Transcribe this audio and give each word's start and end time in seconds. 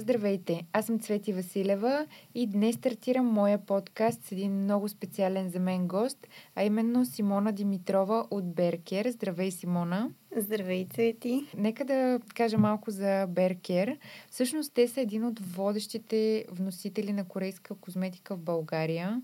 Здравейте, 0.00 0.62
аз 0.72 0.86
съм 0.86 0.98
Цвети 0.98 1.32
Василева 1.32 2.06
и 2.34 2.46
днес 2.46 2.74
стартирам 2.74 3.26
моя 3.26 3.58
подкаст 3.58 4.22
с 4.22 4.32
един 4.32 4.52
много 4.52 4.88
специален 4.88 5.50
за 5.50 5.60
мен 5.60 5.88
гост, 5.88 6.26
а 6.54 6.64
именно 6.64 7.04
Симона 7.04 7.52
Димитрова 7.52 8.26
от 8.30 8.54
Беркер. 8.54 9.10
Здравей, 9.10 9.50
Симона! 9.50 10.10
Здравей, 10.36 10.86
Цвети! 10.86 11.46
Нека 11.56 11.84
да 11.84 12.20
кажа 12.34 12.58
малко 12.58 12.90
за 12.90 13.26
Беркер. 13.28 13.98
Всъщност 14.30 14.74
те 14.74 14.88
са 14.88 15.00
един 15.00 15.24
от 15.24 15.40
водещите 15.40 16.44
вносители 16.50 17.12
на 17.12 17.24
корейска 17.24 17.74
козметика 17.74 18.36
в 18.36 18.40
България. 18.40 19.22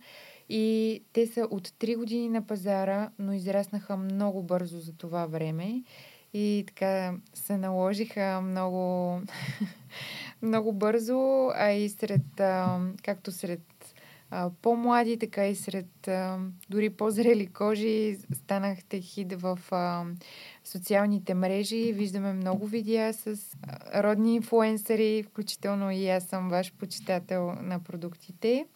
И 0.48 1.02
те 1.12 1.26
са 1.26 1.48
от 1.50 1.68
3 1.68 1.96
години 1.96 2.28
на 2.28 2.46
пазара, 2.46 3.10
но 3.18 3.32
израснаха 3.32 3.96
много 3.96 4.42
бързо 4.42 4.80
за 4.80 4.92
това 4.92 5.26
време. 5.26 5.82
И 6.34 6.64
така 6.66 7.14
се 7.34 7.56
наложиха 7.56 8.40
много 8.40 9.20
много 10.44 10.72
бързо, 10.72 11.50
а 11.54 11.70
и 11.70 11.88
сред, 11.88 12.40
а, 12.40 12.80
както 13.02 13.32
сред 13.32 13.94
а, 14.30 14.50
по-млади, 14.62 15.18
така 15.18 15.46
и 15.46 15.54
сред 15.54 16.08
а, 16.08 16.38
дори 16.70 16.90
по-зрели 16.90 17.46
кожи 17.46 18.18
станахте 18.34 19.00
хид 19.00 19.32
в 19.32 19.58
а, 19.70 20.04
социалните 20.64 21.34
мрежи. 21.34 21.92
Виждаме 21.92 22.32
много 22.32 22.66
видеа 22.66 23.12
с 23.12 23.26
а, 23.62 24.02
родни 24.02 24.34
инфуенсъри, 24.34 25.22
включително 25.22 25.90
и 25.90 26.08
аз 26.08 26.24
съм 26.24 26.48
ваш 26.48 26.72
почитател 26.72 27.52
на 27.62 27.80
продуктите. 27.84 28.66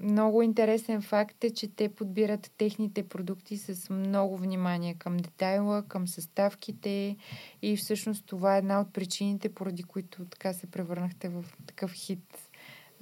Много 0.00 0.42
интересен 0.42 1.02
факт 1.02 1.44
е, 1.44 1.50
че 1.50 1.68
те 1.68 1.88
подбират 1.88 2.52
техните 2.58 3.08
продукти 3.08 3.56
с 3.56 3.90
много 3.90 4.36
внимание 4.36 4.94
към 4.94 5.16
детайла, 5.16 5.82
към 5.88 6.08
съставките 6.08 7.16
и 7.62 7.76
всъщност 7.76 8.26
това 8.26 8.54
е 8.54 8.58
една 8.58 8.80
от 8.80 8.92
причините, 8.92 9.54
поради 9.54 9.82
които 9.82 10.24
така 10.24 10.52
се 10.52 10.66
превърнахте 10.66 11.28
в 11.28 11.44
такъв 11.66 11.92
хит. 11.92 12.50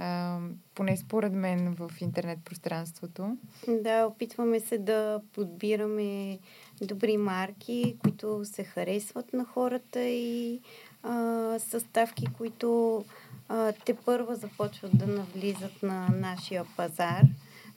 А, 0.01 0.39
поне 0.75 0.97
според 0.97 1.33
мен 1.33 1.75
в 1.75 1.91
интернет 2.01 2.39
пространството. 2.45 3.37
Да, 3.69 4.07
опитваме 4.07 4.61
се 4.61 4.79
да 4.79 5.21
подбираме 5.33 6.39
добри 6.83 7.17
марки, 7.17 7.97
които 8.03 8.45
се 8.45 8.65
харесват 8.65 9.33
на 9.33 9.45
хората 9.45 10.01
и 10.01 10.61
а, 11.03 11.59
съставки, 11.59 12.27
които 12.37 13.05
те 13.85 13.95
първа 13.95 14.35
започват 14.35 14.99
да 14.99 15.07
навлизат 15.07 15.83
на 15.83 16.09
нашия 16.09 16.65
пазар. 16.77 17.23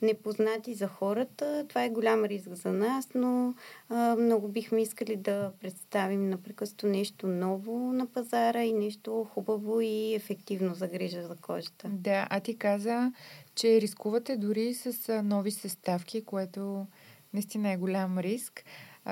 Непознати 0.02 0.74
за 0.74 0.88
хората. 0.88 1.66
Това 1.68 1.84
е 1.84 1.90
голям 1.90 2.24
риск 2.24 2.48
за 2.54 2.72
нас, 2.72 3.08
но 3.14 3.54
а, 3.88 4.16
много 4.16 4.48
бихме 4.48 4.82
искали 4.82 5.16
да 5.16 5.52
представим 5.60 6.30
напрекъсто 6.30 6.86
нещо 6.86 7.26
ново 7.26 7.92
на 7.92 8.06
пазара 8.06 8.64
и 8.64 8.72
нещо 8.72 9.26
хубаво 9.34 9.80
и 9.80 10.14
ефективно 10.14 10.74
за 10.74 10.88
грижа 10.88 11.22
за 11.22 11.36
кожата. 11.36 11.88
Да, 11.88 12.26
а 12.30 12.40
ти 12.40 12.58
каза, 12.58 13.12
че 13.54 13.80
рискувате 13.80 14.36
дори 14.36 14.74
с 14.74 15.22
нови 15.22 15.50
съставки, 15.50 16.24
което 16.24 16.86
наистина 17.32 17.72
е 17.72 17.76
голям 17.76 18.18
риск. 18.18 18.64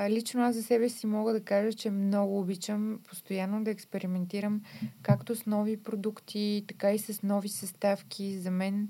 Лично 0.08 0.42
аз 0.42 0.54
за 0.54 0.62
себе 0.62 0.88
си 0.88 1.06
мога 1.06 1.32
да 1.32 1.40
кажа, 1.40 1.72
че 1.72 1.90
много 1.90 2.40
обичам 2.40 3.00
постоянно 3.08 3.64
да 3.64 3.70
експериментирам 3.70 4.62
както 5.02 5.36
с 5.36 5.46
нови 5.46 5.76
продукти, 5.76 6.64
така 6.68 6.92
и 6.92 6.98
с 6.98 7.22
нови 7.22 7.48
съставки. 7.48 8.38
За 8.38 8.50
мен 8.50 8.88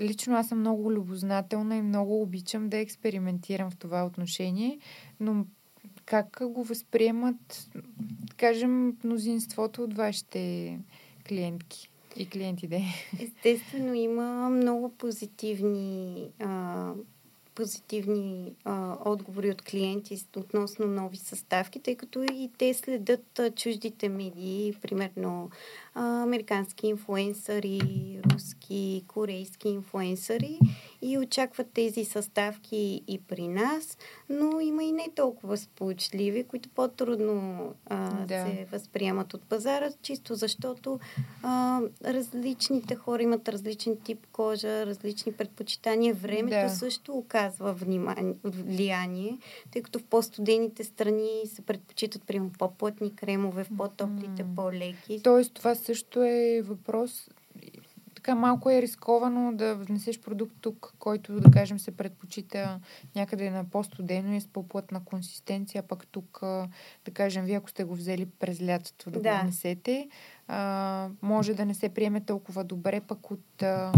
лично 0.00 0.36
аз 0.36 0.48
съм 0.48 0.60
много 0.60 0.92
любознателна 0.92 1.76
и 1.76 1.82
много 1.82 2.22
обичам 2.22 2.68
да 2.68 2.78
експериментирам 2.78 3.70
в 3.70 3.76
това 3.76 4.06
отношение, 4.06 4.78
но 5.20 5.46
как 6.04 6.42
го 6.42 6.64
възприемат, 6.64 7.70
да 8.00 8.34
кажем, 8.36 8.96
мнозинството 9.04 9.84
от 9.84 9.94
вашите 9.94 10.78
клиентки? 11.28 11.90
и 12.16 12.28
клиенти, 12.28 12.66
да. 12.66 12.80
Естествено, 13.20 13.94
има 13.94 14.50
много 14.50 14.88
позитивни 14.88 16.28
а, 16.38 16.92
позитивни 17.54 18.52
а, 18.64 18.96
отговори 19.04 19.50
от 19.50 19.62
клиенти 19.62 20.24
относно 20.36 20.86
нови 20.86 21.16
съставки, 21.16 21.80
тъй 21.80 21.96
като 21.96 22.22
и 22.22 22.50
те 22.58 22.74
следят 22.74 23.38
а, 23.38 23.50
чуждите 23.50 24.08
медии, 24.08 24.74
примерно 24.82 25.50
а, 25.94 26.22
американски 26.22 26.86
инфуенсъри, 26.86 27.80
руски, 28.32 29.04
корейски 29.08 29.68
инфуенсъри 29.68 30.58
и 31.02 31.18
очакват 31.18 31.66
тези 31.74 32.04
съставки 32.04 33.02
и 33.08 33.20
при 33.28 33.48
нас, 33.48 33.98
но 34.28 34.60
има 34.60 34.84
и 34.84 34.92
не 34.92 35.08
толкова 35.14 35.56
сполучливи, 35.56 36.44
които 36.44 36.68
по-трудно 36.68 37.60
а, 37.86 38.24
да. 38.24 38.46
се 38.46 38.66
възприемат 38.72 39.34
от 39.34 39.42
пазара, 39.42 39.88
чисто 40.02 40.34
защото 40.34 41.00
а, 41.42 41.80
различните 42.04 42.94
хора 42.94 43.22
имат 43.22 43.48
различен 43.48 43.96
тип 44.04 44.26
кожа, 44.32 44.86
различни 44.86 45.32
предпочитания. 45.32 46.14
Времето 46.14 46.56
да. 46.56 46.68
също 46.68 47.12
оказва 47.12 47.72
внимание, 47.72 48.34
влияние, 48.44 49.38
тъй 49.70 49.82
като 49.82 49.98
в 49.98 50.04
по-студените 50.04 50.84
страни 50.84 51.42
се 51.46 51.62
предпочитат, 51.62 52.22
примерно, 52.26 52.52
по-плътни 52.58 53.14
кремове, 53.14 53.64
в 53.64 53.70
по-топлите, 53.76 54.44
по-леки. 54.56 55.20
Тоест, 55.22 55.54
това 55.54 55.74
също 55.74 56.22
е 56.22 56.62
въпрос 56.62 57.28
така 58.20 58.34
малко 58.34 58.70
е 58.70 58.82
рисковано 58.82 59.52
да 59.56 59.74
внесеш 59.74 60.20
продукт 60.20 60.54
тук, 60.60 60.94
който, 60.98 61.40
да 61.40 61.50
кажем, 61.50 61.78
се 61.78 61.96
предпочита 61.96 62.80
някъде 63.16 63.50
на 63.50 63.64
по-студено 63.64 64.34
и 64.34 64.40
с 64.40 64.46
по-плътна 64.46 65.04
консистенция, 65.04 65.82
пък 65.82 66.06
тук, 66.06 66.38
да 67.04 67.10
кажем, 67.12 67.44
вие 67.44 67.56
ако 67.56 67.70
сте 67.70 67.84
го 67.84 67.94
взели 67.94 68.26
през 68.26 68.62
лятото 68.62 69.10
да, 69.10 69.20
да. 69.20 69.30
го 69.30 69.42
внесете, 69.42 70.08
а, 70.48 71.08
може 71.22 71.54
да 71.54 71.64
не 71.64 71.74
се 71.74 71.88
приеме 71.88 72.20
толкова 72.20 72.64
добре 72.64 73.00
пък 73.00 73.30
от 73.30 73.62
а, 73.62 73.92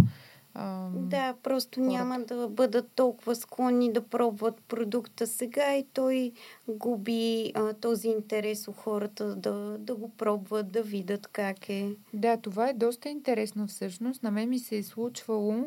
а, 0.54 0.88
да, 0.94 1.34
просто 1.42 1.80
хората. 1.80 1.92
няма 1.92 2.20
да 2.20 2.48
бъдат 2.48 2.90
толкова 2.94 3.34
склонни 3.36 3.92
да 3.92 4.02
пробват 4.02 4.62
продукта 4.68 5.26
сега 5.26 5.76
и 5.76 5.86
той 5.94 6.32
губи 6.68 7.52
а, 7.54 7.72
този 7.72 8.08
интерес 8.08 8.68
у 8.68 8.72
хората 8.72 9.36
да, 9.36 9.76
да 9.78 9.94
го 9.94 10.08
пробват, 10.08 10.72
да 10.72 10.82
видят 10.82 11.26
как 11.26 11.68
е. 11.68 11.90
Да, 12.14 12.36
това 12.36 12.68
е 12.68 12.74
доста 12.74 13.08
интересно 13.08 13.66
всъщност. 13.66 14.22
На 14.22 14.30
мен 14.30 14.48
ми 14.48 14.58
се 14.58 14.76
е 14.76 14.82
случвало 14.82 15.64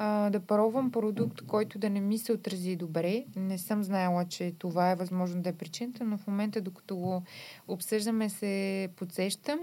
а, 0.00 0.30
да 0.30 0.40
пробвам 0.40 0.90
продукт, 0.90 1.40
който 1.46 1.78
да 1.78 1.90
не 1.90 2.00
ми 2.00 2.18
се 2.18 2.32
отрази 2.32 2.76
добре. 2.76 3.24
Не 3.36 3.58
съм 3.58 3.84
знаела, 3.84 4.24
че 4.24 4.52
това 4.58 4.90
е 4.90 4.94
възможно 4.94 5.42
да 5.42 5.48
е 5.48 5.52
причината, 5.52 6.04
но 6.04 6.18
в 6.18 6.26
момента, 6.26 6.60
докато 6.60 6.96
го 6.96 7.22
обсъждаме, 7.68 8.28
се 8.28 8.88
подсещам 8.96 9.58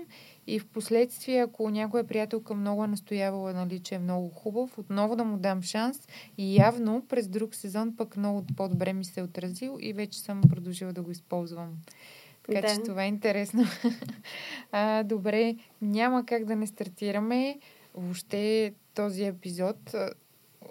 и 0.47 0.59
в 0.59 0.65
последствие, 0.67 1.39
ако 1.39 1.69
някоя 1.69 2.07
приятелка 2.07 2.53
много 2.53 2.83
е 2.83 2.87
настоявала, 2.87 3.53
нали, 3.53 3.79
че 3.79 3.95
е 3.95 3.99
много 3.99 4.29
хубав, 4.29 4.77
отново 4.77 5.15
да 5.15 5.23
му 5.23 5.37
дам 5.37 5.61
шанс 5.61 6.07
и 6.37 6.55
явно 6.55 7.05
през 7.09 7.27
друг 7.27 7.55
сезон 7.55 7.95
пък 7.97 8.17
много 8.17 8.45
по-добре 8.57 8.93
ми 8.93 9.05
се 9.05 9.19
е 9.19 9.23
отразил 9.23 9.77
и 9.79 9.93
вече 9.93 10.19
съм 10.19 10.41
продължила 10.49 10.93
да 10.93 11.01
го 11.01 11.11
използвам. 11.11 11.69
Така 12.43 12.61
да. 12.61 12.67
че 12.67 12.81
това 12.83 13.03
е 13.03 13.07
интересно. 13.07 13.63
а, 14.71 15.03
добре, 15.03 15.55
няма 15.81 16.25
как 16.25 16.45
да 16.45 16.55
не 16.55 16.67
стартираме 16.67 17.59
въобще 17.93 18.73
този 18.95 19.23
епизод 19.23 19.95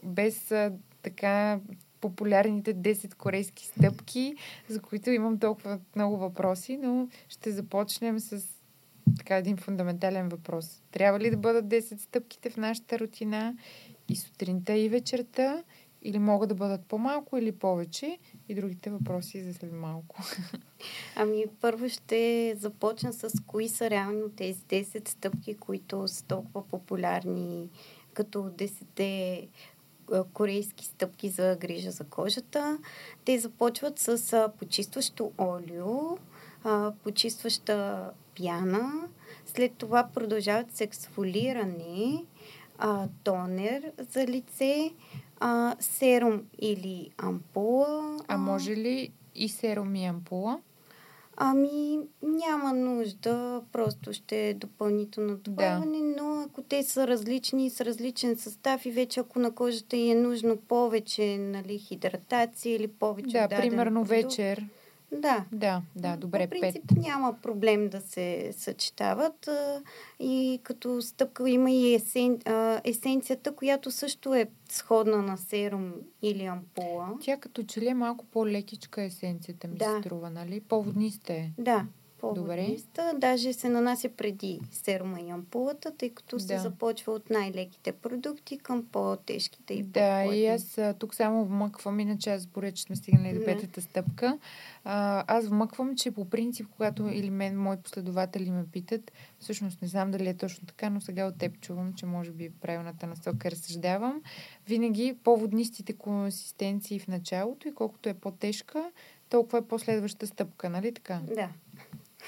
без 0.05 0.51
а, 0.51 0.73
така 1.03 1.61
популярните 2.01 2.75
10 2.75 3.15
корейски 3.15 3.67
стъпки, 3.67 4.37
за 4.69 4.81
които 4.81 5.11
имам 5.11 5.39
толкова 5.39 5.79
много 5.97 6.17
въпроси, 6.17 6.77
но 6.77 7.09
ще 7.29 7.51
започнем 7.51 8.21
с 8.21 8.45
така 9.19 9.37
един 9.37 9.57
фундаментален 9.57 10.29
въпрос. 10.29 10.83
Трябва 10.91 11.21
ли 11.21 11.31
да 11.31 11.37
бъдат 11.37 11.65
10 11.65 11.97
стъпките 11.99 12.51
в 12.51 12.57
нашата 12.57 12.99
рутина 12.99 13.57
и 14.09 14.17
сутринта 14.17 14.77
и 14.77 14.89
вечерта, 14.89 15.63
или 16.03 16.19
могат 16.19 16.49
да 16.49 16.55
бъдат 16.55 16.87
по-малко 16.87 17.37
или 17.37 17.53
повече? 17.53 18.19
И 18.49 18.55
другите 18.55 18.91
въпроси 18.91 19.43
за 19.43 19.55
след 19.55 19.73
малко. 19.73 20.17
Ами 21.17 21.45
първо 21.61 21.89
ще 21.89 22.55
започна 22.59 23.13
с 23.13 23.33
кои 23.47 23.69
са 23.69 23.91
реално 23.91 24.31
тези 24.31 24.61
10 24.61 25.09
стъпки, 25.09 25.55
които 25.55 26.09
са 26.09 26.25
толкова 26.25 26.69
популярни 26.69 27.71
като 28.15 28.39
10 28.39 29.49
корейски 30.33 30.85
стъпки 30.85 31.29
за 31.29 31.57
грижа 31.61 31.91
за 31.91 32.05
кожата. 32.05 32.79
Те 33.25 33.39
започват 33.39 33.99
с 33.99 34.49
почистващо 34.59 35.33
олио, 35.39 36.19
почистваща 37.03 38.11
пяна, 38.37 39.09
след 39.47 39.73
това 39.73 40.09
продължават 40.15 40.77
с 40.77 40.81
ексфолиране, 40.81 42.25
тонер 43.25 43.93
за 44.11 44.27
лице, 44.27 44.91
серум 45.81 46.43
или 46.59 47.11
ампула. 47.19 48.19
А 48.29 48.37
може 48.37 48.71
ли 48.71 49.13
и 49.35 49.49
серум 49.49 49.95
и 49.95 50.05
ампула? 50.05 50.61
Ами, 51.37 51.99
няма 52.23 52.73
нужда, 52.73 53.63
просто 53.73 54.13
ще 54.13 54.49
е 54.49 54.55
допълнително 54.55 55.37
добавяне, 55.37 55.99
да. 55.99 56.23
но 56.23 56.43
ако 56.47 56.63
те 56.63 56.83
са 56.83 57.07
различни, 57.07 57.71
с 57.71 57.81
различен 57.81 58.37
състав 58.37 58.87
и 58.87 58.91
вече 58.91 59.21
ако 59.21 59.39
на 59.39 59.55
кожата 59.55 59.97
е 59.97 60.15
нужно 60.15 60.57
повече 60.57 61.39
нали, 61.39 61.79
хидратация 61.79 62.77
или 62.77 62.89
повече 62.89 63.29
Да, 63.29 63.49
примерно 63.49 64.05
продукт, 64.05 64.11
вечер. 64.11 64.67
Да. 65.15 65.45
Да, 65.53 65.83
да, 65.97 66.17
добре, 66.17 66.47
По 66.47 66.51
принцип 66.51 66.85
5. 66.85 66.99
няма 66.99 67.33
проблем 67.35 67.89
да 67.89 68.01
се 68.01 68.51
съчетават. 68.53 69.49
И 70.21 70.61
като 70.63 71.03
стъпка 71.03 71.51
има 71.51 71.71
и 71.71 71.95
есен, 71.95 72.39
есенцията, 72.85 73.53
която 73.53 73.91
също 73.91 74.35
е 74.35 74.47
сходна 74.69 75.17
на 75.19 75.37
серум 75.37 75.93
или 76.23 76.45
ампула. 76.45 77.09
Тя 77.21 77.37
като 77.37 77.63
че 77.63 77.81
ли 77.81 77.89
е 77.89 77.95
малко 77.95 78.25
по-лекичка 78.25 79.03
есенцията 79.03 79.69
ми 79.69 79.77
Да. 79.77 79.85
се 79.87 80.01
струва, 80.01 80.31
нали? 80.31 80.61
По-водниста 80.61 81.33
е. 81.33 81.51
Да, 81.59 81.87
Добре. 82.33 82.57
по-водниста. 82.57 83.13
Даже 83.19 83.53
се 83.53 83.69
нанася 83.69 84.09
преди 84.09 84.61
серума 84.73 85.21
и 85.21 85.31
ампулата, 85.31 85.97
тъй 85.97 86.11
като 86.11 86.41
се 86.41 86.55
Да. 86.55 86.61
започва 86.61 87.13
от 87.13 87.31
най-леките 87.31 87.93
продукти 87.93 88.59
към 88.59 88.87
по-тежките 88.93 89.75
и 89.75 89.83
Да, 89.83 90.25
и 90.25 90.47
аз 90.47 90.81
тук 90.99 91.15
само 91.15 91.45
вмъквам, 91.45 92.01
иначе 92.01 92.31
аз 92.31 92.47
боря, 92.47 92.73
че 92.73 92.83
сме 92.83 92.97
стигнали 92.97 93.39
до 93.39 93.45
петата 93.45 93.83
стъпка. 93.83 94.39
А, 94.85 95.25
аз 95.27 95.49
вмъквам, 95.49 95.97
че 95.97 96.11
по 96.11 96.25
принцип, 96.25 96.67
когато 96.77 97.09
или 97.09 97.31
мен, 97.31 97.63
мои 97.63 97.77
последователи 97.77 98.51
ме 98.51 98.65
питат, 98.73 99.13
всъщност 99.39 99.83
не 99.83 99.89
знам 99.89 100.11
дали 100.11 100.29
е 100.29 100.35
точно 100.35 100.67
така, 100.67 100.91
но 100.91 101.01
сега 101.01 101.27
от 101.27 101.39
теб 101.39 101.61
чувам, 101.61 101.93
че 101.95 102.07
може 102.07 102.31
би 102.31 102.51
правилната 102.51 103.07
насока 103.07 103.51
разсъждавам. 103.51 104.23
Винаги 104.67 105.17
по-воднистите 105.25 105.93
консистенции 105.93 106.99
в 106.99 107.09
началото 107.09 107.69
и 107.69 107.75
колкото 107.75 108.09
е 108.09 108.15
по-тежка, 108.15 108.91
толкова 109.29 109.59
е 109.59 109.63
последваща 109.63 110.27
стъпка, 110.27 110.71
нали 110.71 110.95
така? 110.95 111.21
Да. 111.35 111.49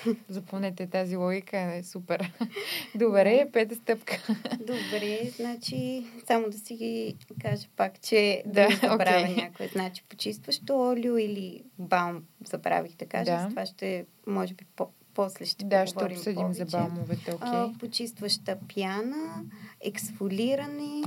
Запомнете 0.28 0.86
тази 0.86 1.16
логика, 1.16 1.58
е 1.58 1.82
супер. 1.82 2.32
Добре, 2.94 3.48
пета 3.52 3.74
стъпка. 3.74 4.18
Добре, 4.58 5.30
значи 5.30 6.04
само 6.26 6.46
да 6.46 6.58
си 6.58 6.74
ги 6.74 7.16
кажа 7.40 7.66
пак, 7.76 8.00
че 8.00 8.42
да, 8.46 8.52
Да, 8.52 8.68
не 8.68 8.74
забравя 8.82 9.22
окей. 9.22 9.34
някой. 9.34 9.68
Значи 9.68 10.02
почистващо 10.02 10.80
олио 10.80 11.16
или 11.18 11.62
балм, 11.78 12.22
забравих 12.42 12.92
да 12.92 13.06
кажа. 13.06 13.24
Да. 13.26 13.40
С 13.40 13.50
това 13.50 13.66
ще, 13.66 14.06
може 14.26 14.54
би, 14.54 14.64
по- 14.66 14.88
после 15.14 15.44
ще 15.44 15.64
Да, 15.64 15.86
ще 15.86 16.04
обсъдим 16.04 16.24
за 16.48 16.58
повече. 16.60 16.76
балмовете, 16.78 17.34
окей. 17.34 17.48
А, 17.50 17.72
почистваща 17.80 18.58
пяна, 18.74 19.42
ексфолиране, 19.82 21.02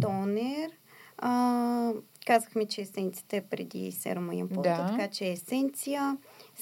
тонер. 0.00 0.70
А, 1.18 1.92
казахме, 2.26 2.66
че 2.66 2.80
есенцията 2.80 3.36
е 3.36 3.40
преди 3.42 3.92
серума 3.92 4.34
и 4.34 4.40
ампулата, 4.40 4.70
Да. 4.82 4.86
така 4.88 5.08
че 5.08 5.26
есенция, 5.26 6.16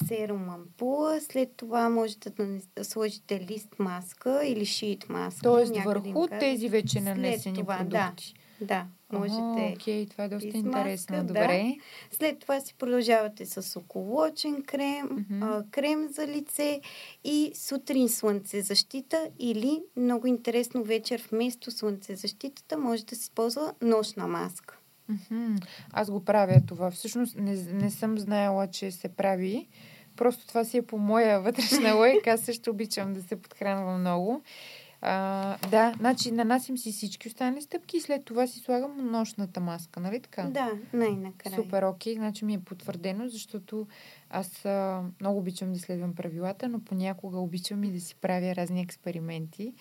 серум 0.05 0.51
ампула. 0.51 1.21
След 1.21 1.57
това 1.57 1.89
можете 1.89 2.31
да 2.31 2.47
да 2.77 2.85
сложите 2.85 3.41
лист 3.41 3.69
маска 3.79 4.45
или 4.45 4.65
шит 4.65 5.09
маска. 5.09 5.43
Тоест 5.43 5.77
върху 5.85 6.29
тези 6.41 6.69
вече 6.69 7.01
нанесени 7.01 7.59
това, 7.59 7.79
продукти. 7.79 8.35
Да, 8.61 8.87
можете. 9.13 9.41
О, 9.41 9.73
окей, 9.75 10.07
това 10.07 10.25
е 10.25 10.29
доста 10.29 10.47
интересно. 10.47 11.17
маска, 11.17 11.25
Добре. 11.25 11.77
След 12.11 12.39
това 12.39 12.61
си 12.61 12.75
продължавате 12.75 13.47
с 13.47 13.77
околочен 13.81 14.63
крем, 14.63 15.27
а, 15.43 15.65
крем 15.71 16.09
за 16.09 16.27
лице 16.27 16.81
и 17.25 17.53
сутрин 17.55 18.09
слънцезащита 18.09 19.29
или 19.39 19.83
много 19.97 20.27
интересно 20.27 20.85
вечер 20.85 21.29
вместо 21.33 21.71
слънцезащитата 21.71 22.79
може 22.79 23.05
да 23.05 23.17
се 23.17 23.23
използва 23.23 23.75
нощна 23.83 24.27
маска. 24.27 24.76
Аз 25.93 26.11
го 26.11 26.25
правя 26.25 26.61
това. 26.67 26.91
Всъщност 26.91 27.37
не, 27.37 27.55
не 27.55 27.91
съм 27.91 28.19
знаела, 28.19 28.67
че 28.67 28.91
се 28.91 29.09
прави. 29.09 29.69
Просто 30.17 30.47
това 30.47 30.65
си 30.65 30.77
е 30.77 30.83
по 30.83 30.99
моя 30.99 31.41
вътрешна 31.43 31.95
логика. 31.95 32.31
Аз 32.31 32.41
също 32.41 32.71
обичам 32.71 33.13
да 33.13 33.23
се 33.23 33.43
подхранвам 33.43 34.01
много. 34.01 34.43
А, 35.01 35.69
да, 35.71 35.95
значи 35.99 36.31
нанасим 36.31 36.79
си 36.79 36.93
всички 36.93 37.29
останали 37.29 37.63
стъпки 37.63 37.97
и 37.97 38.01
след 38.01 38.25
това 38.25 38.47
си 38.47 38.59
слагам 38.59 39.11
нощната 39.11 39.61
маска, 39.61 40.01
нали 40.01 40.21
така? 40.21 40.43
Да, 40.43 40.71
най-накрая. 40.93 41.57
Супер, 41.57 41.83
окей, 41.83 42.15
значи 42.15 42.45
ми 42.45 42.55
е 42.55 42.59
потвърдено, 42.59 43.29
защото 43.29 43.87
аз 44.31 44.65
а, 44.65 45.03
много 45.21 45.39
обичам 45.39 45.73
да 45.73 45.79
следвам 45.79 46.15
правилата, 46.15 46.69
но 46.69 46.81
понякога 46.81 47.39
обичам 47.39 47.85
и 47.85 47.93
да 47.93 48.01
си 48.01 48.15
правя 48.15 48.55
разни 48.55 48.81
експерименти, 48.81 49.75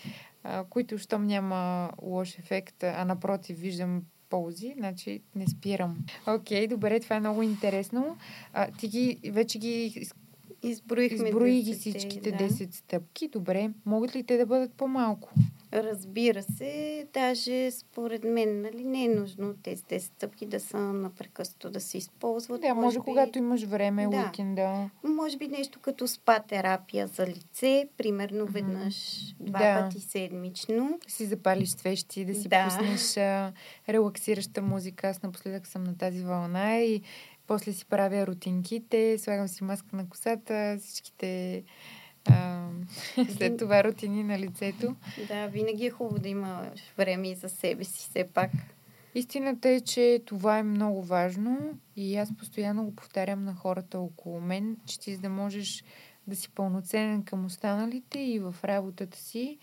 а, 0.44 0.64
които, 0.64 0.98
щом 0.98 1.26
няма 1.26 1.92
лош 2.02 2.40
ефект, 2.40 2.84
а 2.84 3.06
напротив, 3.06 3.60
виждам 3.60 4.02
ползи, 4.30 4.74
значи 4.78 5.22
не 5.36 5.48
спирам. 5.48 5.98
Окей, 6.28 6.68
добре, 6.68 7.00
това 7.00 7.16
е 7.16 7.20
много 7.20 7.42
интересно. 7.42 8.18
А, 8.54 8.72
ти 8.72 8.88
ги, 8.88 9.32
вече 9.32 9.60
ги 9.60 10.06
Изброихме 10.64 11.28
изброи 11.28 11.62
ги 11.62 11.74
10, 11.74 11.80
всичките 11.80 12.32
да. 12.32 12.38
10 12.38 12.74
стъпки. 12.74 13.28
Добре, 13.28 13.70
могат 13.86 14.16
ли 14.16 14.24
те 14.24 14.38
да 14.38 14.46
бъдат 14.46 14.74
по-малко? 14.74 15.30
Разбира 15.74 16.44
се, 16.44 17.06
даже 17.14 17.72
според 17.72 18.24
мен 18.24 18.62
нали, 18.62 18.84
не 18.84 19.04
е 19.04 19.08
нужно 19.08 19.54
тези 19.54 19.84
10 19.84 19.98
стъпки 20.00 20.46
да 20.46 20.60
са 20.60 20.78
напрекъсто 20.78 21.70
да 21.70 21.80
се 21.80 21.98
използват. 21.98 22.62
Да, 22.62 22.74
може, 22.74 23.00
когато 23.00 23.38
имаш 23.38 23.64
време, 23.64 24.08
Да. 24.08 24.18
уикенда. 24.18 24.90
Може 25.04 25.38
би 25.38 25.48
нещо 25.48 25.80
като 25.80 26.08
спа 26.08 26.40
терапия 26.40 27.08
за 27.08 27.28
лице, 27.28 27.88
примерно 27.98 28.46
веднъж, 28.46 28.96
два 29.40 29.60
Да. 29.60 29.82
пъти 29.82 30.00
седмично. 30.02 31.00
си 31.08 31.26
запалиш 31.26 31.70
свещи, 31.70 32.26
да 32.26 32.36
си 32.36 32.48
Да. 32.48 32.66
пуснеш 32.66 33.18
а, 33.18 33.54
релаксираща 33.90 34.62
музика. 34.62 35.08
Аз 35.08 35.24
напоследък 35.24 35.68
съм 35.68 35.84
на 35.84 35.98
тази 35.98 36.22
вълна 36.22 36.78
и 36.80 37.02
после 37.48 37.74
си 37.74 37.86
правя 37.86 38.28
рутинките, 38.28 39.18
слагам 39.18 39.48
си 39.48 39.64
маска 39.64 39.96
на 39.96 40.10
косата, 40.10 40.78
всичките 40.82 41.64
а, 42.30 42.70
след 43.38 43.58
това 43.58 43.84
рутини 43.84 44.24
на 44.24 44.40
лицето. 44.40 44.96
Да, 45.28 45.48
винаги 45.48 45.86
е 45.86 45.90
хубаво 45.90 46.20
да 46.20 46.30
имаш 46.30 46.94
време 46.98 47.30
и 47.30 47.36
за 47.36 47.50
себе 47.50 47.84
си, 47.84 48.10
все 48.10 48.24
пак. 48.24 48.52
Истината 49.16 49.70
е, 49.70 49.80
че 49.80 50.22
това 50.26 50.58
е 50.58 50.64
много 50.64 51.04
важно 51.04 51.80
и 51.96 52.18
аз 52.18 52.38
постоянно 52.38 52.86
го 52.86 52.96
повтарям 52.96 53.44
на 53.44 53.56
хората 53.56 54.00
около 54.00 54.42
мен, 54.42 54.78
че 54.86 55.00
ти 55.00 55.16
за 55.16 55.22
да 55.22 55.30
можеш 55.30 55.84
да 56.28 56.36
си 56.36 56.50
пълноценен 56.50 57.24
към 57.24 57.46
останалите 57.46 58.20
и 58.20 58.40
в 58.40 58.56
работата 58.64 59.18
си, 59.18 59.58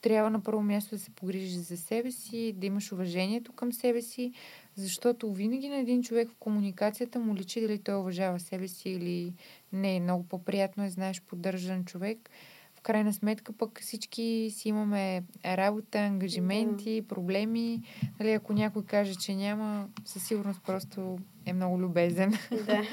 трябва 0.00 0.30
на 0.30 0.42
първо 0.42 0.62
място 0.62 0.94
да 0.94 0.98
се 0.98 1.10
погрижиш 1.10 1.52
за 1.52 1.76
себе 1.76 2.10
си, 2.10 2.54
да 2.56 2.66
имаш 2.66 2.92
уважението 2.92 3.52
към 3.52 3.72
себе 3.72 4.02
си, 4.02 4.32
защото 4.76 5.32
винаги 5.32 5.68
на 5.68 5.76
един 5.76 6.02
човек 6.02 6.30
в 6.30 6.36
комуникацията 6.36 7.18
му 7.18 7.36
личи 7.36 7.60
дали 7.60 7.78
той 7.78 7.94
уважава 7.94 8.40
себе 8.40 8.68
си 8.68 8.90
или 8.90 9.34
не. 9.72 10.00
Много 10.00 10.24
по-приятно 10.24 10.84
е, 10.84 10.90
знаеш, 10.90 11.20
поддържан 11.20 11.84
човек. 11.84 12.30
В 12.74 12.80
крайна 12.80 13.12
сметка 13.12 13.52
пък 13.52 13.80
всички 13.80 14.50
си 14.54 14.68
имаме 14.68 15.22
работа, 15.44 15.98
ангажименти, 15.98 17.04
проблеми. 17.08 17.82
Нали, 18.20 18.30
ако 18.32 18.52
някой 18.52 18.84
каже, 18.84 19.14
че 19.14 19.34
няма, 19.34 19.88
със 20.04 20.26
сигурност 20.26 20.60
просто 20.66 21.18
е 21.46 21.52
много 21.52 21.78
любезен. 21.80 22.32
Да. 22.66 22.82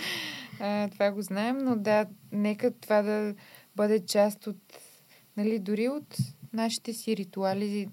А, 0.59 0.87
това 0.89 1.11
го 1.11 1.21
знаем, 1.21 1.57
но 1.57 1.75
да, 1.75 2.05
нека 2.31 2.71
това 2.71 3.01
да 3.01 3.35
бъде 3.75 4.05
част 4.05 4.47
от, 4.47 4.57
нали, 5.37 5.59
дори 5.59 5.89
от 5.89 6.17
нашите 6.53 6.93
си 6.93 7.17
ритуали, 7.17 7.89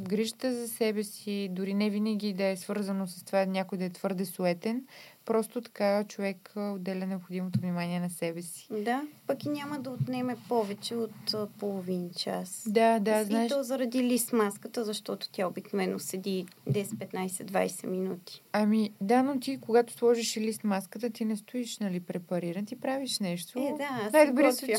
грижата 0.00 0.54
за 0.54 0.68
себе 0.68 1.04
си, 1.04 1.48
дори 1.52 1.74
не 1.74 1.90
винаги 1.90 2.32
да 2.32 2.44
е 2.44 2.56
свързано 2.56 3.06
с 3.06 3.24
това 3.24 3.46
някой 3.46 3.78
да 3.78 3.84
е 3.84 3.90
твърде 3.90 4.24
суетен, 4.24 4.84
просто 5.24 5.60
така 5.60 6.04
човек 6.04 6.52
отделя 6.56 7.06
необходимото 7.06 7.60
внимание 7.60 8.00
на 8.00 8.10
себе 8.10 8.42
си. 8.42 8.68
Да, 8.70 9.02
пък 9.26 9.44
и 9.44 9.48
няма 9.48 9.78
да 9.78 9.90
отнеме 9.90 10.36
повече 10.48 10.94
от 10.94 11.34
половин 11.58 12.10
час. 12.16 12.62
Да, 12.66 12.98
да, 12.98 13.20
и 13.20 13.24
знаеш, 13.24 13.52
то 13.52 13.62
заради 13.62 14.02
лист 14.02 14.32
маската, 14.32 14.84
защото 14.84 15.28
тя 15.32 15.46
обикновено 15.46 15.98
седи 15.98 16.46
10, 16.70 16.84
15, 16.84 17.28
20 17.28 17.86
минути. 17.86 18.42
ами 18.52 18.92
да, 19.00 19.22
но 19.22 19.40
ти 19.40 19.60
когато 19.60 19.92
сложиш 19.92 20.36
и 20.36 20.40
лист 20.40 20.64
маската, 20.64 21.10
ти 21.10 21.24
не 21.24 21.36
стоиш, 21.36 21.78
нали, 21.78 22.00
препариран, 22.00 22.66
ти 22.66 22.80
правиш 22.80 23.18
нещо. 23.18 23.58
Е, 23.58 23.74
да, 23.78 23.84
аз 23.84 24.10
се 24.10 24.16
Най-добре 24.16 24.52
случай. 24.52 24.76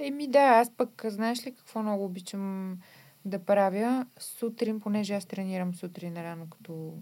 Еми 0.00 0.28
да, 0.28 0.38
аз 0.38 0.70
пък, 0.76 1.04
знаеш 1.08 1.46
ли 1.46 1.54
какво 1.54 1.82
много 1.82 2.04
обичам 2.04 2.76
да 3.24 3.38
правя? 3.38 4.06
Сутрин, 4.18 4.80
понеже 4.80 5.14
аз 5.14 5.26
тренирам 5.26 5.74
сутрин 5.74 6.16
рано, 6.16 6.46
като 6.50 6.92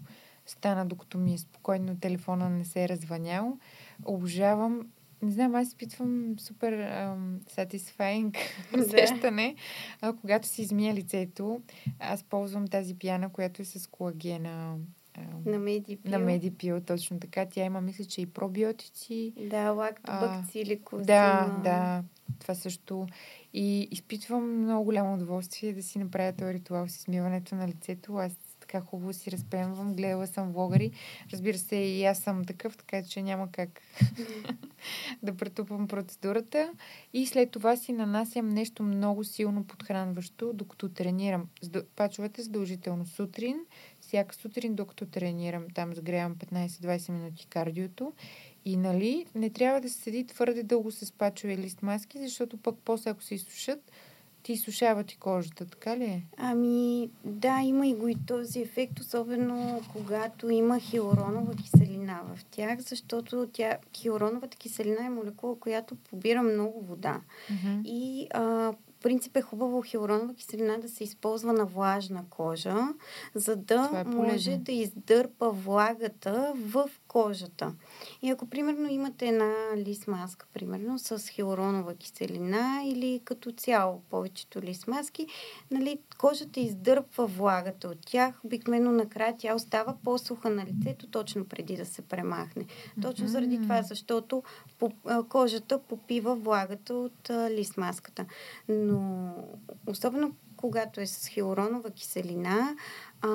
стана, 0.45 0.85
докато 0.85 1.17
ми 1.17 1.33
е 1.33 1.37
спокойно, 1.37 1.99
телефона 1.99 2.49
не 2.49 2.65
се 2.65 2.83
е 2.83 2.89
развънял. 2.89 3.57
Обожавам, 4.05 4.87
не 5.21 5.31
знам, 5.31 5.55
аз 5.55 5.67
изпитвам 5.67 6.35
супер 6.39 6.73
ам, 6.73 7.39
satisfying 7.55 8.37
усещане, 8.79 9.55
а, 10.01 10.13
когато 10.13 10.47
си 10.47 10.61
измия 10.61 10.93
лицето. 10.93 11.61
Аз 11.99 12.23
ползвам 12.23 12.67
тази 12.67 12.95
пяна, 12.99 13.29
която 13.29 13.61
е 13.61 13.65
с 13.65 13.87
колагена. 13.87 14.75
ам, 15.17 15.43
На 15.45 15.59
медипил. 15.59 16.11
на 16.11 16.19
Медипил, 16.19 16.81
точно 16.81 17.19
така. 17.19 17.45
Тя 17.45 17.65
има, 17.65 17.81
мисля, 17.81 18.05
че 18.05 18.21
и 18.21 18.25
пробиотици. 18.25 19.33
Да, 19.49 19.71
лактобакциликус. 19.71 21.05
Да, 21.05 21.59
да. 21.63 22.03
Това 22.39 22.55
също. 22.55 23.07
И 23.53 23.87
изпитвам 23.91 24.61
много 24.61 24.83
голямо 24.83 25.13
удоволствие 25.13 25.73
да 25.73 25.83
си 25.83 25.99
направя 25.99 26.33
този 26.33 26.53
ритуал 26.53 26.87
с 26.87 26.97
измиването 26.97 27.55
на 27.55 27.67
лицето. 27.67 28.15
Аз 28.15 28.31
така 28.59 28.81
хубаво 28.81 29.13
си 29.13 29.31
разпемвам. 29.31 29.95
Гледала 29.95 30.27
съм 30.27 30.51
влогари. 30.51 30.91
Разбира 31.33 31.57
се, 31.57 31.75
и 31.75 32.05
аз 32.05 32.19
съм 32.19 32.45
такъв, 32.45 32.77
така 32.77 33.03
че 33.03 33.21
няма 33.21 33.51
как 33.51 33.81
да 35.23 35.37
претупвам 35.37 35.87
процедурата. 35.87 36.73
И 37.13 37.27
след 37.27 37.51
това 37.51 37.75
си 37.75 37.93
нанасям 37.93 38.49
нещо 38.49 38.83
много 38.83 39.23
силно 39.23 39.63
подхранващо, 39.63 40.53
докато 40.53 40.89
тренирам. 40.89 41.47
Пачовете 41.95 42.41
задължително 42.41 43.05
сутрин. 43.05 43.57
Всяка 44.09 44.35
сутрин, 44.35 44.75
докато 44.75 45.05
тренирам, 45.05 45.65
там 45.75 45.95
сгрявам 45.95 46.35
15-20 46.35 47.11
минути 47.11 47.47
кардиото. 47.47 48.13
И 48.65 48.77
нали, 48.77 49.25
не 49.35 49.49
трябва 49.49 49.81
да 49.81 49.89
се 49.89 50.01
седи 50.01 50.23
твърде 50.23 50.63
дълго 50.63 50.91
с 50.91 51.11
пачове 51.11 51.57
лист 51.57 51.83
маски, 51.83 52.19
защото 52.19 52.57
пък 52.57 52.75
после 52.85 53.09
ако 53.09 53.23
се 53.23 53.35
изсушат, 53.35 53.91
ти 54.43 54.53
изсушава 54.53 55.03
ти 55.03 55.17
кожата, 55.17 55.65
така 55.65 55.97
ли 55.97 56.03
е? 56.03 56.23
Ами, 56.37 57.09
да, 57.23 57.61
има 57.63 57.87
и 57.87 57.93
го 57.93 58.07
и 58.07 58.15
този 58.27 58.61
ефект, 58.61 58.99
особено 58.99 59.81
когато 59.93 60.49
има 60.49 60.79
хилоронова 60.79 61.55
киселина 61.55 62.21
в 62.35 62.45
тях, 62.45 62.79
защото 62.79 63.47
тя, 63.53 63.77
хилороновата 63.97 64.57
киселина 64.57 65.05
е 65.05 65.09
молекула, 65.09 65.59
която 65.59 65.95
побира 65.95 66.43
много 66.43 66.81
вода. 66.81 67.21
Mm-hmm. 67.51 67.81
И 67.85 68.27
а, 68.33 68.73
принцип 69.03 69.37
е 69.37 69.41
хубаво 69.41 69.81
хилоронова 69.81 70.33
киселина 70.33 70.79
да 70.79 70.89
се 70.89 71.03
използва 71.03 71.53
на 71.53 71.65
влажна 71.65 72.25
кожа, 72.29 72.75
за 73.35 73.55
да 73.55 73.89
е 73.93 74.09
може 74.09 74.57
да 74.57 74.71
издърпа 74.71 75.49
влагата 75.49 76.53
в 76.55 76.89
кожата. 77.09 77.73
И 78.21 78.29
ако 78.29 78.49
примерно 78.49 78.89
имате 78.89 79.27
една 79.27 79.53
лист 79.75 80.07
маска, 80.07 80.45
примерно 80.53 80.99
с 80.99 81.19
хилоронова 81.19 81.95
киселина 81.95 82.81
или 82.85 83.21
като 83.25 83.51
цяло 83.51 84.01
повечето 84.09 84.61
лист 84.61 84.87
маски, 84.87 85.27
нали, 85.71 85.99
кожата 86.17 86.59
издърпва 86.59 87.25
влагата 87.25 87.87
от 87.87 88.05
тях. 88.05 88.39
Обикновено 88.45 88.91
накрая 88.91 89.35
тя 89.37 89.55
остава 89.55 89.95
по-суха 90.03 90.49
на 90.49 90.65
лицето 90.65 91.07
точно 91.07 91.45
преди 91.45 91.77
да 91.77 91.85
се 91.85 92.01
премахне. 92.01 92.65
Точно 93.01 93.27
заради 93.27 93.61
това, 93.61 93.81
защото 93.81 94.43
кожата 95.29 95.79
попива 95.79 96.35
влагата 96.35 96.93
от 96.93 97.29
лист 97.29 97.77
маската. 97.77 98.25
Но 98.67 99.33
особено 99.87 100.31
когато 100.57 101.01
е 101.01 101.05
с 101.05 101.27
хилоронова 101.27 101.89
киселина, 101.89 102.75
а, 103.21 103.27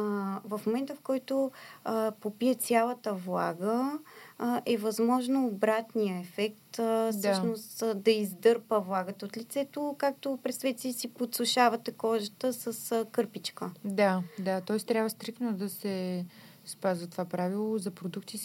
в 0.44 0.60
момента 0.66 0.94
в 0.94 1.00
който 1.00 1.50
а, 1.84 2.12
попие 2.20 2.54
цялата 2.54 3.14
влага, 3.14 3.98
а, 4.38 4.62
е 4.66 4.76
възможно 4.76 5.46
обратния 5.46 6.20
ефект, 6.20 6.78
а, 6.78 7.12
всъщност 7.12 7.78
да. 7.78 7.94
да 7.94 8.10
издърпа 8.10 8.80
влагата 8.80 9.26
от 9.26 9.36
лицето, 9.36 9.94
както 9.98 10.38
представете 10.42 10.92
си 10.92 11.08
подсушавате 11.08 11.92
кожата 11.92 12.52
с 12.52 12.92
а, 12.92 13.04
кърпичка. 13.04 13.70
Да, 13.84 14.22
да, 14.38 14.60
т.е. 14.60 14.78
трябва 14.78 15.10
стрикно 15.10 15.52
да 15.52 15.68
се 15.68 16.26
спазва 16.64 17.06
това 17.06 17.24
правило 17.24 17.78
за 17.78 17.90
продукти 17.90 18.38
с 18.38 18.44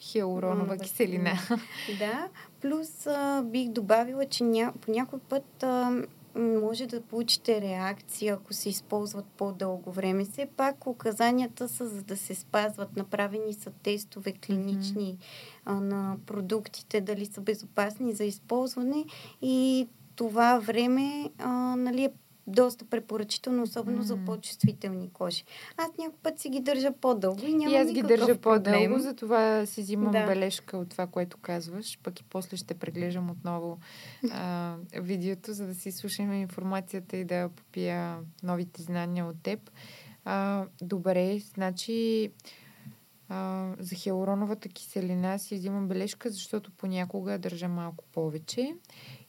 хиалуронова 0.00 0.76
киселина. 0.76 1.32
Да, 1.98 2.28
плюс 2.60 3.06
а, 3.06 3.42
бих 3.42 3.68
добавила, 3.68 4.26
че 4.26 4.44
ня... 4.44 4.72
по 4.80 4.90
някой 4.90 5.18
път 5.18 5.62
а, 5.62 6.02
може 6.40 6.86
да 6.86 7.00
получите 7.00 7.60
реакция, 7.60 8.34
ако 8.34 8.52
се 8.52 8.68
използват 8.68 9.24
по-дълго 9.24 9.92
време. 9.92 10.24
Все 10.24 10.46
пак 10.56 10.86
указанията 10.86 11.68
са 11.68 11.88
за 11.88 12.02
да 12.02 12.16
се 12.16 12.34
спазват. 12.34 12.96
Направени 12.96 13.54
са 13.54 13.70
тестове 13.82 14.32
клинични 14.32 15.18
mm-hmm. 15.18 15.60
а, 15.64 15.74
на 15.80 16.16
продуктите, 16.26 17.00
дали 17.00 17.26
са 17.26 17.40
безопасни 17.40 18.12
за 18.12 18.24
използване 18.24 19.04
и 19.42 19.88
това 20.16 20.58
време 20.58 21.30
а, 21.38 21.76
нали, 21.76 22.04
е 22.04 22.12
доста 22.46 22.84
препоръчително, 22.84 23.62
особено 23.62 23.98
mm. 23.98 24.06
за 24.06 24.16
по-чувствителни 24.26 25.10
кожи. 25.12 25.44
Аз 25.76 25.88
някой 25.98 26.18
път 26.22 26.38
си 26.38 26.48
ги 26.48 26.60
държа 26.60 26.92
по-дълго 27.00 27.46
и 27.46 27.54
няма 27.54 27.72
И 27.72 27.76
аз 27.76 27.92
ги 27.92 28.02
държа 28.02 28.38
по-дълго, 28.38 28.98
затова 28.98 29.66
си 29.66 29.82
взимам 29.82 30.12
да. 30.12 30.26
бележка 30.26 30.76
от 30.76 30.88
това, 30.88 31.06
което 31.06 31.36
казваш, 31.36 31.98
пък 32.02 32.20
и 32.20 32.24
после 32.24 32.56
ще 32.56 32.74
преглеждам 32.74 33.30
отново 33.30 33.78
а, 34.30 34.76
видеото, 34.94 35.52
за 35.52 35.66
да 35.66 35.74
си 35.74 35.92
слушам 35.92 36.32
информацията 36.32 37.16
и 37.16 37.24
да 37.24 37.48
попия 37.48 38.18
новите 38.42 38.82
знания 38.82 39.26
от 39.26 39.42
теб. 39.42 39.70
А, 40.24 40.66
добре, 40.82 41.38
значи 41.38 42.30
а, 43.32 43.68
за 43.78 43.94
хиалуроновата 43.94 44.68
киселина 44.68 45.38
си 45.38 45.54
взимам 45.54 45.88
бележка, 45.88 46.30
защото 46.30 46.70
понякога 46.72 47.38
държа 47.38 47.68
малко 47.68 48.04
повече. 48.12 48.74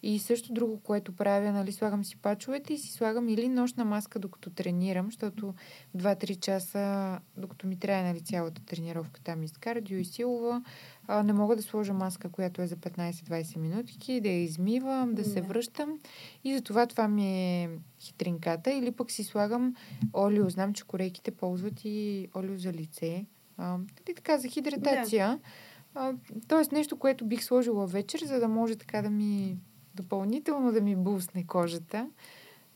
И 0.04 0.20
също 0.20 0.54
друго, 0.54 0.80
което 0.80 1.16
правя, 1.16 1.52
нали, 1.52 1.72
слагам 1.72 2.06
си 2.06 2.18
пачовете 2.18 2.74
и 2.74 2.78
си 2.78 2.92
слагам 2.92 3.30
или 3.30 3.50
нощна 3.50 3.86
маска, 3.86 4.20
докато 4.20 4.50
тренирам, 4.50 5.06
защото 5.06 5.54
2-3 5.98 6.40
часа, 6.40 7.20
докато 7.38 7.68
ми 7.68 7.80
трябва 7.80 8.04
нали, 8.04 8.22
цялата 8.22 8.66
тренировка 8.66 9.22
там 9.22 9.44
и 9.44 9.48
с 9.48 9.52
кардио 9.52 9.98
и 9.98 10.06
силова, 10.06 10.64
а, 11.08 11.24
не 11.24 11.34
мога 11.34 11.56
да 11.56 11.62
сложа 11.62 11.94
маска, 11.94 12.30
която 12.30 12.62
е 12.62 12.68
за 12.68 12.76
15-20 12.76 13.58
минутки, 13.58 14.22
да 14.22 14.30
я 14.30 14.44
измивам, 14.44 15.14
да 15.14 15.24
се 15.26 15.42
връщам. 15.42 16.00
И 16.44 16.56
затова 16.56 16.88
това 16.88 17.08
ми 17.08 17.28
е 17.28 17.70
хитринката. 18.00 18.72
Или 18.72 18.92
пък 18.92 19.12
си 19.12 19.24
слагам 19.24 19.76
олио. 20.14 20.50
Знам, 20.50 20.74
че 20.74 20.84
корейките 20.84 21.32
ползват 21.32 21.82
и 21.84 22.28
олио 22.36 22.58
за 22.58 22.74
лице. 22.74 23.26
А, 23.58 23.78
нали, 23.78 24.16
така, 24.16 24.38
за 24.38 24.48
хидратация. 24.48 25.40
Да. 25.94 26.14
тоест 26.48 26.72
нещо, 26.72 27.00
което 27.00 27.26
бих 27.26 27.44
сложила 27.44 27.88
вечер, 27.88 28.20
за 28.26 28.40
да 28.40 28.48
може 28.48 28.76
така 28.76 29.02
да 29.02 29.10
ми 29.10 29.58
допълнително 29.96 30.72
да 30.72 30.82
ми 30.82 30.96
бусне 30.96 31.48
кожата. 31.48 32.10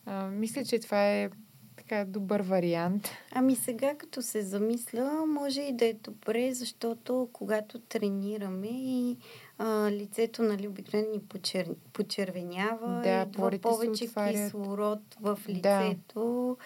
А, 0.05 0.27
мисля, 0.27 0.65
че 0.65 0.79
това 0.79 1.11
е 1.11 1.29
така 1.75 2.05
добър 2.05 2.41
вариант. 2.41 3.09
Ами 3.31 3.55
сега, 3.55 3.95
като 3.95 4.21
се 4.21 4.41
замисля, 4.41 5.25
може 5.27 5.61
и 5.61 5.73
да 5.73 5.85
е 5.85 5.93
добре, 5.93 6.53
защото 6.53 7.29
когато 7.33 7.79
тренираме 7.79 8.67
и 8.71 9.17
а, 9.57 9.91
лицето, 9.91 10.43
нали, 10.43 10.67
обикновено 10.67 11.11
ни 11.11 11.19
почер... 11.19 11.75
почервенява, 11.93 13.01
да, 13.03 13.25
идва 13.27 13.59
повече 13.61 14.07
кислород 14.31 14.99
в 15.21 15.39
лицето. 15.49 16.57
Да. 16.59 16.65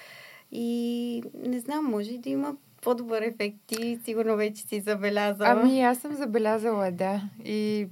И 0.52 1.24
не 1.34 1.60
знам, 1.60 1.86
може 1.86 2.14
и 2.14 2.18
да 2.18 2.30
има 2.30 2.56
по-добър 2.82 3.22
ефект. 3.22 3.58
Ти 3.68 4.00
сигурно 4.04 4.36
вече 4.36 4.62
си 4.62 4.82
забелязала. 4.82 5.50
Ами 5.50 5.82
аз 5.82 5.98
съм 5.98 6.14
забелязала, 6.14 6.92
да. 6.92 7.30
И 7.46 7.88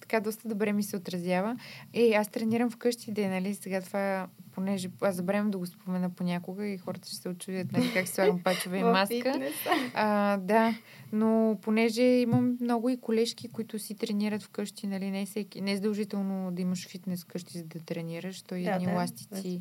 така 0.00 0.20
доста 0.20 0.48
добре 0.48 0.72
ми 0.72 0.82
се 0.82 0.96
отразява. 0.96 1.56
Е, 1.92 2.12
аз 2.12 2.28
тренирам 2.28 2.70
вкъщи, 2.70 3.12
да, 3.12 3.28
нали, 3.28 3.54
сега 3.54 3.80
това, 3.80 4.28
понеже 4.52 4.90
аз 5.00 5.16
забравям 5.16 5.50
да 5.50 5.58
го 5.58 5.66
спомена 5.66 6.10
понякога 6.10 6.66
и 6.66 6.78
хората 6.78 7.08
ще 7.08 7.16
се 7.16 7.28
очудят, 7.28 7.72
нали, 7.72 7.90
как 7.94 8.08
слагам 8.08 8.40
пачове 8.44 8.78
и 8.78 8.82
маска. 8.82 9.50
А, 9.94 10.36
да, 10.36 10.74
но 11.12 11.58
понеже 11.62 12.02
имам 12.02 12.56
много 12.60 12.88
и 12.88 13.00
колежки, 13.00 13.48
които 13.48 13.78
си 13.78 13.94
тренират 13.94 14.42
вкъщи, 14.42 14.86
нали, 14.86 15.10
не, 15.10 15.26
всеки, 15.26 15.60
не 15.60 15.72
е 15.72 15.76
задължително 15.76 16.52
да 16.52 16.62
имаш 16.62 16.88
фитнес 16.88 17.24
вкъщи, 17.24 17.58
за 17.58 17.64
да 17.64 17.80
тренираш, 17.80 18.42
то 18.42 18.54
и 18.54 18.64
да, 18.64 18.70
едни 18.70 18.86
да, 18.86 18.92
ластици. 18.92 19.60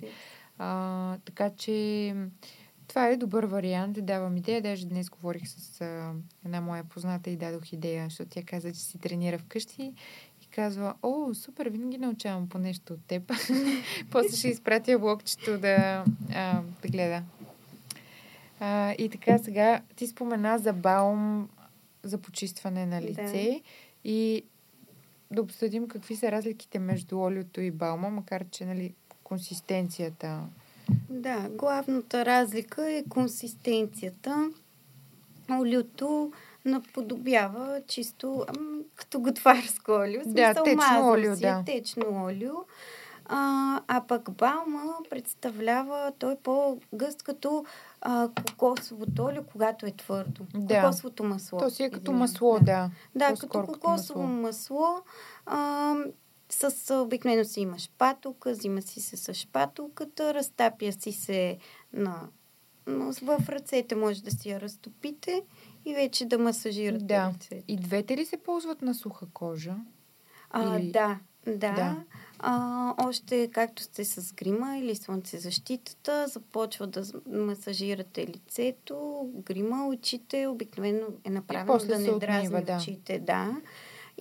А, 0.58 1.18
така 1.26 1.50
че 1.50 2.16
това 2.92 3.08
е 3.08 3.18
добър 3.18 3.44
вариант, 3.44 4.06
давам 4.06 4.38
идея. 4.38 4.62
Даже 4.62 4.86
днес 4.86 5.10
говорих 5.10 5.48
с 5.48 5.82
а, 5.82 6.14
една 6.46 6.62
моя 6.62 6.84
позната 6.84 7.30
и 7.30 7.36
дадох 7.36 7.74
идея, 7.74 8.04
защото 8.04 8.30
тя 8.30 8.44
каза, 8.44 8.74
че 8.74 8.80
си 8.80 8.98
тренира 8.98 9.38
вкъщи 9.38 9.94
и 10.42 10.46
казва, 10.46 10.94
о, 11.04 11.34
супер, 11.34 11.70
винаги 11.70 11.98
научавам 11.98 12.50
по 12.50 12.58
нещо 12.58 12.94
от 12.94 13.06
теб. 13.06 13.32
После 14.12 14.38
ще 14.38 14.48
изпратя 14.48 15.00
блокчето 15.00 15.58
да, 15.58 16.06
а, 16.34 16.62
да 16.82 16.88
гледа. 16.90 17.24
А, 18.60 18.92
и 18.98 19.10
така 19.10 19.38
сега 19.38 19.82
ти 19.96 20.08
спомена 20.08 20.58
за 20.58 20.74
баум 20.74 21.50
за 22.04 22.18
почистване 22.18 22.86
на 22.86 23.02
лице 23.02 23.62
да. 23.64 24.10
и 24.10 24.44
да 25.32 25.42
обсъдим 25.42 25.88
какви 25.88 26.16
са 26.16 26.32
разликите 26.32 26.80
между 26.80 27.20
олиото 27.20 27.62
и 27.62 27.72
баума, 27.72 28.10
макар 28.10 28.46
че 28.50 28.66
нали, 28.66 28.94
консистенцията 29.24 30.42
да, 31.12 31.50
главната 31.50 32.26
разлика 32.26 32.92
е 32.92 33.04
консистенцията. 33.10 34.50
Олиото 35.52 36.32
наподобява 36.66 37.82
чисто 37.88 38.46
ам, 38.48 38.82
като 38.96 39.20
готварско 39.20 39.92
олио. 39.92 40.22
Да, 40.26 40.54
смисъл, 40.54 40.64
течно 40.64 41.10
олио, 41.10 41.36
си, 41.36 41.42
да. 41.42 41.64
Течно 41.66 42.24
олио. 42.26 42.54
А, 43.26 43.82
а 43.88 44.02
пък 44.08 44.32
балма 44.32 44.84
представлява, 45.10 46.12
той 46.20 46.34
е 46.34 46.38
по-гъст 46.44 47.24
като 47.24 47.66
а, 48.02 48.30
кокосовото 48.48 49.24
олио, 49.24 49.44
когато 49.44 49.86
е 49.86 49.92
твърдо. 49.92 50.46
Да. 50.54 50.82
Кокосовото 50.82 51.24
масло. 51.24 51.60
То 51.60 51.70
си 51.70 51.84
е 51.84 51.90
като 51.90 52.12
масло, 52.12 52.60
да. 52.62 52.90
Да, 53.16 53.32
да 53.32 53.40
като 53.40 53.64
кокосово 53.64 54.24
масло. 54.24 54.78
масло 54.78 55.02
а, 55.46 55.96
с 56.52 56.96
обикновено 56.96 57.46
си 57.46 57.62
има 57.62 57.80
шпатулка, 57.80 58.52
взима 58.52 58.82
си 58.82 59.02
се 59.02 59.18
с 59.18 59.34
шпатулката, 59.34 60.34
разтапя 60.34 60.92
си 60.92 61.12
се 61.12 61.58
на, 61.94 62.30
в 63.22 63.50
ръцете 63.50 63.96
може 63.96 64.24
да 64.24 64.32
си 64.32 64.50
я 64.50 64.62
разтопите 64.62 65.44
и 65.86 65.94
вече 65.94 66.26
да 66.26 66.38
масажирате 66.38 67.06
да. 67.06 67.32
ръцете. 67.34 67.64
И 67.68 67.78
двете 67.78 68.18
ли 68.18 68.26
се 68.26 68.38
ползват 68.38 68.82
на 68.82 68.96
суха 68.96 69.26
кожа? 69.34 69.76
А, 70.50 70.80
Или... 70.80 70.92
Да, 70.92 71.20
да. 71.46 71.56
да. 71.56 72.04
А, 72.40 72.94
още 73.08 73.50
както 73.54 73.84
сте 73.84 74.06
с 74.06 74.34
грима 74.34 74.78
или 74.78 74.96
слънцезащитата, 74.96 76.28
започва 76.28 76.88
да 76.88 77.04
масажирате 77.32 78.28
лицето, 78.28 79.30
грима, 79.34 79.88
очите, 79.88 80.48
обикновено 80.48 81.08
е 81.24 81.30
направено 81.30 81.78
да 81.78 82.00
не 82.00 82.20
дразни 82.20 82.64
да. 82.64 82.78
очите. 82.78 83.20
Да 83.20 83.62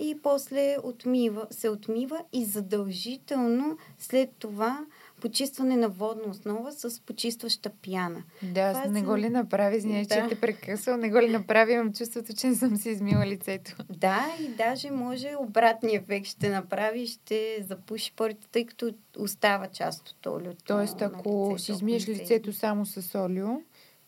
и 0.00 0.18
после 0.22 0.76
отмива, 0.82 1.46
се 1.50 1.68
отмива 1.68 2.24
и 2.32 2.44
задължително 2.44 3.78
след 3.98 4.30
това 4.38 4.86
почистване 5.20 5.76
на 5.76 5.88
водна 5.88 6.24
основа 6.28 6.72
с 6.72 7.00
почистваща 7.00 7.70
пяна. 7.82 8.22
Да, 8.42 8.72
Това 8.72 8.84
не 8.86 9.02
го 9.02 9.18
ли 9.18 9.28
направи, 9.28 9.76
извиня, 9.76 10.04
да. 10.04 10.14
че 10.14 10.28
те 10.28 10.40
прекъсвал, 10.40 10.96
не 10.96 11.10
го 11.10 11.20
ли 11.20 11.28
направи, 11.28 11.72
имам 11.72 11.92
чувството, 11.92 12.34
че 12.34 12.46
не 12.46 12.54
съм 12.54 12.76
си 12.76 12.90
измила 12.90 13.26
лицето. 13.26 13.76
Да, 13.90 14.26
и 14.40 14.48
даже 14.48 14.90
може 14.90 15.36
обратния 15.40 16.00
ефект 16.00 16.26
ще 16.26 16.48
направи, 16.48 17.06
ще 17.06 17.64
запуши 17.68 18.12
порите, 18.16 18.46
тъй 18.52 18.66
като 18.66 18.94
остава 19.18 19.66
част 19.66 20.08
от 20.08 20.26
олиото. 20.26 20.64
Тоест, 20.64 21.02
ако 21.02 21.54
си 21.58 21.72
измиеш 21.72 22.08
лицето 22.08 22.52
само 22.52 22.86
с 22.86 23.18
олио, 23.18 23.48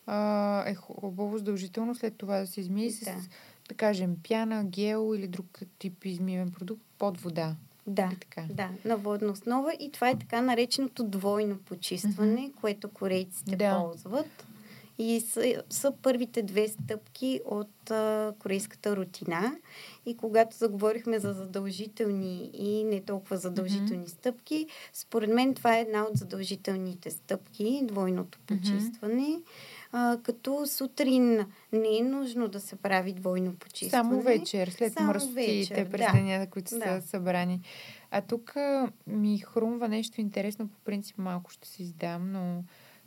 а, 0.05 0.63
е 0.69 0.75
хубаво 0.75 1.37
задължително 1.37 1.95
след 1.95 2.17
това 2.17 2.39
да 2.39 2.47
се 2.47 2.59
измие 2.61 2.87
да. 2.87 2.93
с 2.93 3.29
да 3.69 3.75
кажем, 3.75 4.15
пяна, 4.27 4.63
гел 4.63 5.13
или 5.15 5.27
друг 5.27 5.59
тип 5.79 6.05
измивен 6.05 6.51
продукт 6.51 6.81
под 6.97 7.21
вода. 7.21 7.55
Да, 7.87 8.11
така? 8.19 8.45
да, 8.53 8.69
на 8.85 8.97
водна 8.97 9.31
основа 9.31 9.73
и 9.79 9.91
това 9.91 10.09
е 10.09 10.19
така 10.19 10.41
нареченото 10.41 11.03
двойно 11.03 11.57
почистване, 11.57 12.41
mm-hmm. 12.41 12.55
което 12.61 12.89
корейците 12.89 13.55
да. 13.55 13.79
ползват. 13.79 14.45
И 14.97 15.21
са, 15.21 15.63
са 15.69 15.93
първите 16.01 16.43
две 16.43 16.67
стъпки 16.67 17.41
от 17.45 17.91
а, 17.91 18.33
корейската 18.39 18.95
рутина. 18.95 19.55
И 20.05 20.17
когато 20.17 20.57
заговорихме 20.57 21.19
за 21.19 21.33
задължителни 21.33 22.49
и 22.53 22.83
не 22.83 23.01
толкова 23.01 23.37
задължителни 23.37 24.05
mm-hmm. 24.05 24.17
стъпки, 24.17 24.67
според 24.93 25.29
мен 25.29 25.53
това 25.53 25.77
е 25.77 25.81
една 25.81 26.03
от 26.03 26.17
задължителните 26.17 27.11
стъпки, 27.11 27.81
двойното 27.83 28.39
почистване. 28.47 29.23
Mm-hmm 29.23 29.43
а, 29.95 30.17
като 30.23 30.67
сутрин 30.67 31.45
не 31.71 31.97
е 31.97 32.03
нужно 32.03 32.47
да 32.47 32.59
се 32.59 32.75
прави 32.75 33.13
двойно 33.13 33.55
почистване. 33.55 34.03
Само 34.03 34.21
вечер, 34.21 34.67
след 34.67 34.93
Само 34.93 35.07
мръсотиите 35.07 35.89
през 35.89 36.05
да. 36.05 36.11
деня, 36.11 36.49
които 36.49 36.79
да. 36.79 37.01
са 37.01 37.07
събрани. 37.07 37.61
А 38.11 38.21
тук 38.21 38.55
ми 39.07 39.37
хрумва 39.37 39.87
нещо 39.87 40.21
интересно, 40.21 40.67
по 40.67 40.79
принцип 40.79 41.17
малко 41.17 41.51
ще 41.51 41.67
се 41.67 41.83
издам, 41.83 42.31
но 42.31 42.63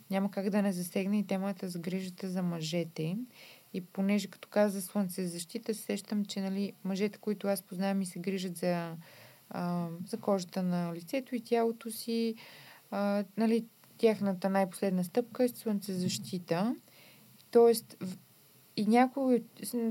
няма 0.09 0.31
как 0.31 0.49
да 0.49 0.61
не 0.61 0.71
засегне 0.71 1.19
и 1.19 1.27
темата 1.27 1.67
за 1.67 1.79
грижата 1.79 2.29
за 2.29 2.43
мъжете. 2.43 3.17
И 3.73 3.81
понеже 3.81 4.27
като 4.27 4.47
каза 4.47 4.81
слънцезащита, 4.81 5.73
сещам, 5.73 6.25
че 6.25 6.41
нали, 6.41 6.73
мъжете, 6.83 7.17
които 7.17 7.47
аз 7.47 7.61
познавам 7.61 8.01
и 8.01 8.05
се 8.05 8.19
грижат 8.19 8.57
за, 8.57 8.95
а, 9.49 9.87
за 10.07 10.17
кожата 10.17 10.63
на 10.63 10.93
лицето 10.95 11.35
и 11.35 11.41
тялото 11.41 11.91
си, 11.91 12.35
а, 12.91 13.23
нали, 13.37 13.65
тяхната 13.97 14.49
най-последна 14.49 15.03
стъпка 15.03 15.43
е 15.43 15.47
слънцезащита. 15.47 16.75
Тоест, 17.51 17.97
и 18.77 18.85
някой, 18.85 19.43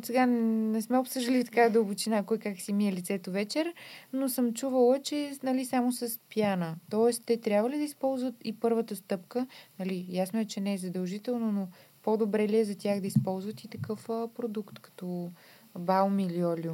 сега 0.02 0.26
не 0.26 0.82
сме 0.82 0.98
обсъждали 0.98 1.44
така 1.44 1.68
дълбочина 1.68 2.22
кой 2.22 2.38
как 2.38 2.60
си 2.60 2.72
мие 2.72 2.92
лицето 2.92 3.30
вечер, 3.30 3.75
но 4.12 4.28
съм 4.28 4.54
чувала, 4.54 5.02
че 5.02 5.32
нали, 5.42 5.64
само 5.64 5.92
с 5.92 6.18
пяна. 6.34 6.76
Тоест, 6.90 7.22
те 7.26 7.36
трябва 7.36 7.70
ли 7.70 7.76
да 7.76 7.82
използват 7.82 8.34
и 8.44 8.60
първата 8.60 8.96
стъпка? 8.96 9.46
Нали, 9.78 10.06
ясно 10.08 10.40
е, 10.40 10.44
че 10.44 10.60
не 10.60 10.75
е 10.75 10.78
задължително, 10.78 11.52
но 11.52 11.68
по-добре 12.02 12.48
ли 12.48 12.58
е 12.58 12.64
за 12.64 12.78
тях 12.78 13.00
да 13.00 13.06
използват 13.06 13.64
и 13.64 13.68
такъв 13.68 14.06
продукт, 14.06 14.78
като 14.78 15.30
балм 15.78 16.18
или 16.18 16.44
олио? 16.44 16.72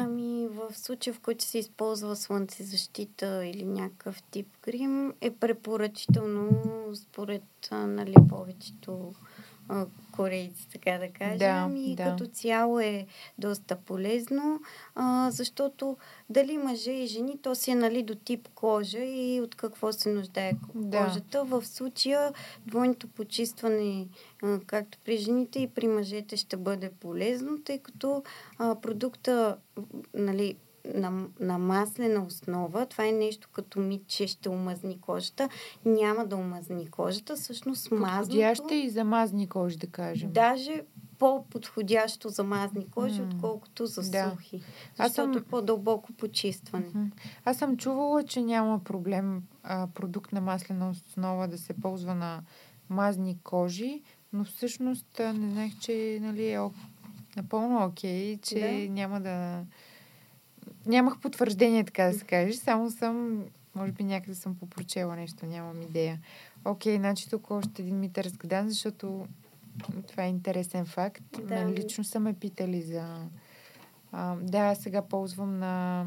Ами, 0.00 0.48
в 0.48 0.74
случая, 0.74 1.14
в 1.14 1.20
който 1.20 1.44
се 1.44 1.58
използва 1.58 2.16
слънцезащита 2.16 3.46
или 3.46 3.64
някакъв 3.64 4.22
тип 4.22 4.46
грим, 4.62 5.14
е 5.20 5.30
препоръчително 5.30 6.50
според 6.94 7.42
нали, 7.72 8.14
повечето 8.28 9.14
корейци, 10.12 10.68
така 10.72 10.98
да 10.98 11.08
кажем. 11.08 11.38
Да, 11.74 11.80
и 11.80 11.94
да. 11.94 12.04
като 12.04 12.26
цяло 12.26 12.80
е 12.80 13.06
доста 13.38 13.76
полезно, 13.76 14.60
а, 14.94 15.30
защото 15.30 15.96
дали 16.30 16.58
мъже 16.58 16.90
и 16.90 17.06
жени, 17.06 17.38
то 17.42 17.54
си 17.54 17.70
е 17.70 17.74
нали, 17.74 18.02
до 18.02 18.14
тип 18.14 18.48
кожа 18.54 19.04
и 19.04 19.40
от 19.40 19.54
какво 19.54 19.92
се 19.92 20.08
нуждае 20.08 20.52
да. 20.74 21.04
кожата. 21.04 21.44
В 21.44 21.66
случая 21.66 22.32
двойното 22.66 23.08
почистване, 23.08 24.08
а, 24.42 24.60
както 24.66 24.98
при 25.04 25.16
жените 25.16 25.58
и 25.60 25.68
при 25.68 25.88
мъжете, 25.88 26.36
ще 26.36 26.56
бъде 26.56 26.90
полезно, 26.90 27.58
тъй 27.64 27.78
като 27.78 28.22
а, 28.58 28.74
продукта 28.74 29.56
нали, 30.14 30.56
на, 30.94 31.26
на 31.40 31.58
маслена 31.58 32.24
основа, 32.26 32.86
това 32.86 33.06
е 33.06 33.12
нещо 33.12 33.48
като 33.52 33.80
мит, 33.80 34.06
че 34.06 34.26
ще 34.26 34.48
омазни 34.48 35.00
кожата. 35.00 35.48
Няма 35.84 36.26
да 36.26 36.36
омазни 36.36 36.90
кожата. 36.90 37.36
Всъщност 37.36 37.90
мазното... 37.90 38.18
Подходящо 38.18 38.74
и 38.74 38.90
за 38.90 39.04
мазни 39.04 39.48
кожи, 39.48 39.76
да 39.76 39.86
кажем. 39.86 40.32
Даже 40.32 40.82
по-подходящо 41.18 42.28
за 42.28 42.44
мазни 42.44 42.90
кожи, 42.90 43.20
mm. 43.20 43.34
отколкото 43.34 43.86
за 43.86 44.10
да. 44.10 44.30
сухи. 44.30 44.60
Защото 44.96 45.02
Аз 45.02 45.12
съм... 45.12 45.44
по-дълбоко 45.50 46.12
почистване. 46.12 46.86
Mm-hmm. 46.86 47.10
Аз 47.44 47.56
съм 47.56 47.76
чувала, 47.76 48.24
че 48.24 48.42
няма 48.42 48.84
проблем 48.84 49.42
а, 49.62 49.86
продукт 49.94 50.32
на 50.32 50.40
маслена 50.40 50.90
основа 50.90 51.48
да 51.48 51.58
се 51.58 51.72
ползва 51.72 52.14
на 52.14 52.42
мазни 52.88 53.38
кожи, 53.42 54.02
но 54.32 54.44
всъщност 54.44 55.18
не 55.18 55.50
знаех, 55.50 55.78
че 55.78 56.18
нали, 56.22 56.52
е 56.52 56.60
напълно 57.36 57.84
окей, 57.84 58.38
че 58.42 58.60
да. 58.60 58.92
няма 58.92 59.20
да 59.20 59.64
нямах 60.88 61.20
потвърждение, 61.20 61.84
така 61.84 62.04
да 62.04 62.18
се 62.18 62.24
каже. 62.24 62.52
Само 62.52 62.90
съм, 62.90 63.44
може 63.74 63.92
би 63.92 64.04
някъде 64.04 64.34
съм 64.34 64.54
попрочела 64.54 65.16
нещо, 65.16 65.46
нямам 65.46 65.82
идея. 65.82 66.20
Окей, 66.64 66.96
значи 66.96 67.30
тук 67.30 67.50
още 67.50 67.82
един 67.82 68.00
мит 68.00 68.18
е 68.18 68.24
разгадан, 68.24 68.68
защото 68.68 69.26
това 70.08 70.24
е 70.24 70.28
интересен 70.28 70.86
факт. 70.86 71.22
Да. 71.44 71.54
Мен 71.54 71.70
лично 71.70 72.04
са 72.04 72.20
ме 72.20 72.34
питали 72.34 72.82
за... 72.82 73.26
А, 74.12 74.36
да, 74.42 74.74
сега 74.74 75.02
ползвам 75.02 75.58
на 75.58 76.06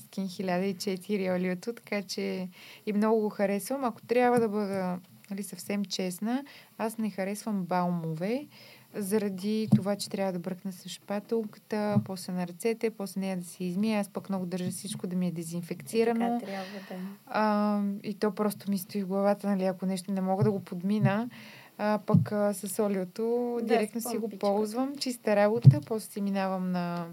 Skin 0.00 0.26
1004 0.26 1.36
олиото, 1.36 1.72
така 1.72 2.02
че 2.02 2.48
и 2.86 2.92
много 2.92 3.20
го 3.20 3.28
харесвам. 3.28 3.84
Ако 3.84 4.02
трябва 4.02 4.40
да 4.40 4.48
бъда 4.48 4.98
нали, 5.30 5.42
съвсем 5.42 5.84
честна, 5.84 6.44
аз 6.78 6.98
не 6.98 7.10
харесвам 7.10 7.64
балмове 7.64 8.46
заради 8.94 9.68
това, 9.76 9.96
че 9.96 10.10
трябва 10.10 10.32
да 10.32 10.38
бръкна 10.38 10.72
с 10.72 10.88
шпателката, 10.88 12.00
после 12.04 12.32
на 12.32 12.46
ръцете, 12.46 12.90
после 12.90 13.20
нея 13.20 13.36
да 13.36 13.44
се 13.44 13.64
измия. 13.64 14.00
Аз 14.00 14.08
пък 14.08 14.28
много 14.28 14.46
държа 14.46 14.70
всичко 14.70 15.06
да 15.06 15.16
ми 15.16 15.26
е 15.26 15.32
дезинфекцирано. 15.32 16.38
Така 16.40 16.46
трябва, 16.46 16.64
да. 16.88 16.96
А, 17.26 17.82
и 18.02 18.14
то 18.14 18.34
просто 18.34 18.70
ми 18.70 18.78
стои 18.78 19.02
в 19.02 19.06
главата, 19.06 19.48
нали, 19.48 19.64
ако 19.64 19.86
нещо 19.86 20.12
не 20.12 20.20
мога 20.20 20.44
да 20.44 20.50
го 20.50 20.60
подмина. 20.60 21.30
А, 21.78 21.98
пък 22.06 22.32
а, 22.32 22.54
с 22.54 22.82
олиото 22.82 23.56
да, 23.60 23.66
директно 23.66 24.00
си 24.00 24.18
го 24.18 24.28
ползвам. 24.28 24.96
Чиста 24.96 25.36
работа, 25.36 25.80
после 25.86 26.12
си 26.12 26.20
минавам 26.20 26.70
на, 26.70 27.06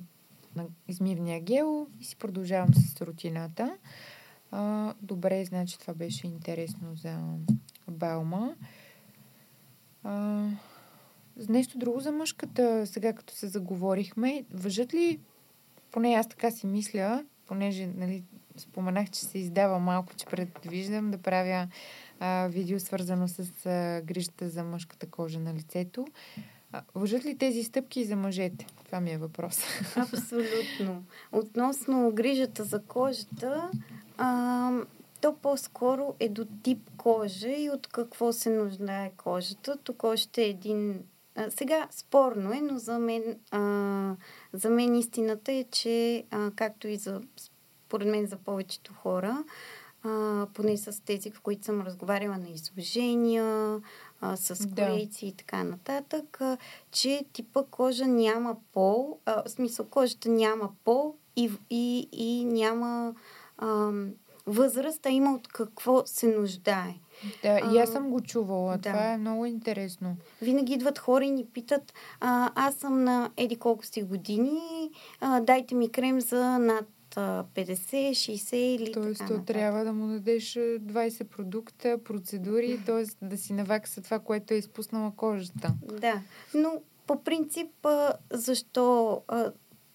на 0.56 0.66
измивния 0.88 1.42
гел 1.42 1.88
и 2.00 2.04
си 2.04 2.16
продължавам 2.16 2.74
с 2.74 3.02
рутината. 3.02 3.78
А, 4.52 4.94
добре, 5.02 5.46
значи 5.46 5.80
това 5.80 5.94
беше 5.94 6.28
интересно 6.28 6.96
за 6.96 7.18
Балма. 7.92 8.50
А, 10.04 10.46
Нещо 11.50 11.78
друго 11.78 12.00
за 12.00 12.12
мъжката, 12.12 12.88
сега 12.88 13.14
като 13.14 13.34
се 13.34 13.48
заговорихме, 13.48 14.46
въжат 14.54 14.94
ли, 14.94 15.20
поне 15.92 16.14
аз 16.14 16.28
така 16.28 16.52
си 16.52 16.68
мисля, 16.68 17.26
понеже 17.48 17.88
нали, 17.88 18.24
споменах, 18.58 19.10
че 19.10 19.20
се 19.20 19.38
издава 19.38 19.80
малко, 19.80 20.14
че 20.16 20.26
предвиждам 20.26 21.12
да 21.12 21.18
правя 21.18 21.68
а, 22.20 22.48
видео 22.48 22.80
свързано 22.80 23.28
с 23.28 23.66
а, 23.66 24.02
грижата 24.06 24.50
за 24.50 24.64
мъжката 24.64 25.08
кожа 25.08 25.40
на 25.40 25.54
лицето. 25.54 26.08
Въжат 26.96 27.26
ли 27.26 27.38
тези 27.38 27.64
стъпки 27.64 28.06
за 28.06 28.16
мъжете? 28.16 28.66
Това 28.86 29.00
ми 29.00 29.12
е 29.12 29.18
въпрос. 29.18 29.60
Абсолютно. 29.96 31.04
Относно 31.32 32.12
грижата 32.12 32.64
за 32.64 32.84
кожата, 32.84 33.72
а, 34.18 34.72
то 35.22 35.36
по-скоро 35.36 36.16
е 36.20 36.30
до 36.30 36.46
тип 36.64 36.90
кожа 36.98 37.50
и 37.50 37.70
от 37.70 37.88
какво 37.88 38.34
се 38.34 38.50
нуждае 38.50 39.12
кожата. 39.18 39.78
Тук 39.84 40.04
още 40.04 40.44
един 40.44 41.04
а, 41.38 41.52
сега 41.52 41.88
спорно 41.92 42.54
е, 42.54 42.62
но 42.62 42.78
за 42.80 43.00
мен, 43.00 43.40
а, 43.52 44.16
за 44.54 44.70
мен 44.70 44.96
истината 44.96 45.52
е, 45.52 45.64
че 45.72 46.24
а, 46.32 46.52
както 46.56 46.88
и 46.88 46.96
за, 46.96 47.22
според 47.86 48.08
мен 48.08 48.26
за 48.26 48.38
повечето 48.38 48.94
хора, 48.94 49.44
а, 50.04 50.48
поне 50.54 50.78
с 50.78 51.04
тези, 51.06 51.32
в 51.32 51.42
които 51.42 51.66
съм 51.66 51.82
разговаряла 51.82 52.38
на 52.38 52.50
изложения, 52.50 53.80
а, 54.22 54.38
с 54.38 54.70
корейци 54.76 55.26
да. 55.26 55.30
и 55.30 55.32
така 55.32 55.64
нататък, 55.64 56.42
а, 56.42 56.58
че 56.92 57.26
типа 57.34 57.64
кожа 57.72 58.08
няма 58.08 58.56
пол, 58.74 59.20
а, 59.26 59.44
в 59.44 59.50
смисъл 59.50 59.86
кожата 59.86 60.30
няма 60.30 60.70
пол 60.84 61.16
и, 61.36 61.52
и, 61.70 62.10
и 62.12 62.46
няма 62.46 63.16
а, 63.58 63.92
възраст, 64.48 65.06
а 65.06 65.10
има 65.10 65.34
от 65.34 65.48
какво 65.48 66.04
се 66.06 66.28
нуждае. 66.28 66.96
Да, 67.44 67.60
и 67.74 67.78
аз 67.78 67.92
съм 67.92 68.10
го 68.10 68.22
чувала. 68.22 68.78
Да. 68.78 68.90
Това 68.90 69.14
е 69.14 69.18
много 69.18 69.46
интересно. 69.46 70.16
Винаги 70.42 70.74
идват 70.74 71.00
хора 71.00 71.26
и 71.26 71.32
ни 71.32 71.46
питат, 71.46 71.94
а, 72.20 72.52
аз 72.56 72.76
съм 72.76 73.04
на 73.04 73.30
еди 73.38 73.56
колко 73.56 73.86
си 73.86 74.04
години, 74.04 74.92
а, 75.22 75.40
дайте 75.40 75.76
ми 75.76 75.92
крем 75.92 76.22
за 76.22 76.60
над 76.60 76.86
50-60 77.16 78.56
или 78.56 78.92
Тоест, 78.92 79.20
така 79.20 79.34
то 79.34 79.44
трябва 79.44 79.84
да 79.84 79.94
му 79.94 80.08
дадеш 80.08 80.54
20 80.54 81.24
продукта, 81.24 81.98
процедури, 82.04 82.80
т.е. 82.86 83.26
да 83.26 83.38
си 83.38 83.54
навакса 83.54 84.02
това, 84.02 84.20
което 84.20 84.54
е 84.54 84.58
изпуснала 84.58 85.12
кожата. 85.16 85.74
Да, 85.82 86.22
но 86.54 86.82
по 87.08 87.24
принцип, 87.24 87.88
защо... 88.32 89.22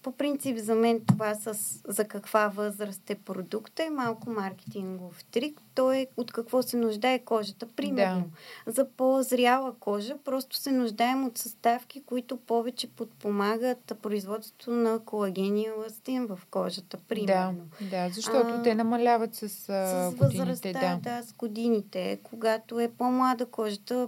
По 0.03 0.11
принцип 0.11 0.57
за 0.57 0.75
мен 0.75 1.01
това 1.07 1.35
с 1.35 1.79
за 1.87 2.05
каква 2.05 2.47
възраст 2.47 3.09
е 3.09 3.15
продукта 3.15 3.83
е 3.83 3.89
малко 3.89 4.29
маркетингов 4.29 5.23
трик. 5.31 5.61
То 5.75 5.91
е 5.91 6.07
от 6.17 6.31
какво 6.31 6.61
се 6.61 6.77
нуждае 6.77 7.19
кожата. 7.19 7.67
Примерно, 7.75 8.29
да. 8.65 8.71
за 8.71 8.87
по-зряла 8.97 9.73
кожа 9.79 10.17
просто 10.25 10.55
се 10.55 10.71
нуждаем 10.71 11.25
от 11.25 11.37
съставки, 11.37 12.03
които 12.03 12.37
повече 12.37 12.87
подпомагат 12.87 13.93
производството 14.01 14.71
на 14.71 14.99
колаген 14.99 15.57
и 15.57 15.65
еластин 15.65 16.25
в 16.25 16.39
кожата. 16.51 16.97
Примерно. 17.07 17.67
Да, 17.81 18.07
да 18.07 18.09
защото 18.13 18.49
а, 18.49 18.63
те 18.63 18.75
намаляват 18.75 19.35
с, 19.35 19.43
а, 19.43 19.47
с 19.47 20.15
годините. 20.15 20.39
възрастта, 20.39 20.71
Да. 20.71 20.99
да, 21.03 21.23
с 21.23 21.33
годините. 21.33 22.19
Когато 22.23 22.79
е 22.79 22.91
по-млада 22.97 23.45
кожата, 23.45 24.07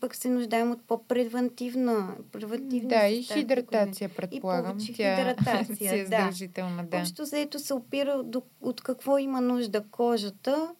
пък 0.00 0.14
се 0.14 0.28
нуждаем 0.28 0.70
от 0.70 0.82
по-превентивна 0.82 2.16
превентивни 2.32 2.88
Да, 2.88 3.06
и 3.08 3.22
хидратация, 3.22 4.08
предполагам. 4.08 4.72
повече 4.72 4.92
Тя 4.92 5.16
хидратация, 5.16 5.76
си 5.76 5.86
е 5.86 6.04
да. 6.04 6.16
задължителна, 6.16 6.84
да. 6.84 6.96
Общо 6.98 7.24
заето 7.24 7.58
се 7.58 7.74
опира 7.74 8.22
до, 8.22 8.42
от 8.60 8.80
какво 8.80 9.18
има 9.18 9.40
нужда 9.40 9.84
кожата, 9.90 10.74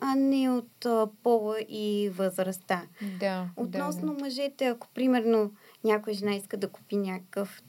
а 0.00 0.14
не 0.14 0.50
от 0.50 0.86
а, 0.86 1.08
пола 1.22 1.60
и 1.60 2.10
възрастта. 2.14 2.82
Да, 3.20 3.48
Относно 3.56 4.08
да, 4.08 4.14
да. 4.14 4.24
мъжете, 4.24 4.66
ако 4.66 4.88
примерно 4.94 5.52
някоя 5.84 6.14
жена 6.14 6.34
иска 6.34 6.56
да 6.56 6.68
купи 6.68 6.96
някакъв 6.96 7.62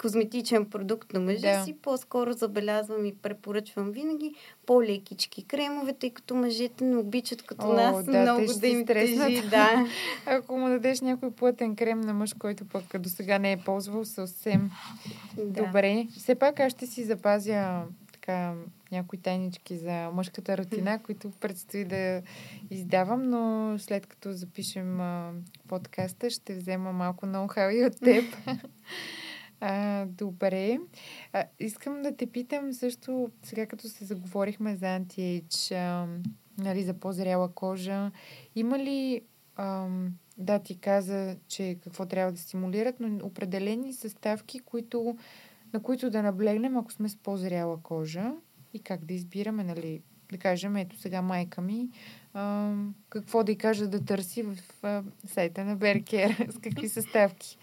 козметичен 0.00 0.64
продукт 0.64 1.12
на 1.12 1.20
мъжа 1.20 1.58
Да. 1.58 1.64
си, 1.64 1.76
по-скоро 1.82 2.32
забелязвам 2.32 3.06
и 3.06 3.14
препоръчвам 3.14 3.92
винаги 3.92 4.34
по-лекички 4.66 5.44
кремове, 5.44 5.92
тъй 5.92 6.10
като 6.10 6.34
мъжете 6.34 6.84
не 6.84 6.96
обичат 6.96 7.42
като 7.42 7.70
О, 7.70 7.72
нас 7.72 8.04
да, 8.04 8.22
много 8.22 8.52
да 8.60 8.66
им 8.66 8.86
тежи. 8.86 9.42
Да. 9.50 9.86
Ако 10.26 10.58
му 10.58 10.68
дадеш 10.68 11.00
някой 11.00 11.30
плътен 11.30 11.76
крем 11.76 12.00
на 12.00 12.14
мъж, 12.14 12.34
който 12.38 12.64
пък 12.64 12.98
до 12.98 13.08
сега 13.08 13.38
не 13.38 13.52
е 13.52 13.56
ползвал, 13.56 14.04
съвсем 14.04 14.70
да. 15.36 15.62
добре. 15.64 16.06
Все 16.16 16.34
пак 16.34 16.60
аз 16.60 16.72
ще 16.72 16.86
си 16.86 17.04
запазя 17.04 17.82
така 18.12 18.54
някои 18.92 19.18
тайнички 19.18 19.76
за 19.76 20.10
мъжката 20.12 20.58
рутина, 20.58 21.02
които 21.02 21.30
предстои 21.30 21.84
да 21.84 22.22
издавам, 22.70 23.30
но 23.30 23.74
след 23.78 24.06
като 24.06 24.32
запишем 24.32 25.00
а, 25.00 25.32
подкаста, 25.68 26.30
ще 26.30 26.54
взема 26.54 26.92
малко 26.92 27.26
ноу-хау 27.26 27.70
и 27.72 27.84
от 27.84 28.00
теб. 28.00 28.24
А, 29.60 30.06
добре. 30.06 30.78
А, 31.32 31.44
искам 31.58 32.02
да 32.02 32.16
те 32.16 32.26
питам 32.26 32.72
също, 32.72 33.30
сега 33.42 33.66
като 33.66 33.88
се 33.88 34.04
заговорихме 34.04 34.76
за 34.76 34.86
анти-ейдж, 34.86 35.74
нали, 36.58 36.82
за 36.82 36.94
по-зряла 36.94 37.52
кожа, 37.52 38.10
има 38.54 38.78
ли, 38.78 39.22
ам, 39.56 40.12
да, 40.38 40.58
ти 40.58 40.78
каза, 40.78 41.36
че 41.48 41.76
какво 41.82 42.06
трябва 42.06 42.32
да 42.32 42.38
стимулират, 42.38 43.00
но 43.00 43.26
определени 43.26 43.92
съставки, 43.92 44.60
които, 44.60 45.16
на 45.72 45.82
които 45.82 46.10
да 46.10 46.22
наблегнем, 46.22 46.76
ако 46.76 46.92
сме 46.92 47.08
с 47.08 47.16
по-зряла 47.16 47.82
кожа 47.82 48.32
и 48.74 48.80
как 48.82 49.04
да 49.04 49.14
избираме, 49.14 49.64
нали, 49.64 50.02
да 50.32 50.38
кажем, 50.38 50.76
ето 50.76 50.98
сега 50.98 51.22
майка 51.22 51.60
ми, 51.60 51.88
а, 52.34 52.72
какво 53.08 53.44
да 53.44 53.52
й 53.52 53.58
кажа 53.58 53.88
да 53.88 54.04
търси 54.04 54.42
в 54.42 54.56
а, 54.82 55.02
сайта 55.26 55.64
на 55.64 55.76
Беркер, 55.76 56.46
с 56.50 56.58
какви 56.58 56.88
съставки. 56.88 57.58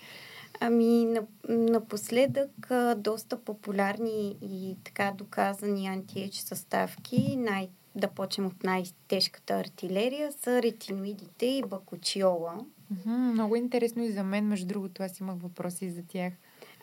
Ами, 0.60 1.06
на, 1.06 1.24
напоследък 1.50 2.72
доста 2.98 3.38
популярни 3.38 4.38
и 4.42 4.76
така 4.84 5.14
доказани 5.18 5.88
антиеч 5.88 6.36
съставки, 6.36 7.36
най- 7.36 7.70
да 7.96 8.08
почнем 8.08 8.48
от 8.48 8.64
най-тежката 8.64 9.54
артилерия, 9.54 10.32
са 10.32 10.62
ретиноидите 10.62 11.46
и 11.46 11.64
бакучиола. 11.68 12.54
Мгм, 12.92 13.12
много 13.12 13.56
интересно 13.56 14.04
и 14.04 14.12
за 14.12 14.24
мен, 14.24 14.48
между 14.48 14.68
другото, 14.68 15.04
аз 15.04 15.20
имах 15.20 15.36
въпроси 15.42 15.90
за 15.90 16.02
тях. 16.08 16.34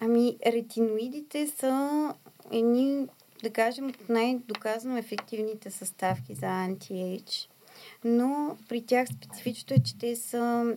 Ами, 0.01 0.37
ретиноидите 0.47 1.47
са 1.47 2.15
едни, 2.51 3.07
да 3.43 3.51
кажем, 3.51 3.87
от 3.87 4.09
най-доказано 4.09 4.97
ефективните 4.97 5.71
съставки 5.71 6.35
за 6.35 6.47
антиейдж. 6.47 7.49
Но 8.05 8.57
при 8.69 8.87
тях 8.87 9.09
специфичното 9.09 9.75
е, 9.75 9.79
че 9.79 9.99
те 9.99 10.17
са, 10.17 10.77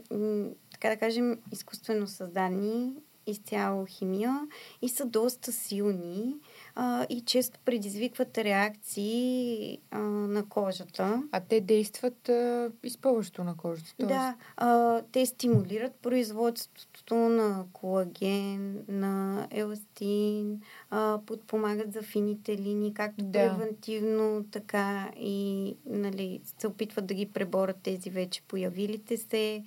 така 0.75 0.89
да 0.89 0.97
кажем, 0.97 1.39
изкуствено 1.51 2.07
създани, 2.07 2.93
изцяло 3.27 3.85
химия 3.85 4.39
и 4.81 4.89
са 4.89 5.05
доста 5.05 5.51
силни 5.51 6.35
а, 6.75 7.05
и 7.09 7.21
често 7.21 7.59
предизвикват 7.65 8.37
реакции 8.37 9.79
а, 9.91 9.99
на 9.99 10.49
кожата. 10.49 11.23
А 11.31 11.39
те 11.39 11.61
действат 11.61 12.29
а, 12.29 12.71
изпълващо 12.83 13.43
на 13.43 13.57
кожата. 13.57 13.93
Тоест, 13.97 14.09
Да, 14.09 14.35
а, 14.57 15.01
те 15.11 15.25
стимулират 15.25 15.95
производството 15.95 17.15
на 17.15 17.65
колаген, 17.73 18.85
на 18.87 19.47
еластин, 19.51 20.61
а, 20.89 21.19
подпомагат 21.25 21.93
за 21.93 22.01
фините 22.01 22.57
линии, 22.57 22.93
както 22.93 23.23
Да. 23.23 23.31
превентивно, 23.31 24.45
така 24.51 25.11
и 25.19 25.75
нали, 25.85 26.41
се 26.59 26.67
опитват 26.67 27.05
да 27.05 27.13
ги 27.13 27.25
преборят 27.25 27.77
тези 27.83 28.09
вече 28.09 28.41
появилите 28.47 29.17
се. 29.17 29.63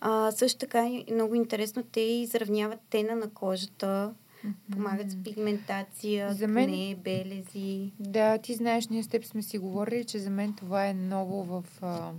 А, 0.00 0.30
също 0.32 0.58
така 0.58 0.86
е 0.86 1.12
много 1.12 1.34
интересно, 1.34 1.82
те 1.82 2.00
изравняват 2.00 2.80
тена 2.90 3.16
на 3.16 3.30
кожата, 3.30 4.14
помагат 4.72 5.10
с 5.10 5.16
пигментация, 5.24 6.34
За 6.34 6.48
мен- 6.48 6.64
акне, 6.64 6.96
белези. 7.04 7.92
Да, 8.00 8.38
ти 8.38 8.54
знаеш, 8.54 8.88
ние 8.88 9.02
с 9.02 9.08
теб 9.08 9.24
сме 9.24 9.42
си 9.42 9.58
говорили, 9.58 10.04
че 10.04 10.18
за 10.18 10.30
мен 10.30 10.54
това 10.54 10.86
е 10.86 10.94
ново 10.94 11.44
в 11.44 11.64
а, 11.82 12.12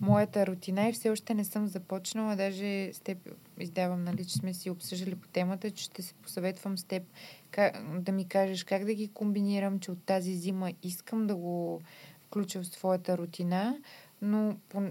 моята 0.00 0.46
рутина 0.46 0.88
и 0.88 0.92
все 0.92 1.10
още 1.10 1.34
не 1.34 1.44
съм 1.44 1.66
започнала. 1.66 2.36
Даже 2.36 2.90
с 2.92 3.00
теб 3.00 3.18
издавам, 3.58 4.04
нали, 4.04 4.24
че 4.24 4.34
сме 4.34 4.54
си 4.54 4.70
обсъждали 4.70 5.14
по 5.14 5.28
темата, 5.28 5.70
че 5.70 5.84
ще 5.84 6.02
се 6.02 6.14
посъветвам 6.14 6.78
с 6.78 6.84
теб 6.84 7.02
как, 7.50 8.00
да 8.00 8.12
ми 8.12 8.28
кажеш 8.28 8.64
как 8.64 8.84
да 8.84 8.94
ги 8.94 9.08
комбинирам, 9.08 9.78
че 9.80 9.90
от 9.90 10.04
тази 10.04 10.34
зима 10.34 10.72
искам 10.82 11.26
да 11.26 11.36
го 11.36 11.80
включа 12.26 12.62
в 12.62 12.66
своята 12.66 13.18
рутина, 13.18 13.78
но 14.22 14.56
по, 14.68 14.82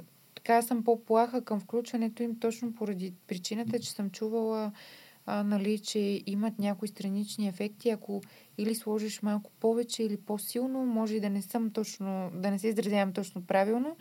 така 0.50 0.62
съм 0.62 0.84
по-плаха 0.84 1.42
към 1.42 1.60
включването 1.60 2.24
им 2.24 2.40
точно 2.40 2.74
поради 2.74 3.14
причината, 3.28 3.80
че 3.80 3.92
съм 3.92 4.10
чувала 4.10 4.72
а, 5.26 5.44
нали, 5.44 5.80
че 5.80 6.22
имат 6.26 6.60
някои 6.60 6.88
странични 6.88 7.48
ефекти. 7.48 7.90
Ако 7.90 8.22
или 8.58 8.76
сложиш 8.76 9.22
малко 9.22 9.52
повече 9.60 10.04
или 10.04 10.18
по-силно, 10.18 10.86
може 10.86 11.16
и 11.16 11.20
да 11.20 11.30
не 11.30 11.42
съм 11.42 11.70
точно, 11.70 12.32
да 12.34 12.52
не 12.52 12.60
се 12.60 12.68
изразявам 12.68 13.14
точно 13.14 13.42
правилно, 13.42 13.98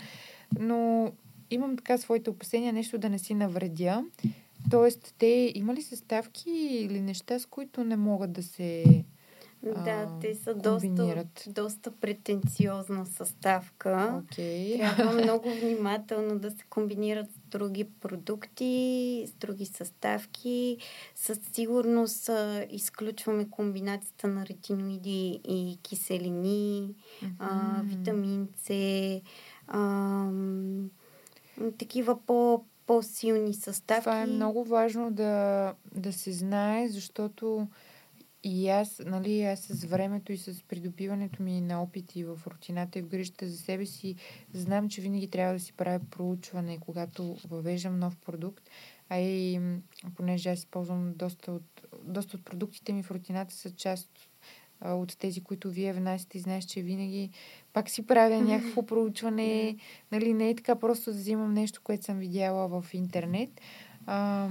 но 0.59 1.13
имам 1.51 1.77
така 1.77 1.99
своите 1.99 2.31
опасения 2.31 2.73
нещо 2.73 2.99
да 2.99 3.09
не 3.09 3.19
си 3.19 3.35
навредя. 3.35 4.05
Тоест, 4.71 5.15
те 5.19 5.53
има 5.55 5.75
ли 5.75 5.83
съставки 5.83 6.51
или 6.51 7.01
неща, 7.01 7.39
с 7.39 7.47
които 7.47 7.85
не 7.85 7.97
могат 7.97 8.33
да 8.33 8.43
се 8.43 9.05
Да, 9.63 9.91
а, 9.91 10.19
те 10.21 10.35
са 10.35 10.55
доста, 10.55 11.25
доста 11.47 11.91
претенциозна 11.91 13.07
съставка. 13.07 14.23
Окей. 14.25 14.79
Трябва 14.79 15.13
много 15.23 15.51
внимателно 15.51 16.39
да 16.39 16.51
се 16.51 16.65
комбинират 16.71 17.27
с 17.31 17.39
други 17.51 17.85
продукти, 17.85 19.25
с 19.29 19.33
други 19.33 19.67
съставки. 19.67 20.79
Със 21.15 21.41
сигурност 21.53 22.29
а, 22.29 22.67
изключваме 22.71 23.51
комбинацията 23.51 24.29
на 24.29 24.47
ретиноиди 24.47 25.41
и 25.45 25.79
киселини, 25.83 26.95
а, 27.39 27.83
Мгм. 27.83 27.89
витамин 27.89 28.49
С, 28.57 29.21
а, 29.69 30.31
такива 31.79 32.27
по, 32.27 32.65
по-силни 32.87 33.55
съставки. 33.55 34.03
Това 34.03 34.21
е 34.23 34.27
много 34.27 34.65
важно 34.65 35.11
да, 35.11 35.75
да 35.95 36.13
се 36.13 36.33
знае, 36.33 36.89
защото 36.89 37.67
и 38.49 38.69
аз, 38.69 39.03
нали, 39.07 39.43
аз 39.43 39.61
с 39.61 39.85
времето 39.85 40.33
и 40.33 40.37
с 40.37 40.63
придобиването 40.69 41.43
ми 41.43 41.61
на 41.61 41.83
опити 41.83 42.25
в 42.25 42.39
рутината 42.47 42.99
и 42.99 43.03
в 43.03 43.09
грижата 43.09 43.49
за 43.49 43.57
себе 43.57 43.87
си, 43.87 44.17
знам, 44.53 44.89
че 44.89 45.01
винаги 45.01 45.31
трябва 45.31 45.55
да 45.55 45.61
си 45.61 45.73
правя 45.73 46.01
проучване, 46.11 46.79
когато 46.81 47.37
въвеждам 47.49 47.99
нов 47.99 48.17
продукт. 48.17 48.71
А 49.09 49.19
и 49.19 49.61
понеже 50.17 50.51
аз 50.51 50.59
използвам 50.59 51.13
доста 51.17 51.53
от, 51.53 51.87
доста 52.05 52.37
от 52.37 52.45
продуктите 52.45 52.93
ми 52.93 53.03
в 53.03 53.11
рутината 53.11 53.55
са 53.55 53.71
част 53.71 54.11
а, 54.81 54.95
от 54.95 55.19
тези, 55.19 55.41
които 55.41 55.71
вие 55.71 55.93
внасяте 55.93 56.39
и 56.39 56.41
знаеш, 56.41 56.65
че 56.65 56.83
винаги 56.83 57.31
пак 57.73 57.91
си 57.91 58.07
правя 58.07 58.41
някакво 58.41 58.87
проучване. 58.87 59.77
Нали, 60.13 60.35
не 60.35 60.51
е 60.51 60.57
така 60.57 60.77
просто 60.77 61.11
да 61.11 61.17
взимам 61.17 61.55
нещо, 61.55 61.81
което 61.85 62.05
съм 62.05 62.19
видяла 62.19 62.69
в 62.69 62.95
интернет, 62.95 63.61
а, 64.07 64.49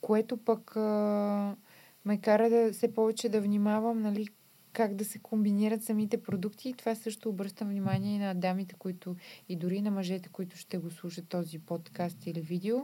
което 0.00 0.36
пък 0.36 0.76
а, 0.76 1.56
ме 2.04 2.20
кара 2.20 2.50
да 2.50 2.72
все 2.72 2.94
повече 2.94 3.28
да 3.28 3.40
внимавам, 3.40 4.02
нали, 4.02 4.28
как 4.72 4.94
да 4.94 5.04
се 5.04 5.18
комбинират 5.18 5.82
самите 5.82 6.22
продукти. 6.22 6.68
И 6.68 6.74
това 6.74 6.94
също 6.94 7.28
обръщам 7.28 7.68
внимание 7.68 8.14
и 8.14 8.18
на 8.18 8.34
дамите, 8.34 8.74
които 8.78 9.16
и 9.48 9.56
дори 9.56 9.82
на 9.82 9.90
мъжете, 9.90 10.28
които 10.28 10.56
ще 10.56 10.78
го 10.78 10.90
слушат 10.90 11.28
този 11.28 11.58
подкаст 11.58 12.26
или 12.26 12.40
видео, 12.40 12.78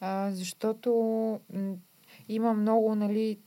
а, 0.00 0.30
защото 0.32 0.90
има 2.28 2.54
много, 2.54 2.94
нали, 2.94 3.38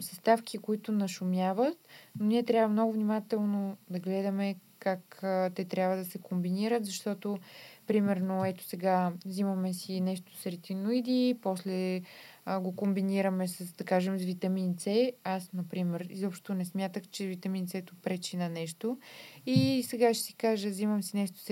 съставки, 0.00 0.58
които 0.58 0.92
нашумяват, 0.92 1.88
но 2.18 2.26
ние 2.26 2.42
трябва 2.42 2.68
много 2.68 2.92
внимателно 2.92 3.76
да 3.90 3.98
гледаме 3.98 4.56
как 4.78 5.22
а, 5.22 5.50
те 5.54 5.64
трябва 5.64 5.96
да 5.96 6.04
се 6.04 6.18
комбинират, 6.18 6.84
защото 6.84 7.38
примерно 7.86 8.44
ето 8.44 8.64
сега 8.64 9.12
взимаме 9.26 9.72
си 9.72 10.00
нещо 10.00 10.36
с 10.36 10.46
ретиноиди, 10.46 11.38
после 11.42 12.02
а, 12.50 12.60
го 12.60 12.76
комбинираме 12.76 13.48
с, 13.48 13.72
да 13.72 13.84
кажем, 13.84 14.18
с 14.18 14.24
витамин 14.24 14.74
С. 14.78 15.12
Аз, 15.24 15.52
например, 15.52 16.06
изобщо 16.10 16.54
не 16.54 16.64
смятах, 16.64 17.02
че 17.08 17.26
витамин 17.26 17.68
С 17.68 17.82
пречи 18.02 18.36
на 18.36 18.48
нещо. 18.48 18.98
И 19.46 19.82
сега 19.86 20.14
ще 20.14 20.24
си 20.24 20.34
кажа, 20.34 20.68
взимам 20.68 21.02
си 21.02 21.16
нещо 21.16 21.38
с 21.38 21.50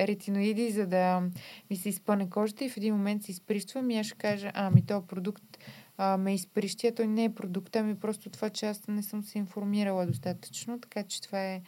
ретиноиди, 0.00 0.70
за 0.70 0.86
да 0.86 1.22
ми 1.70 1.76
се 1.76 1.88
изпъне 1.88 2.30
кожата 2.30 2.64
и 2.64 2.70
в 2.70 2.76
един 2.76 2.94
момент 2.94 3.22
се 3.22 3.30
изприщвам 3.30 3.90
и 3.90 3.98
аз 3.98 4.06
ще 4.06 4.16
кажа, 4.16 4.50
ами 4.54 4.82
този 4.82 5.06
продукт 5.06 5.58
а, 5.96 6.16
ме 6.16 6.34
изприщи, 6.34 6.86
а 6.86 6.94
той 6.94 7.06
не 7.06 7.24
е 7.24 7.34
продукт, 7.34 7.76
ами 7.76 7.94
просто 7.94 8.30
това, 8.30 8.50
че 8.50 8.66
аз 8.66 8.88
не 8.88 9.02
съм 9.02 9.22
се 9.22 9.38
информирала 9.38 10.06
достатъчно, 10.06 10.80
така 10.80 11.02
че 11.02 11.22
това 11.22 11.44
е 11.44 11.62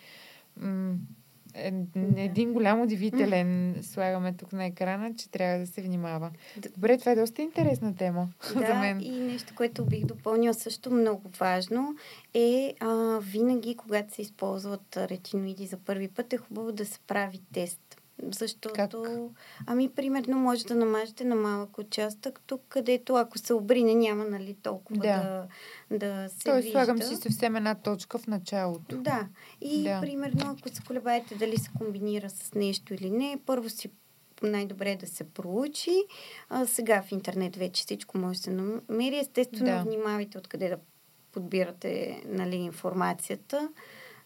м- 0.56 0.96
един 2.16 2.52
голям 2.52 2.82
удивителен 2.82 3.76
слагаме 3.82 4.32
тук 4.32 4.52
на 4.52 4.64
екрана, 4.64 5.14
че 5.14 5.30
трябва 5.30 5.58
да 5.58 5.66
се 5.66 5.82
внимава. 5.82 6.30
Добре, 6.74 6.98
това 6.98 7.12
е 7.12 7.16
доста 7.16 7.42
интересна 7.42 7.96
тема 7.96 8.28
да, 8.54 8.66
за 8.66 8.74
мен. 8.74 9.00
и 9.00 9.10
нещо, 9.10 9.52
което 9.56 9.84
бих 9.84 10.04
допълнила 10.04 10.54
също 10.54 10.90
много 10.90 11.22
важно 11.40 11.96
е 12.34 12.74
а, 12.80 13.18
винаги, 13.22 13.76
когато 13.76 14.14
се 14.14 14.22
използват 14.22 14.96
ретиноиди 14.96 15.66
за 15.66 15.76
първи 15.76 16.08
път, 16.08 16.32
е 16.32 16.36
хубаво 16.36 16.72
да 16.72 16.86
се 16.86 16.98
прави 17.06 17.40
тест. 17.52 17.80
Защото, 18.22 18.72
как? 18.74 18.90
ами, 19.66 19.88
примерно, 19.88 20.38
може 20.38 20.64
да 20.64 20.74
намажете 20.74 21.24
на 21.24 21.36
малък 21.36 21.78
участък, 21.78 22.40
тук, 22.46 22.62
където 22.68 23.14
ако 23.14 23.38
се 23.38 23.54
обрине, 23.54 23.94
няма, 23.94 24.24
нали, 24.24 24.56
толкова 24.62 25.00
да, 25.00 25.46
да, 25.90 25.98
да 25.98 26.28
се 26.28 26.44
Тоест, 26.44 26.64
вижда. 26.64 26.84
слагам 26.84 27.02
си 27.02 27.16
съвсем 27.16 27.56
една 27.56 27.74
точка 27.74 28.18
в 28.18 28.26
началото. 28.26 28.96
Да. 28.96 29.28
И, 29.60 29.82
да. 29.82 30.00
примерно, 30.00 30.56
ако 30.58 30.68
се 30.68 30.82
колебаете 30.86 31.34
дали 31.34 31.56
се 31.56 31.70
комбинира 31.78 32.30
с 32.30 32.54
нещо 32.54 32.94
или 32.94 33.10
не, 33.10 33.38
първо 33.46 33.68
си 33.68 33.90
най-добре 34.42 34.90
е 34.90 34.96
да 34.96 35.06
се 35.06 35.24
проучи. 35.24 36.04
А, 36.48 36.66
сега 36.66 37.02
в 37.02 37.12
интернет 37.12 37.56
вече 37.56 37.82
всичко 37.82 38.18
може 38.18 38.38
да 38.38 38.42
се 38.42 38.50
намери. 38.50 39.18
Естествено, 39.18 39.64
да. 39.66 39.82
внимавайте 39.82 40.38
откъде 40.38 40.68
да 40.68 40.78
подбирате 41.32 42.22
нали, 42.26 42.56
информацията. 42.56 43.68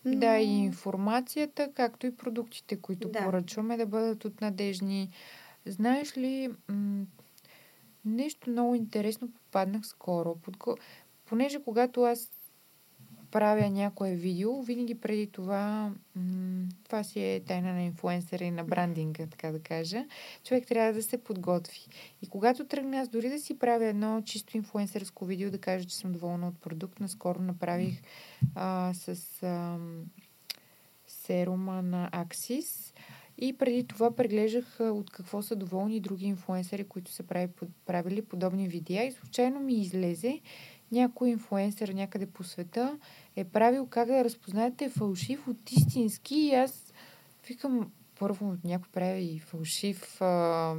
Но... 0.04 0.20
Да, 0.20 0.38
и 0.38 0.58
информацията, 0.58 1.72
както 1.74 2.06
и 2.06 2.16
продуктите, 2.16 2.76
които 2.76 3.08
да. 3.08 3.24
поръчваме, 3.24 3.76
да 3.76 3.86
бъдат 3.86 4.24
от 4.24 4.40
надежни. 4.40 5.10
Знаеш 5.66 6.16
ли, 6.16 6.48
м- 6.68 7.04
нещо 8.04 8.50
много 8.50 8.74
интересно 8.74 9.32
попаднах 9.32 9.86
скоро. 9.86 10.36
Подго... 10.36 10.76
Понеже 11.26 11.62
когато 11.62 12.02
аз 12.02 12.39
правя 13.30 13.70
някое 13.70 14.14
видео, 14.14 14.62
винаги 14.62 14.94
преди 14.94 15.26
това, 15.26 15.92
м- 16.16 16.68
това 16.84 17.02
си 17.04 17.20
е 17.20 17.40
тайна 17.40 17.72
на 17.72 17.82
инфуенсъра 17.82 18.44
и 18.44 18.50
на 18.50 18.64
брандинга, 18.64 19.26
така 19.26 19.52
да 19.52 19.60
кажа, 19.60 20.04
човек 20.44 20.66
трябва 20.66 20.92
да 20.92 21.02
се 21.02 21.18
подготви. 21.18 21.80
И 22.22 22.26
когато 22.26 22.64
тръгна 22.64 22.98
аз 22.98 23.08
дори 23.08 23.28
да 23.28 23.38
си 23.38 23.58
правя 23.58 23.84
едно 23.84 24.22
чисто 24.22 24.56
инфуенсърско 24.56 25.24
видео, 25.24 25.50
да 25.50 25.58
кажа, 25.58 25.84
че 25.84 25.96
съм 25.96 26.12
доволна 26.12 26.48
от 26.48 26.60
продукт, 26.60 27.00
наскоро 27.00 27.42
направих 27.42 28.02
а, 28.54 28.92
с 28.94 29.42
а, 29.42 29.78
серума 31.06 31.82
на 31.82 32.10
Axis. 32.12 32.94
И 33.38 33.52
преди 33.52 33.86
това 33.86 34.16
преглеждах 34.16 34.76
от 34.80 35.10
какво 35.10 35.42
са 35.42 35.56
доволни 35.56 36.00
други 36.00 36.26
инфуенсъри, 36.26 36.84
които 36.84 37.10
са 37.10 37.24
правили 37.86 38.22
подобни 38.22 38.68
видеа. 38.68 39.04
И 39.04 39.12
случайно 39.12 39.60
ми 39.60 39.74
излезе 39.74 40.40
някой 40.92 41.28
инфуенсър 41.28 41.88
някъде 41.88 42.26
по 42.26 42.44
света 42.44 42.98
е 43.36 43.44
правил 43.44 43.86
как 43.86 44.08
да 44.08 44.24
разпознаете 44.24 44.88
фалшив 44.88 45.48
от 45.48 45.72
истински. 45.72 46.34
И 46.34 46.54
аз 46.54 46.92
викам, 47.48 47.90
първо 48.18 48.56
някой 48.64 48.88
прави 48.92 49.38
фалшив 49.38 50.20
а, 50.22 50.74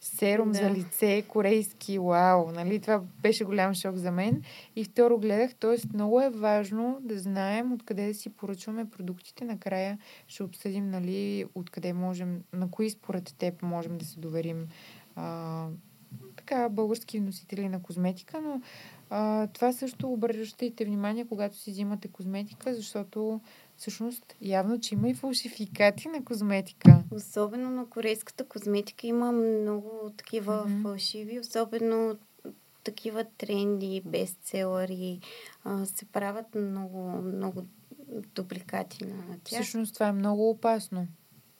серум 0.00 0.52
да. 0.52 0.58
за 0.58 0.70
лице, 0.70 1.24
корейски, 1.28 1.98
вау, 1.98 2.50
нали? 2.50 2.80
Това 2.80 3.02
беше 3.22 3.44
голям 3.44 3.74
шок 3.74 3.96
за 3.96 4.10
мен. 4.10 4.42
И 4.76 4.84
второ 4.84 5.18
гледах, 5.18 5.54
т.е. 5.54 5.76
много 5.94 6.20
е 6.20 6.30
важно 6.30 6.98
да 7.00 7.18
знаем 7.18 7.72
откъде 7.72 8.06
да 8.06 8.14
си 8.14 8.30
поръчваме 8.30 8.90
продуктите. 8.90 9.44
Накрая 9.44 9.98
ще 10.28 10.42
обсъдим, 10.42 10.90
нали, 10.90 11.44
откъде 11.54 11.92
можем, 11.92 12.42
на 12.52 12.70
кои 12.70 12.90
според 12.90 13.34
теб 13.38 13.62
можем 13.62 13.98
да 13.98 14.04
се 14.04 14.20
доверим 14.20 14.68
а, 15.16 15.66
така, 16.36 16.68
български 16.68 17.20
носители 17.20 17.68
на 17.68 17.82
козметика, 17.82 18.40
но 18.40 18.62
а, 19.10 19.46
това 19.46 19.72
също 19.72 20.12
обръщайте 20.12 20.84
внимание, 20.84 21.26
когато 21.28 21.56
си 21.56 21.70
взимате 21.70 22.08
козметика, 22.08 22.74
защото 22.74 23.40
всъщност 23.76 24.36
явно, 24.40 24.80
че 24.80 24.94
има 24.94 25.08
и 25.08 25.14
фалшификати 25.14 26.08
на 26.08 26.24
козметика. 26.24 27.02
Особено 27.10 27.70
на 27.70 27.86
корейската 27.86 28.44
козметика 28.44 29.06
има 29.06 29.32
много 29.32 30.12
такива 30.16 30.64
mm-hmm. 30.66 30.82
фалшиви, 30.82 31.40
особено 31.40 32.18
такива 32.84 33.24
тренди, 33.38 34.02
бестселъри, 34.04 35.20
а, 35.64 35.86
се 35.86 36.04
правят 36.04 36.54
много, 36.54 37.08
много 37.08 37.62
дубликати 38.34 39.04
на 39.04 39.38
тях. 39.44 39.62
Всъщност 39.62 39.94
това 39.94 40.06
е 40.06 40.12
много 40.12 40.50
опасно. 40.50 41.06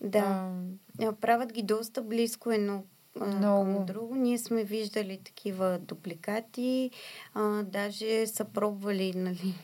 Да. 0.00 0.52
А... 1.00 1.12
Правят 1.12 1.52
ги 1.52 1.62
доста 1.62 2.02
близко 2.02 2.50
едно 2.50 2.84
много. 3.26 3.85
друго. 3.85 4.14
Ние 4.14 4.38
сме 4.38 4.64
виждали 4.64 5.20
такива 5.24 5.78
дупликати, 5.78 6.90
а, 7.35 7.62
даже 7.62 8.26
са 8.26 8.44
пробвали 8.44 9.12
нали, 9.16 9.54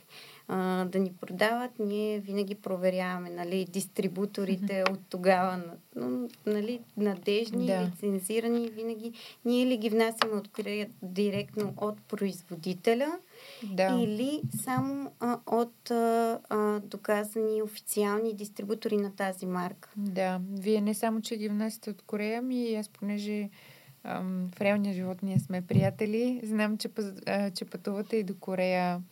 а, 0.49 0.85
да 0.85 0.99
ни 0.99 1.13
продават. 1.21 1.71
Ние 1.79 2.21
винаги 2.21 2.55
проверяваме 2.55 3.31
нали, 3.31 3.65
дистрибуторите 3.65 4.85
от 4.91 5.01
тогава, 5.09 5.63
нали, 6.47 6.81
надежни, 6.97 7.67
да. 7.67 7.83
лицензирани. 7.83 8.69
Винаги 8.69 9.13
ние 9.45 9.67
ли 9.67 9.77
ги 9.77 9.89
внасяме 9.89 10.33
от, 10.33 10.49
директно 11.03 11.75
от 11.77 12.03
производителя, 12.09 13.19
да. 13.63 13.99
или 14.01 14.43
само 14.65 15.13
а, 15.21 15.39
от 15.47 15.91
а, 15.91 16.41
а, 16.49 16.81
доказани 16.81 17.63
официални 17.63 18.35
дистрибутори 18.35 18.97
на 18.97 19.17
тази 19.17 19.47
марка. 19.47 19.91
Да, 19.97 20.41
вие 20.53 20.81
не 20.81 20.95
само, 20.95 21.21
че 21.21 21.37
ги 21.37 21.49
внасяте 21.49 21.91
от 21.91 22.03
Корея, 22.03 22.43
ми 22.43 22.75
аз 22.75 22.89
понеже 22.89 23.51
в 24.05 24.61
реалния 24.61 24.95
живот 24.95 25.23
ние 25.23 25.39
сме 25.39 25.63
приятели, 25.63 26.41
знам, 26.45 26.79
че, 26.79 26.89
че 27.55 27.65
пътувате 27.65 28.17
и 28.17 28.23
до 28.23 28.35
Корея 28.39 29.03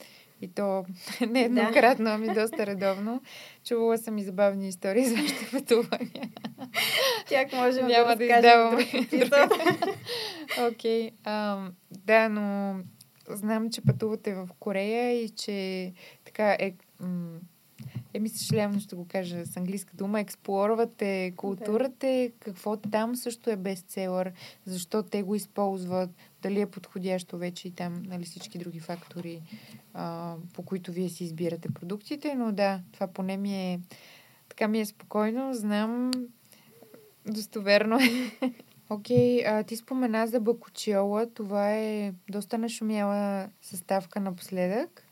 и 0.42 0.48
то 0.48 0.85
не 1.31 1.42
еднократно, 1.42 2.05
да. 2.05 2.11
ами 2.11 2.35
доста 2.35 2.66
редовно. 2.66 3.22
Чувала 3.64 3.98
съм 3.98 4.18
и 4.18 4.22
забавни 4.22 4.68
истории 4.68 5.05
за 5.05 5.14
вашите 5.14 5.50
пътувания. 5.50 6.31
Тях 7.28 7.52
можем 7.52 7.87
Няма 7.87 8.09
да, 8.09 8.16
да 8.16 8.24
издавам. 8.24 8.74
Окей. 10.68 11.11
okay. 11.11 11.70
да, 11.90 12.28
но 12.28 12.76
знам, 13.28 13.70
че 13.70 13.81
пътувате 13.81 14.35
в 14.35 14.48
Корея 14.59 15.24
и 15.24 15.28
че 15.28 15.92
така 16.24 16.57
е... 16.61 16.72
М- 17.00 17.38
Еми, 18.14 18.28
съжалявам, 18.28 18.81
ще 18.81 18.96
го 18.96 19.07
кажа 19.09 19.46
с 19.46 19.57
английска 19.57 19.96
дума. 19.96 20.20
Експлорвате 20.20 21.33
културата, 21.37 22.07
да. 22.07 22.31
какво 22.40 22.76
там 22.76 23.16
също 23.16 23.50
е 23.50 23.57
бестселър, 23.57 24.33
защо 24.64 25.02
те 25.02 25.22
го 25.22 25.35
използват, 25.35 26.11
дали 26.42 26.61
е 26.61 26.66
подходящо 26.66 27.38
вече 27.38 27.68
и 27.68 27.70
там, 27.70 28.02
нали, 28.07 28.24
всички 28.24 28.59
други 28.59 28.81
фактори, 28.81 29.42
а, 29.94 30.37
по 30.55 30.62
които 30.62 30.92
вие 30.92 31.09
си 31.09 31.24
избирате 31.24 31.68
продуктите. 31.74 32.35
Но 32.35 32.52
да, 32.52 32.81
това 32.92 33.07
поне 33.07 33.37
ми 33.37 33.55
е 33.55 33.81
така 34.48 34.68
ми 34.68 34.81
е 34.81 34.87
спокойно, 34.87 35.55
знам 35.55 36.11
достоверно 37.26 37.96
е. 37.96 38.09
Окей, 38.90 39.44
okay, 39.44 39.66
ти 39.66 39.76
спомена 39.76 40.26
за 40.26 40.40
бакучиола. 40.40 41.26
Това 41.35 41.72
е 41.72 42.12
доста 42.31 42.59
нашумяла 42.59 43.48
съставка 43.62 44.20
напоследък. 44.20 45.07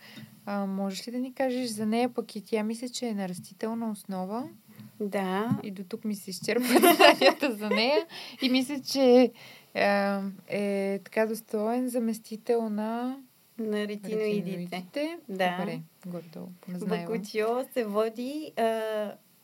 А, 0.47 0.67
можеш 0.67 1.09
ли 1.09 1.13
да 1.13 1.19
ни 1.19 1.35
кажеш 1.35 1.69
за 1.71 1.87
нея, 1.87 2.15
пък 2.15 2.37
и 2.37 2.45
тя 2.45 2.63
мисля, 2.63 2.89
че 2.89 3.07
е 3.07 3.15
на 3.15 3.29
растителна 3.29 3.91
основа. 3.91 4.49
Да. 5.01 5.61
И 5.63 5.71
до 5.71 5.85
тук 5.85 6.05
ми 6.05 6.15
се 6.15 6.31
изчерпва 6.31 6.79
знанията 6.79 7.53
за 7.59 7.71
нея. 7.71 8.07
И 8.43 8.49
мисля, 8.49 8.81
че 8.81 9.33
е, 9.75 10.19
е 10.49 10.99
така 11.05 11.27
достоен 11.27 11.89
заместител 11.89 12.69
на 12.69 13.17
на 13.61 13.89
ретиноидите. 13.89 15.19
Да. 15.29 15.57
Добре, 15.59 15.81
гордо. 16.07 16.49
Бакучио 16.87 17.47
се 17.73 17.85
води 17.85 18.53
а, 18.57 18.63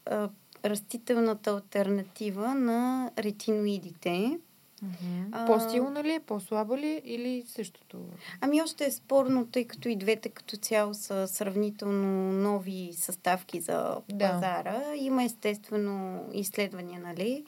а, 0.07 0.29
растителната 0.65 1.51
альтернатива 1.51 2.55
на 2.55 3.11
ретиноидите. 3.19 4.39
Mm-hmm. 4.85 5.47
По-силна 5.47 6.05
ли 6.05 6.13
е, 6.13 6.21
по-слаба 6.21 6.79
ли 6.79 7.03
или 7.05 7.45
същото? 7.47 7.99
Ами 8.41 8.63
още 8.63 8.85
е 8.85 8.91
спорно, 8.91 9.47
тъй 9.47 9.65
като 9.65 9.89
и 9.89 9.97
двете 9.97 10.29
като 10.29 10.57
цяло 10.57 10.95
са 10.95 11.29
сравнително 11.29 12.33
нови 12.33 12.91
съставки 12.97 13.61
за 13.61 13.97
да. 14.09 14.31
пазара. 14.31 14.83
Има 14.97 15.25
естествено 15.25 16.25
изследвания, 16.33 17.01
нали? 17.01 17.45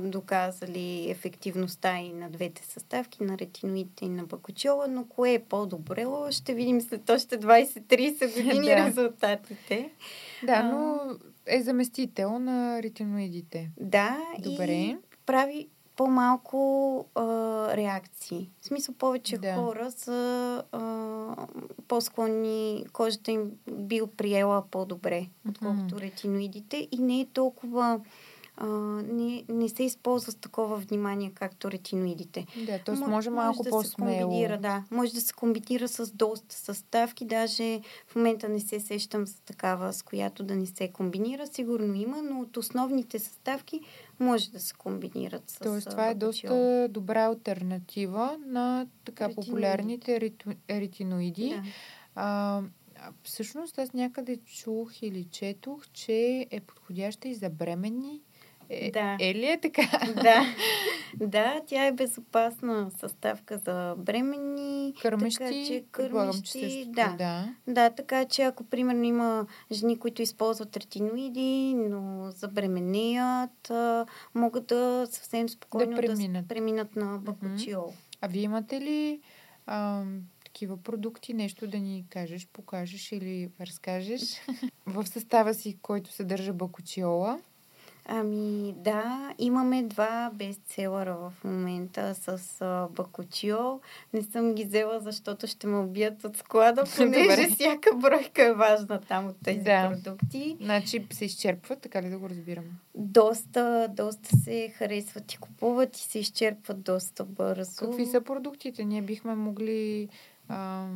Доказали 0.00 1.10
ефективността 1.10 1.98
и 1.98 2.12
на 2.12 2.30
двете 2.30 2.64
съставки, 2.64 3.22
на 3.22 3.38
ретиноидите 3.38 4.04
и 4.04 4.08
на 4.08 4.24
бакучола, 4.24 4.86
но 4.88 5.04
кое 5.04 5.32
е 5.32 5.38
по-добре, 5.38 6.06
ще 6.30 6.54
видим 6.54 6.80
след 6.80 7.10
още 7.10 7.40
20-30 7.40 8.34
години 8.34 8.66
да. 8.66 8.86
резултатите. 8.86 9.90
Да, 10.44 10.62
но 10.62 11.00
е 11.46 11.62
заместител 11.62 12.38
на 12.38 12.82
ретиноидите. 12.82 13.70
Да, 13.80 14.18
Добре. 14.38 14.72
и 14.72 14.96
прави 15.26 15.68
по-малко 15.96 17.06
а, 17.14 17.22
реакции. 17.76 18.50
В 18.60 18.66
смисъл 18.66 18.94
повече 18.94 19.38
да. 19.38 19.54
хора 19.54 19.90
са 19.90 20.62
а, 20.72 21.46
по-склонни, 21.88 22.86
кожата 22.92 23.30
им 23.30 23.50
би 23.70 24.02
приела 24.16 24.64
по-добре, 24.70 25.26
отколкото 25.48 26.00
ретиноидите 26.00 26.88
и 26.92 26.98
не 26.98 27.20
е 27.20 27.26
толкова 27.32 27.84
а, 27.84 28.00
не, 28.64 29.44
не 29.48 29.68
се 29.68 29.82
използва 29.82 30.32
с 30.32 30.34
такова 30.34 30.76
внимание, 30.76 31.32
както 31.34 31.70
ретиноидите. 31.70 32.46
Да, 32.66 32.78
т.е. 32.78 32.94
може, 32.94 33.10
може 33.10 33.30
малко 33.30 33.62
да 33.62 33.70
по-смело. 33.70 34.48
Да, 34.60 34.84
може 34.90 35.12
да 35.12 35.20
се 35.20 35.32
комбинира 35.32 35.88
с 35.88 36.12
доста 36.12 36.54
съставки. 36.54 37.24
Даже 37.24 37.80
в 38.06 38.16
момента 38.16 38.48
не 38.48 38.60
се 38.60 38.80
сещам 38.80 39.26
за 39.26 39.40
такава, 39.40 39.92
с 39.92 40.02
която 40.02 40.42
да 40.42 40.56
не 40.56 40.66
се 40.66 40.88
комбинира. 40.88 41.46
Сигурно 41.46 41.94
има, 41.94 42.22
но 42.22 42.40
от 42.40 42.56
основните 42.56 43.18
съставки 43.18 43.80
може 44.20 44.50
да 44.50 44.60
се 44.60 44.74
комбинират 44.74 45.50
с 45.50 45.58
Тоест, 45.58 45.90
това 45.90 46.08
е 46.08 46.14
доста 46.14 46.88
добра 46.90 47.24
альтернатива 47.24 48.38
на 48.46 48.86
така 49.04 49.24
ретиноиди. 49.28 49.50
популярните 49.50 50.32
ретиноиди. 50.70 51.48
Да. 51.48 51.62
А, 52.14 52.62
всъщност 53.22 53.78
аз 53.78 53.92
някъде 53.92 54.36
чух 54.36 55.02
или 55.02 55.24
четох, 55.24 55.86
че 55.92 56.46
е 56.50 56.60
подходяща 56.60 57.28
и 57.28 57.34
за 57.34 57.50
бременни 57.50 58.22
е, 58.70 58.90
да. 58.90 59.16
е 59.20 59.34
ли 59.34 59.46
е 59.46 59.60
така? 59.60 59.82
Да. 60.14 60.54
да, 61.26 61.60
тя 61.66 61.86
е 61.86 61.92
безопасна 61.92 62.90
съставка 62.98 63.58
за 63.58 63.94
бременни. 63.98 64.94
Кърмещи, 65.02 65.38
така, 65.38 65.52
че 65.52 65.84
кърмещи, 65.90 66.84
да. 66.88 67.14
да. 67.18 67.54
Да, 67.66 67.90
така 67.90 68.24
че 68.24 68.42
ако 68.42 68.64
примерно 68.64 69.04
има 69.04 69.46
жени, 69.72 69.98
които 69.98 70.22
използват 70.22 70.76
ретиноиди, 70.76 71.74
но 71.74 72.30
забременеят, 72.30 73.72
могат 74.34 74.66
да 74.66 75.06
съвсем 75.10 75.48
спокойно 75.48 75.90
да 75.90 76.02
преминат, 76.02 76.42
да 76.42 76.54
преминат 76.54 76.96
на 76.96 77.18
бакучиол. 77.18 77.92
А 78.20 78.28
вие 78.28 78.42
имате 78.42 78.80
ли 78.80 79.20
а, 79.66 80.02
такива 80.44 80.76
продукти, 80.76 81.34
нещо 81.34 81.66
да 81.66 81.78
ни 81.78 82.04
кажеш, 82.10 82.48
покажеш 82.52 83.12
или 83.12 83.50
разкажеш 83.60 84.22
в 84.86 85.06
състава 85.06 85.54
си, 85.54 85.78
който 85.82 86.12
съдържа 86.12 86.52
бакучиола? 86.52 87.38
Ами 88.08 88.74
да, 88.76 89.34
имаме 89.38 89.82
два 89.82 90.30
бестселъра 90.34 91.16
в 91.16 91.44
момента 91.44 92.14
с 92.14 92.60
а, 92.60 92.88
Бакучио. 92.90 93.80
Не 94.12 94.22
съм 94.22 94.54
ги 94.54 94.64
взела, 94.64 95.00
защото 95.00 95.46
ще 95.46 95.66
ме 95.66 95.78
убият 95.78 96.24
от 96.24 96.36
склада, 96.36 96.84
понеже 96.96 97.48
всяка 97.48 97.96
бройка 97.96 98.42
е 98.42 98.52
важна 98.52 99.00
там 99.00 99.26
от 99.26 99.36
тези 99.44 99.58
да. 99.58 99.90
продукти. 99.90 100.56
Значи 100.60 101.06
се 101.12 101.24
изчерпват, 101.24 101.80
така 101.80 102.02
ли 102.02 102.10
да 102.10 102.18
го 102.18 102.28
разбирам? 102.28 102.64
Доста, 102.94 103.88
доста 103.90 104.36
се 104.36 104.72
харесват 104.76 105.32
и 105.32 105.38
купуват 105.38 105.96
и 105.96 106.00
се 106.00 106.18
изчерпват 106.18 106.82
доста 106.82 107.24
бързо. 107.24 107.76
Какви 107.76 108.06
са 108.06 108.20
продуктите? 108.20 108.84
Ние 108.84 109.02
бихме 109.02 109.34
могли 109.34 110.08
а, 110.48 110.86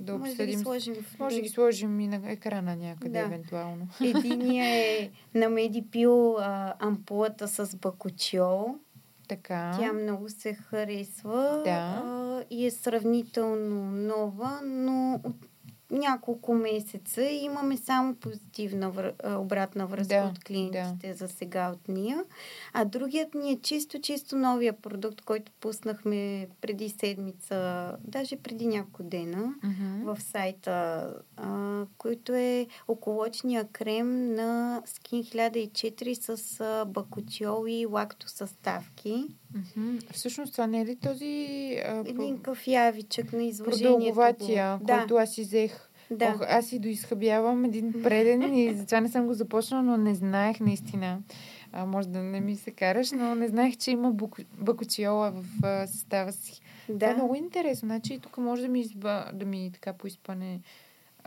да 0.00 0.14
обсъдим. 0.14 0.18
Може 0.18 0.36
да 0.36 0.46
ги 0.46 0.56
сложим, 0.56 0.94
в... 0.94 1.18
Може 1.18 1.36
да 1.36 1.42
ги 1.42 1.48
сложим 1.48 2.00
и 2.00 2.08
на 2.08 2.30
екрана 2.30 2.76
някъде, 2.76 3.12
да. 3.12 3.18
евентуално. 3.18 3.88
Единия 4.00 4.64
е 4.64 5.10
на 5.34 5.48
Медипил 5.48 6.36
а, 6.38 6.74
ампулата 6.78 7.48
с 7.48 7.76
бакучиол. 7.76 8.74
Така. 9.28 9.76
Тя 9.78 9.92
много 9.92 10.28
се 10.28 10.54
харесва 10.54 11.62
да. 11.64 12.02
а, 12.04 12.44
и 12.50 12.66
е 12.66 12.70
сравнително 12.70 13.90
нова, 13.90 14.60
но 14.64 15.20
от 15.24 15.36
няколко 15.90 16.54
месеца 16.54 17.22
и 17.22 17.44
имаме 17.44 17.76
само 17.76 18.14
позитивна 18.14 18.90
вър... 18.90 19.12
обратна 19.38 19.86
връзка 19.86 20.14
да, 20.14 20.28
от 20.28 20.44
клиентите 20.44 21.08
да. 21.08 21.14
за 21.14 21.28
сега 21.28 21.70
от 21.70 21.88
ния. 21.88 22.24
А 22.72 22.84
другият 22.84 23.34
ни 23.34 23.52
е 23.52 23.60
чисто, 23.60 24.00
чисто 24.00 24.36
новия 24.36 24.72
продукт, 24.72 25.20
който 25.20 25.52
пуснахме 25.60 26.48
преди 26.60 26.88
седмица, 26.88 27.96
даже 28.04 28.36
преди 28.36 28.66
няколко 28.66 29.02
дена 29.02 29.54
uh-huh. 29.64 30.04
в 30.04 30.22
сайта, 30.22 31.14
а, 31.36 31.82
който 31.98 32.34
е 32.34 32.66
околочния 32.88 33.68
крем 33.72 34.34
на 34.34 34.82
Skin 34.86 35.22
1004 35.22 36.36
с 36.36 36.60
а, 36.60 36.84
бакучиол 36.84 37.64
и 37.68 37.86
лактосъставки. 37.86 39.26
Mm-hmm. 39.54 40.12
Всъщност 40.12 40.52
това 40.52 40.66
не 40.66 40.80
е 40.80 40.86
ли 40.86 40.96
този... 40.96 41.76
А, 41.86 42.04
Един 42.06 42.38
кафявичък 42.38 43.32
на 43.32 43.42
изложението. 43.42 43.98
Продълговатия, 43.98 44.78
да. 44.82 44.98
който 44.98 45.14
аз 45.16 45.38
изех. 45.38 45.88
Да. 46.10 46.34
Ох, 46.34 46.42
аз 46.48 46.66
си 46.66 46.78
доизхъбявам 46.78 47.64
един 47.64 47.92
преден 48.02 48.54
и 48.54 48.74
затова 48.78 49.00
не 49.00 49.08
съм 49.08 49.26
го 49.26 49.34
започнала, 49.34 49.82
но 49.82 49.96
не 49.96 50.14
знаех 50.14 50.60
наистина. 50.60 51.18
А, 51.72 51.86
може 51.86 52.08
да 52.08 52.22
не 52.22 52.40
ми 52.40 52.56
се 52.56 52.70
караш, 52.70 53.10
но 53.10 53.34
не 53.34 53.48
знаех, 53.48 53.76
че 53.76 53.90
има 53.90 54.10
бук... 54.10 54.38
бакучиола 54.58 55.30
в 55.30 55.44
а, 55.62 55.86
състава 55.86 56.32
си. 56.32 56.60
Да. 56.88 56.98
Това 56.98 57.10
е 57.10 57.14
много 57.14 57.34
интересно. 57.34 57.86
Значи 57.86 58.18
тук 58.18 58.38
може 58.38 58.62
да 58.62 58.68
ми, 58.68 58.80
изба... 58.80 59.30
да 59.34 59.46
ми 59.46 59.70
така 59.72 59.92
поизпане 59.92 60.60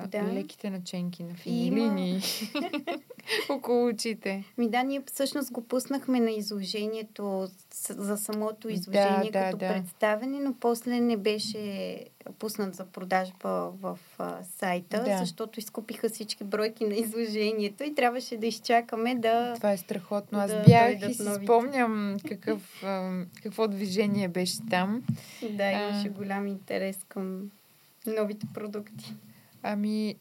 да. 0.08 0.34
леките 0.34 0.70
наченки 0.70 1.24
на 1.24 1.36
фини 1.36 1.66
Има... 1.66 1.78
линии 1.78 2.22
около 3.50 3.88
очите. 3.88 4.44
Ми 4.58 4.70
да, 4.70 4.84
ние 4.84 5.02
всъщност 5.06 5.52
го 5.52 5.62
пуснахме 5.62 6.20
на 6.20 6.32
изложението 6.32 7.48
за 7.90 8.18
самото 8.18 8.70
изложение 8.70 9.32
да, 9.32 9.44
като 9.44 9.58
да, 9.58 9.68
представене, 9.68 10.40
но 10.40 10.54
после 10.60 11.00
не 11.00 11.18
беше 11.18 12.06
пуснат 12.40 12.76
за 12.76 12.86
продажба 12.86 13.72
в 13.82 14.00
а, 14.20 14.38
сайта, 14.44 15.04
да. 15.04 15.18
защото 15.18 15.60
изкупиха 15.60 16.10
всички 16.10 16.44
бройки 16.44 16.86
на 16.86 16.96
изложението 16.96 17.84
и 17.84 17.96
трябваше 17.96 18.38
да 18.38 18.48
изчакаме 18.48 19.16
да... 19.16 19.54
Това 19.56 19.72
е 19.72 19.78
страхотно. 19.78 20.40
Аз 20.40 20.52
да 20.52 20.64
бях 20.68 21.10
и 21.10 21.14
си 21.14 21.24
новите. 21.24 21.46
спомням 21.46 22.18
какъв, 22.28 22.84
а, 22.84 23.24
какво 23.44 23.68
движение 23.68 24.28
беше 24.28 24.58
там. 24.70 25.04
Да, 25.52 25.72
имаше 25.72 26.08
а... 26.08 26.12
голям 26.12 26.48
интерес 26.48 26.98
към 27.08 27.52
новите 28.08 28.48
продукти. 28.54 29.14
Ами, 29.64 30.16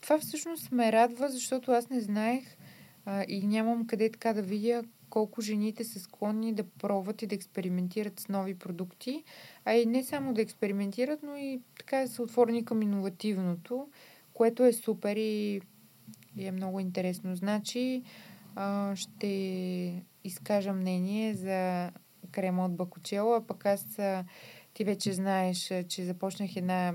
това 0.00 0.18
всъщност 0.18 0.72
ме 0.72 0.92
радва, 0.92 1.28
защото 1.28 1.72
аз 1.72 1.90
не 1.90 2.00
знаех 2.00 2.56
а, 3.04 3.24
и 3.28 3.46
нямам 3.46 3.86
къде 3.86 4.10
така 4.10 4.32
да 4.32 4.42
видя 4.42 4.82
колко 5.10 5.40
жените 5.40 5.84
са 5.84 6.00
склонни 6.00 6.52
да 6.52 6.64
пробват 6.64 7.22
и 7.22 7.26
да 7.26 7.34
експериментират 7.34 8.20
с 8.20 8.28
нови 8.28 8.54
продукти, 8.54 9.24
а 9.64 9.74
и 9.74 9.86
не 9.86 10.04
само 10.04 10.34
да 10.34 10.42
експериментират, 10.42 11.22
но 11.22 11.36
и 11.36 11.60
така 11.78 11.96
да 12.00 12.08
са 12.08 12.22
отворени 12.22 12.64
към 12.64 12.82
иновативното, 12.82 13.88
което 14.32 14.64
е 14.64 14.72
супер 14.72 15.16
и, 15.16 15.60
и 16.36 16.46
е 16.46 16.52
много 16.52 16.80
интересно. 16.80 17.36
Значи, 17.36 18.02
а, 18.54 18.96
ще 18.96 20.04
изкажа 20.24 20.72
мнение 20.72 21.34
за 21.34 21.90
крема 22.30 22.64
от 22.64 22.76
Бакучело, 22.76 23.34
а 23.34 23.46
пък 23.46 23.66
аз 23.66 23.98
ти 24.74 24.84
вече 24.84 25.12
знаеш, 25.12 25.72
че 25.88 26.04
започнах 26.04 26.56
една 26.56 26.94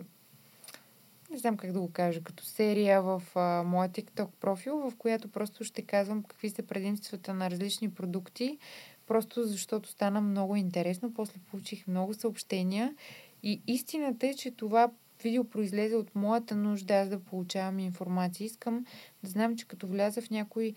не 1.34 1.40
знам 1.40 1.58
как 1.58 1.72
да 1.72 1.80
го 1.80 1.92
кажа, 1.92 2.22
като 2.24 2.44
серия 2.44 3.02
в 3.02 3.24
а, 3.36 3.64
моя 3.64 3.90
TikTok 3.90 4.28
профил, 4.40 4.78
в 4.78 4.94
която 4.98 5.28
просто 5.28 5.64
ще 5.64 5.82
казвам 5.82 6.24
какви 6.24 6.50
са 6.50 6.64
предимствата 6.64 7.34
на 7.34 7.52
различни 7.52 7.92
продукти, 7.92 8.58
просто 9.08 9.44
защото 9.44 9.90
стана 9.90 10.22
много 10.22 10.56
интересно. 10.56 11.14
После 11.14 11.40
получих 11.52 11.88
много 11.88 12.14
съобщения 12.14 12.96
и 13.44 13.62
истината 13.68 14.28
е, 14.28 14.34
че 14.34 14.52
това 14.52 14.92
видео 15.24 15.44
произлезе 15.44 15.96
от 15.96 16.16
моята 16.16 16.56
нужда 16.56 16.94
аз 16.94 17.10
да 17.10 17.20
получавам 17.20 17.80
информация. 17.80 18.46
Искам 18.46 18.86
да 19.24 19.30
знам, 19.30 19.58
че 19.58 19.68
като 19.68 19.88
вляза 19.88 20.22
в 20.22 20.30
някой... 20.30 20.74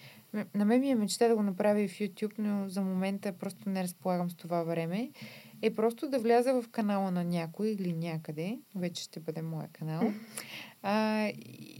На 0.55 0.64
мен 0.64 0.81
ми 0.81 0.90
е 0.90 0.95
мечта 0.95 1.29
да 1.29 1.37
го 1.37 1.42
направя 1.42 1.81
и 1.81 1.88
в 1.88 1.99
YouTube, 1.99 2.38
но 2.38 2.69
за 2.69 2.83
момента 2.83 3.33
просто 3.33 3.69
не 3.69 3.83
разполагам 3.83 4.31
с 4.31 4.35
това 4.35 4.62
време 4.62 5.11
е 5.62 5.75
просто 5.75 6.09
да 6.09 6.19
вляза 6.19 6.62
в 6.62 6.69
канала 6.69 7.11
на 7.11 7.25
някой 7.25 7.69
или 7.69 7.92
някъде, 7.92 8.59
вече 8.75 9.03
ще 9.03 9.21
бъде 9.21 9.42
моя 9.42 9.69
канал, 9.73 10.12
а, 10.83 11.29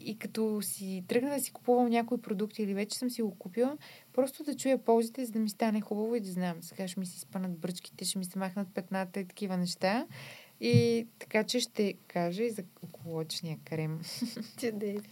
и, 0.05 0.17
като 0.19 0.62
си 0.62 1.05
тръгна 1.09 1.31
да 1.31 1.41
си 1.41 1.53
купувам 1.53 1.89
някои 1.89 2.23
продукти 2.23 2.62
или 2.62 2.75
вече 2.75 2.99
съм 2.99 3.11
си 3.11 3.23
го 3.23 3.39
купила, 3.39 3.79
просто 4.12 4.45
да 4.45 4.57
чуя 4.57 4.79
ползите, 4.79 5.25
за 5.25 5.33
да 5.33 5.39
ми 5.39 5.49
стане 5.49 5.81
хубаво 5.81 6.15
и 6.15 6.21
да 6.21 6.31
знам. 6.31 6.57
Сега 6.61 6.89
ще 6.89 7.01
ми 7.01 7.07
се 7.07 7.21
спънат 7.21 7.59
бръчките, 7.59 8.05
ще 8.05 8.19
ми 8.19 8.25
се 8.25 8.39
махнат 8.39 8.69
петната 8.75 9.21
и 9.21 9.29
такива 9.29 9.57
неща. 9.57 10.07
И 10.61 11.07
така, 11.19 11.45
че 11.45 11.61
ще 11.61 11.95
кажа 12.09 12.43
и 12.43 12.51
за 12.51 12.62
околочния 12.83 13.59
крем. 13.65 14.01
Чудесно. 14.61 15.03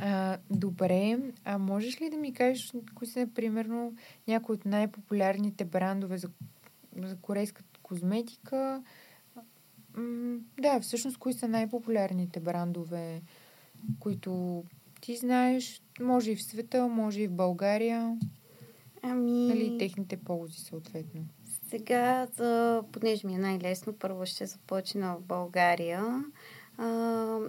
А, 0.00 0.38
добре, 0.50 1.18
а 1.44 1.58
можеш 1.58 2.00
ли 2.00 2.10
да 2.10 2.16
ми 2.16 2.32
кажеш 2.32 2.72
кои 2.94 3.06
са, 3.06 3.28
примерно, 3.34 3.94
някои 4.28 4.54
от 4.54 4.64
най-популярните 4.64 5.64
брандове 5.64 6.18
за 6.18 6.28
за 6.96 7.16
корейската 7.16 7.80
козметика. 7.82 8.82
Да, 10.60 10.80
всъщност, 10.80 11.18
кои 11.18 11.32
са 11.32 11.48
най-популярните 11.48 12.40
брандове, 12.40 13.22
които 13.98 14.64
ти 15.00 15.16
знаеш, 15.16 15.82
може 16.00 16.30
и 16.30 16.36
в 16.36 16.42
света, 16.42 16.88
може 16.88 17.22
и 17.22 17.28
в 17.28 17.32
България? 17.32 18.18
Ами... 19.02 19.48
Нали, 19.48 19.78
техните 19.78 20.16
ползи 20.16 20.60
съответно. 20.60 21.20
Сега, 21.68 22.26
за, 22.36 22.82
понеже 22.92 23.26
ми 23.26 23.34
е 23.34 23.38
най-лесно, 23.38 23.92
първо 23.92 24.26
ще 24.26 24.46
започна 24.46 25.16
в 25.16 25.22
България. 25.22 26.24
А, 26.82 26.86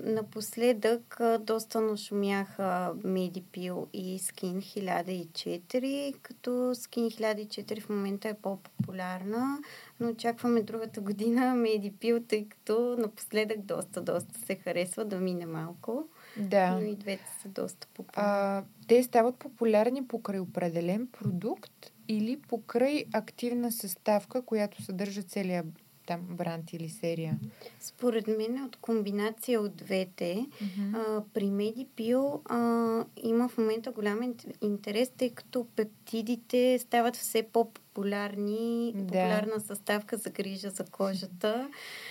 напоследък 0.03 1.19
а, 1.19 1.37
доста 1.37 1.81
нашумяха 1.81 2.93
Medipil 2.97 3.87
и 3.93 4.19
Skin 4.19 4.57
1004, 4.57 6.15
като 6.21 6.49
Skin 6.51 7.07
1004 7.07 7.81
в 7.81 7.89
момента 7.89 8.29
е 8.29 8.33
по-популярна, 8.33 9.57
но 9.99 10.09
очакваме 10.09 10.61
другата 10.61 11.01
година 11.01 11.41
Medipil, 11.41 12.27
тъй 12.27 12.49
като 12.49 12.95
напоследък 12.99 13.61
доста, 13.61 14.01
доста 14.01 14.39
се 14.39 14.55
харесва 14.55 15.05
да 15.05 15.17
мине 15.17 15.45
малко. 15.45 16.07
Да. 16.37 16.71
Но 16.71 16.81
и 16.81 16.95
двете 16.95 17.25
са 17.41 17.47
доста 17.47 17.87
популярни. 17.93 18.31
А, 18.31 18.63
те 18.87 19.03
стават 19.03 19.35
популярни 19.35 20.07
покрай 20.07 20.39
определен 20.39 21.07
продукт 21.07 21.91
или 22.07 22.41
покрай 22.47 23.05
активна 23.13 23.71
съставка, 23.71 24.41
която 24.41 24.83
съдържа 24.83 25.23
целия 25.23 25.63
там 26.05 26.21
бранд 26.29 26.73
или 26.73 26.89
серия? 26.89 27.39
Според 27.79 28.27
мен 28.27 28.63
от 28.63 28.75
комбинация 28.75 29.61
от 29.61 29.75
двете. 29.75 30.45
Mm-hmm. 30.45 30.95
А, 30.95 31.23
при 31.33 31.45
Medipil 31.45 32.39
а, 32.45 33.05
има 33.23 33.49
в 33.49 33.57
момента 33.57 33.91
голям 33.91 34.33
интерес, 34.61 35.09
тъй 35.17 35.29
като 35.29 35.67
пептидите 35.75 36.79
стават 36.79 37.15
все 37.15 37.43
по-популярни. 37.43 37.90
Да. 37.95 38.99
Популярна 38.99 39.59
съставка 39.59 40.17
за 40.17 40.29
грижа 40.29 40.69
за 40.69 40.83
кожата. 40.83 41.69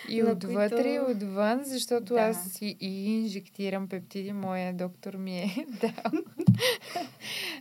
И 0.08 0.22
отвътре, 0.22 0.88
и 0.88 0.98
които- 0.98 1.10
отвън, 1.16 1.60
защото 1.64 2.04
Да. 2.04 2.20
аз 2.20 2.44
си 2.44 2.76
и 2.80 3.14
инжектирам 3.14 3.88
пептиди, 3.88 4.32
моя 4.32 4.74
доктор 4.74 5.14
ми 5.14 5.38
е 5.38 5.66
дал. 5.80 6.20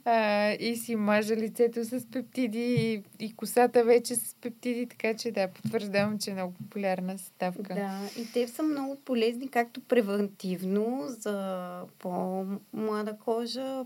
а, 0.05 0.51
и 0.51 0.76
си 0.76 0.95
мажа 0.95 1.36
лицето 1.36 1.84
с 1.84 2.07
пептиди 2.07 2.76
и, 3.20 3.26
и 3.26 3.36
косата 3.36 3.84
вече 3.84 4.15
с 4.15 4.36
пептиди, 4.36 4.88
така 4.88 5.13
че 5.13 5.32
да, 5.32 5.47
потвърждавам, 5.49 6.20
че 6.20 6.32
е 6.32 6.34
много 6.34 6.53
популярна 6.53 7.17
съставка. 7.17 7.74
Да, 7.76 7.99
и 8.17 8.32
те 8.34 8.47
са 8.47 8.63
много 8.63 8.95
полезни 8.97 9.47
както 9.47 9.82
превентивно 9.82 11.03
за 11.07 11.70
по-млада 11.99 13.17
кожа, 13.17 13.86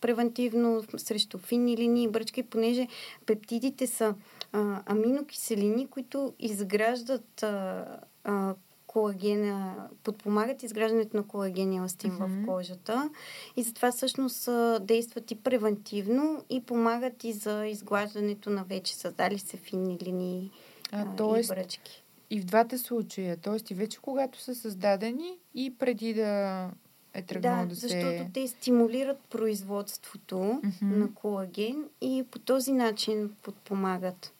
превентивно 0.00 0.82
срещу 0.96 1.38
фини 1.38 1.76
линии 1.76 2.04
и 2.04 2.08
бръчки, 2.08 2.42
понеже 2.42 2.88
пептидите 3.26 3.86
са 3.86 4.14
а, 4.52 4.82
аминокиселини, 4.86 5.86
които 5.86 6.34
изграждат 6.38 7.42
а, 7.42 7.86
а, 8.24 8.54
колагена, 8.86 9.74
подпомагат 10.04 10.62
изграждането 10.62 11.16
на 11.16 11.26
колаген 11.26 11.72
и 11.72 11.76
еластин 11.76 12.12
Мгм. 12.12 12.24
в 12.42 12.46
кожата 12.46 13.10
и 13.56 13.62
затова 13.62 13.92
всъщност 13.92 14.48
действат 14.80 15.30
и 15.30 15.34
превентивно 15.34 16.44
и 16.50 16.60
помагат 16.60 17.24
и 17.24 17.32
за 17.32 17.66
изглаждането 17.66 18.50
на 18.50 18.64
вече 18.64 18.94
създали 18.96 19.38
се 19.38 19.56
фини 19.56 19.98
линии 20.02 20.50
А, 20.92 21.00
а, 21.00 21.02
и 21.04 21.16
тоест, 21.16 21.48
бръчки. 21.48 22.04
и 22.30 22.40
в 22.40 22.44
двата 22.44 22.78
случая, 22.78 23.36
т.е. 23.36 23.72
и 23.72 23.74
вече 23.74 23.98
когато 23.98 24.40
са 24.40 24.54
създадени 24.54 25.38
и 25.54 25.74
преди 25.78 26.14
да 26.14 26.70
е 27.14 27.22
тръгнало 27.22 27.62
Да, 27.62 27.68
да, 27.68 27.74
защото 27.74 28.06
се... 28.06 28.30
те 28.34 28.48
стимулират 28.48 29.20
производството 29.30 30.60
Мгм. 30.64 30.98
на 30.98 31.14
колаген 31.14 31.88
и 32.00 32.24
по 32.30 32.38
този 32.38 32.72
начин 32.72 33.30
подпомагат. 33.42 34.34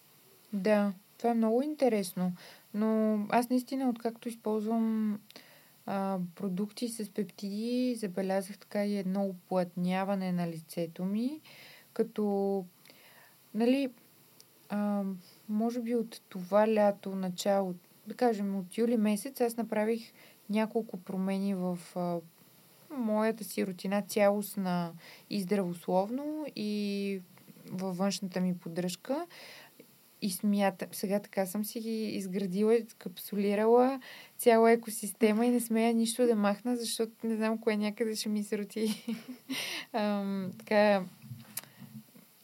Да, 0.53 0.93
това 1.19 1.31
е 1.31 1.35
много 1.35 1.63
интересно. 1.63 2.33
Но 2.75 3.19
аз 3.31 3.51
наистина, 3.51 3.89
откакто 3.91 4.29
използвам 4.29 5.21
а, 5.87 6.19
продукти 6.35 6.89
с 6.89 7.11
пептиди, 7.11 7.95
забелязах 7.95 8.59
така 8.59 8.87
и 8.87 8.97
едно 8.97 9.25
оплътняване 9.25 10.33
на 10.33 10.49
лицето 10.49 11.05
ми, 11.05 11.41
като, 11.93 12.65
нали, 13.55 13.91
а, 14.69 15.03
може 15.49 15.81
би 15.81 15.95
от 15.95 16.21
това 16.29 16.69
лято, 16.75 17.15
начало, 17.15 17.75
да 18.07 18.15
кажем 18.15 18.57
от 18.59 18.79
юли 18.79 18.97
месец, 18.97 19.41
аз 19.41 19.57
направих 19.57 20.13
няколко 20.51 20.97
промени 20.97 21.55
в 21.55 21.79
а, 21.97 22.19
моята 22.97 23.45
си 23.45 23.67
рутина 23.67 24.03
цялостна 24.03 24.93
и 25.31 25.41
здравословно 25.41 26.47
и 26.57 27.21
във 27.71 27.97
външната 27.97 28.41
ми 28.41 28.59
поддръжка. 28.59 29.27
И 30.25 30.31
смятам, 30.31 30.89
сега 30.93 31.21
така 31.21 31.47
съм 31.47 31.65
си 31.65 31.81
ги 31.81 32.05
изградила, 32.09 32.79
капсулирала 32.99 34.01
цяла 34.39 34.71
екосистема 34.71 35.47
и 35.47 35.51
не 35.51 35.61
смея 35.61 35.95
нищо 35.95 36.27
да 36.27 36.37
махна, 36.37 36.77
защото 36.77 37.13
не 37.25 37.37
знам 37.37 37.59
кое 37.59 37.77
някъде 37.77 38.17
ще 38.17 38.29
ми 38.29 38.43
срути 38.43 39.07
Ам, 39.93 40.53
така 40.59 41.05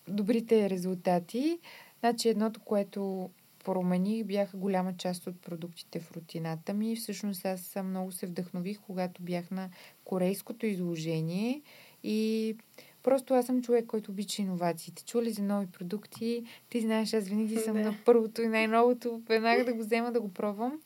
добрите 0.09 0.71
резултати. 0.71 1.59
Значи 2.01 2.29
едното, 2.29 2.61
което 2.61 3.31
промених, 3.65 4.25
бяха 4.25 4.57
голяма 4.57 4.97
част 4.97 5.27
от 5.27 5.41
продуктите 5.41 6.01
в 6.01 6.13
рутината 6.13 6.75
ми. 6.75 6.97
Всъщност 6.97 7.45
аз 7.45 7.77
много 7.85 8.13
се 8.13 8.27
вдъхнових, 8.27 8.81
когато 8.81 9.23
бях 9.23 9.51
на 9.51 9.71
корейското 10.05 10.67
изложение 10.67 11.63
и 12.03 12.57
просто 13.03 13.35
аз 13.35 13.47
съм 13.47 13.63
човек, 13.63 13.87
който 13.87 14.11
обича 14.11 14.43
иновациите. 14.43 15.05
Чули 15.05 15.31
за 15.31 15.43
нови 15.43 15.67
продукти, 15.67 16.45
ти 16.71 16.81
знаеш, 16.81 17.15
аз 17.15 17.29
винаги 17.29 17.57
съм 17.57 17.77
Да. 17.77 17.83
на 17.83 17.95
първото 18.05 18.43
и 18.43 18.49
най-новото, 18.49 19.23
веднага 19.29 19.65
да 19.65 19.73
го 19.73 19.79
взема 19.79 20.13
да 20.13 20.21
го 20.21 20.33
пробвам. 20.33 20.81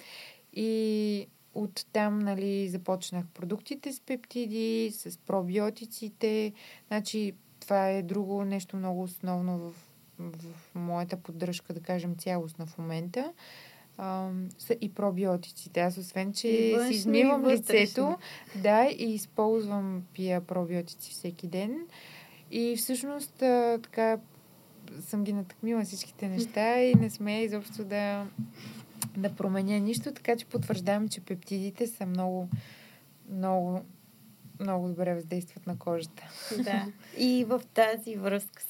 И 0.53 1.27
оттам, 1.55 2.19
нали, 2.19 2.69
започнах 2.69 3.27
продуктите 3.35 3.93
с 3.93 4.01
пептиди, 4.01 4.91
с 4.95 5.19
пробиотиците. 5.19 6.53
Значи, 6.89 7.33
това 7.61 7.89
е 7.91 8.03
друго 8.03 8.45
нещо 8.45 8.77
много 8.77 9.03
основно 9.03 9.59
в, 9.59 9.75
в 10.19 10.75
моята 10.75 11.17
поддръжка, 11.17 11.73
да 11.75 11.81
кажем, 11.81 12.17
цялостна 12.17 12.67
в 12.67 12.79
момента. 12.79 13.33
А, 13.99 14.31
са 14.59 14.77
и 14.81 14.95
пробиотиците. 14.95 15.81
Аз 15.81 15.99
освен, 15.99 16.33
че 16.33 16.79
си 16.89 16.95
измивам 16.95 17.47
лицето, 17.47 18.19
да, 18.57 18.89
и 18.99 19.15
използвам 19.15 20.03
пия 20.15 20.41
пробиотици 20.41 21.11
всеки 21.11 21.47
ден. 21.47 21.87
И 22.51 22.77
всъщност 22.77 23.43
а, 23.43 23.79
така 23.83 24.19
съм 25.01 25.25
ги 25.25 25.33
натъкмила 25.33 25.85
всичките 25.85 26.29
неща 26.29 26.81
и 26.83 26.95
не 26.95 27.11
смея 27.11 27.45
изобщо 27.45 27.85
да, 27.85 28.27
да 29.17 29.35
променя 29.35 29.79
нищо, 29.79 30.13
така 30.13 30.37
че 30.37 30.47
потвърждавам, 30.47 31.09
че 31.09 31.21
пептидите 31.21 31.87
са 31.87 32.07
много, 32.07 32.49
много, 33.31 33.81
много 34.61 34.89
добре 34.89 35.15
въздействат 35.15 35.67
на 35.67 35.79
кожата. 35.79 36.23
Да. 36.59 36.87
И 37.19 37.45
в 37.49 37.63
тази 37.75 38.17
връзка 38.17 38.63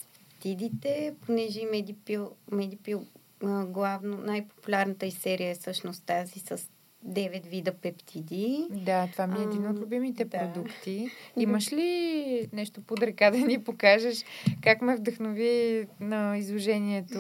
с 0.43 0.45
пептидите, 0.45 1.15
понеже 1.27 1.65
Медипил, 1.71 2.31
Медипил 2.53 3.07
главно 3.67 4.17
най-популярната 4.17 5.07
и 5.07 5.11
серия 5.11 5.51
е 5.51 5.55
всъщност 5.55 6.05
тази 6.05 6.41
с 6.41 6.71
9 7.07 7.47
вида 7.47 7.73
пептиди. 7.73 8.67
Да, 8.71 9.09
това 9.13 9.27
ми 9.27 9.39
е 9.39 9.43
един 9.43 9.67
от 9.67 9.79
любимите 9.79 10.25
да. 10.25 10.39
продукти. 10.39 11.11
Имаш 11.37 11.73
ли 11.73 12.49
нещо 12.53 12.81
под 12.81 13.03
ръка 13.03 13.31
да 13.31 13.39
ни 13.39 13.65
покажеш 13.65 14.25
как 14.63 14.83
ме 14.83 14.97
вдъхнови 14.97 15.87
на 16.01 16.39
изложението 16.39 17.19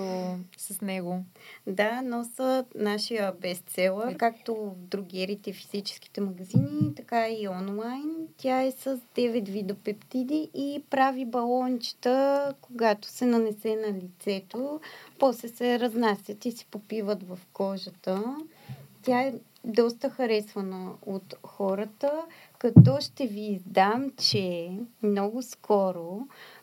с 0.56 0.80
него? 0.80 1.24
Да, 1.66 2.02
носа 2.02 2.64
нашия 2.74 3.32
бестселър, 3.40 4.16
както 4.16 4.54
в 4.54 4.74
другерите 4.76 5.52
физическите 5.52 6.20
магазини, 6.20 6.94
така 6.96 7.28
и 7.28 7.48
онлайн. 7.48 8.28
Тя 8.36 8.62
е 8.62 8.70
с 8.70 8.96
9 9.16 9.48
вида 9.48 9.74
пептиди 9.74 10.50
и 10.54 10.82
прави 10.90 11.24
балончета, 11.24 12.54
когато 12.60 13.08
се 13.08 13.26
нанесе 13.26 13.76
на 13.76 13.98
лицето. 13.98 14.80
После 15.18 15.48
се 15.48 15.80
разнасят 15.80 16.44
и 16.44 16.52
се 16.52 16.64
попиват 16.64 17.22
в 17.22 17.38
кожата. 17.52 18.36
Тя 19.02 19.20
е 19.20 19.34
доста 19.64 20.10
харесвана 20.10 20.92
от 21.06 21.34
хората, 21.46 22.24
като 22.58 22.96
ще 23.00 23.26
ви 23.26 23.40
издам, 23.40 24.10
че 24.16 24.70
много 25.02 25.42
скоро 25.42 26.18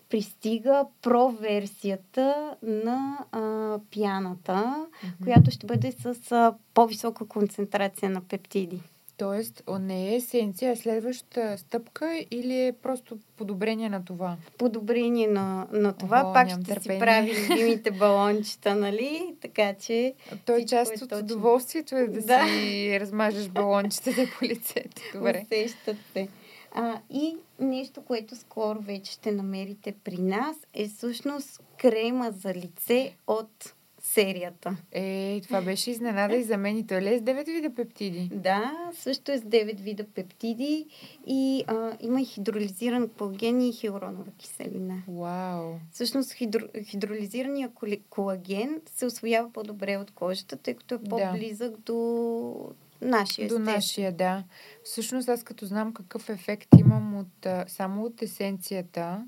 пристига 0.10 0.86
про-версията 1.02 2.56
на 2.64 3.26
а, 3.32 3.80
пяната, 3.94 4.88
която 5.24 5.52
ще 5.52 5.68
бъде 5.68 5.92
с 5.92 6.32
а, 6.32 6.54
по-висока 6.74 7.28
концентрация 7.28 8.10
на 8.10 8.22
пептиди. 8.22 8.82
Тоест, 9.20 9.64
о, 9.68 9.80
не 9.80 10.10
е 10.10 10.16
есенция, 10.16 10.72
а 10.72 10.76
следваща 10.76 11.58
стъпка 11.58 12.26
или 12.32 12.62
е 12.62 12.74
просто 12.74 13.18
подобрение 13.38 13.90
на 13.90 14.06
това? 14.06 14.38
Подобрение 14.58 15.28
на, 15.28 15.68
на 15.72 15.94
това, 15.94 16.22
Охо, 16.22 16.34
пак 16.34 16.50
ще 16.50 16.60
търпение. 16.60 16.98
си 16.98 17.00
прави 17.00 17.34
любимите 17.50 17.92
балончета, 17.92 18.76
нали? 18.76 19.36
Така 19.42 19.74
че 19.74 20.14
То 20.46 20.52
е 20.52 20.56
Всичко 20.56 20.70
част 20.70 20.92
е 20.92 21.04
от 21.04 21.10
точно. 21.10 21.26
удоволствието 21.26 21.96
е 21.96 22.08
да, 22.08 22.22
Да. 22.22 22.46
си 22.48 22.98
размажеш 23.00 23.48
балончетата 23.48 24.22
по 24.40 24.46
лицето. 24.46 25.02
Добре. 25.14 25.46
усещат 25.46 25.98
се. 26.14 26.28
А, 26.72 27.00
и 27.10 27.38
нещо, 27.60 28.02
което 28.02 28.36
скоро 28.36 28.80
вече 28.80 29.12
ще 29.12 29.32
намерите 29.32 29.94
при 30.04 30.18
нас, 30.18 30.56
е 30.74 30.88
всъщност 30.88 31.62
крема 31.78 32.32
за 32.32 32.54
лице 32.54 33.16
от 33.28 33.74
серията. 34.14 34.78
Е, 34.92 35.42
това 35.44 35.62
беше 35.62 35.92
изненада 35.92 36.36
и 36.36 36.44
за 36.44 36.58
мен. 36.58 36.78
И 36.78 36.88
той 36.88 37.02
ли 37.02 37.14
е 37.14 37.20
с 37.20 37.22
9 37.22 37.46
вида 37.46 37.76
пептиди? 37.76 38.30
Да, 38.34 38.72
също 38.94 39.32
е 39.32 39.38
с 39.38 39.42
9 39.42 39.80
вида 39.80 40.04
пептиди 40.16 40.86
и 41.28 41.64
а, 41.68 41.98
има 42.00 42.22
и 42.22 42.26
хидролизиран 42.26 43.10
колаген 43.10 43.62
и 43.62 43.74
хиалуронова 43.74 44.32
киселина. 44.38 45.04
Вау! 45.08 45.74
Всъщност 45.92 46.34
хидро, 46.34 46.66
хидролизирания 46.84 47.72
колаген 48.10 48.82
се 48.86 49.06
освоява 49.06 49.54
по-добре 49.54 49.98
от 49.98 50.12
кожата, 50.12 50.58
тъй 50.58 50.74
като 50.74 50.96
е 50.96 51.04
по-близък 51.10 51.72
да. 51.72 51.78
до 51.78 52.72
нашия 53.02 53.48
До 53.48 53.56
естествен. 53.56 53.76
нашия, 53.76 54.12
да. 54.12 54.44
Всъщност 54.84 55.30
аз 55.30 55.44
като 55.44 55.66
знам 55.66 55.94
какъв 55.94 56.30
ефект 56.30 56.68
имам 56.80 57.18
от, 57.18 57.48
само 57.68 58.04
от 58.04 58.22
есенцията, 58.22 59.26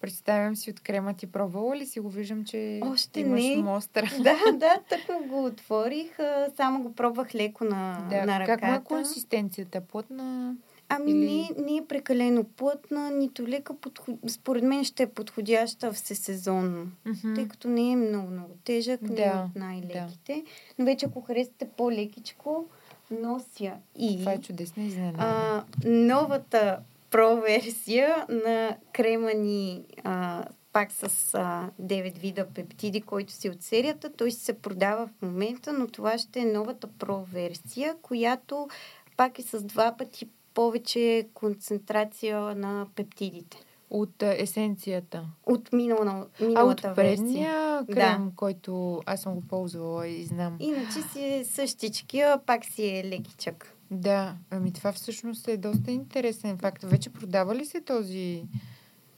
Представям 0.00 0.56
си 0.56 0.70
от 0.70 0.80
крема 0.80 1.14
ти 1.14 1.26
пробвала 1.26 1.76
ли 1.76 1.86
си 1.86 2.00
го? 2.00 2.08
Виждам, 2.08 2.44
че 2.44 2.80
Още 2.84 3.20
имаш 3.20 3.42
не. 3.42 3.56
мостър. 3.56 4.14
Да, 4.22 4.36
да, 4.52 4.78
тъкмо 4.88 5.28
го 5.28 5.44
отворих. 5.44 6.16
Само 6.56 6.82
го 6.82 6.94
пробвах 6.94 7.34
леко 7.34 7.64
на, 7.64 8.06
да. 8.10 8.24
на 8.26 8.40
ръката. 8.40 8.60
Как 8.60 8.70
му 8.70 8.76
е 8.76 8.84
консистенцията? 8.84 9.80
Плътна? 9.80 10.54
Ами 10.92 11.10
Или... 11.10 11.48
не, 11.58 11.64
не 11.64 11.76
е 11.76 11.86
прекалено 11.88 12.44
плътна, 12.44 13.10
нито 13.10 13.48
лека. 13.48 13.74
Подход... 13.74 14.16
Според 14.28 14.64
мен 14.64 14.84
ще 14.84 15.02
е 15.02 15.06
подходяща 15.06 15.92
всесезонно. 15.92 16.86
Mm-hmm. 17.06 17.34
Тъй 17.34 17.48
като 17.48 17.68
не 17.68 17.92
е 17.92 17.96
много, 17.96 18.30
много 18.30 18.54
тежък, 18.64 19.00
да. 19.02 19.12
не 19.12 19.22
е 19.22 19.30
от 19.30 19.56
най-леките. 19.56 20.34
Да. 20.34 20.42
Но 20.78 20.84
вече 20.84 21.06
ако 21.06 21.20
харесате 21.20 21.68
по-лекичко, 21.76 22.64
нося 23.10 23.72
и... 23.96 24.18
Това 24.18 24.32
е 24.32 24.40
чудесна 24.40 24.82
изненада. 24.82 25.18
А, 25.20 25.64
новата 25.84 26.78
про-версия 27.10 28.26
на 28.28 28.76
крема 28.92 29.34
ни 29.34 29.84
а, 30.04 30.44
пак 30.72 30.92
с 30.92 31.34
а, 31.34 31.70
9 31.82 32.18
вида 32.18 32.46
пептиди, 32.54 33.00
който 33.00 33.32
си 33.32 33.50
от 33.50 33.62
серията. 33.62 34.12
Той 34.12 34.30
се 34.30 34.52
продава 34.52 35.06
в 35.06 35.22
момента, 35.22 35.72
но 35.72 35.86
това 35.86 36.18
ще 36.18 36.40
е 36.40 36.44
новата 36.44 36.88
про-версия, 36.98 37.94
която 38.02 38.68
пак 39.16 39.38
е 39.38 39.42
с 39.42 39.62
два 39.62 39.96
пъти 39.98 40.28
повече 40.54 41.28
концентрация 41.34 42.40
на 42.40 42.86
пептидите. 42.94 43.56
От 43.90 44.22
есенцията? 44.22 45.26
От 45.46 45.72
минала, 45.72 46.26
миналата 46.40 46.88
а, 46.88 46.90
от 46.90 46.96
предния 46.96 47.82
версия. 47.82 47.86
крем, 47.94 48.24
да. 48.24 48.36
който 48.36 49.02
аз 49.06 49.22
съм 49.22 49.34
го 49.34 49.40
ползвала 49.40 50.08
и 50.08 50.24
знам. 50.24 50.56
Иначе 50.60 51.02
си 51.12 51.24
е 51.24 51.44
същичкия, 51.44 52.40
пак 52.46 52.64
си 52.64 52.88
е 52.88 53.04
лекичък. 53.04 53.76
Да, 53.90 54.36
ами 54.50 54.72
това 54.72 54.92
всъщност 54.92 55.48
е 55.48 55.56
доста 55.56 55.90
интересен 55.90 56.58
факт. 56.58 56.82
Вече 56.82 57.10
продава 57.10 57.54
ли 57.54 57.64
се 57.64 57.80
този, 57.80 58.44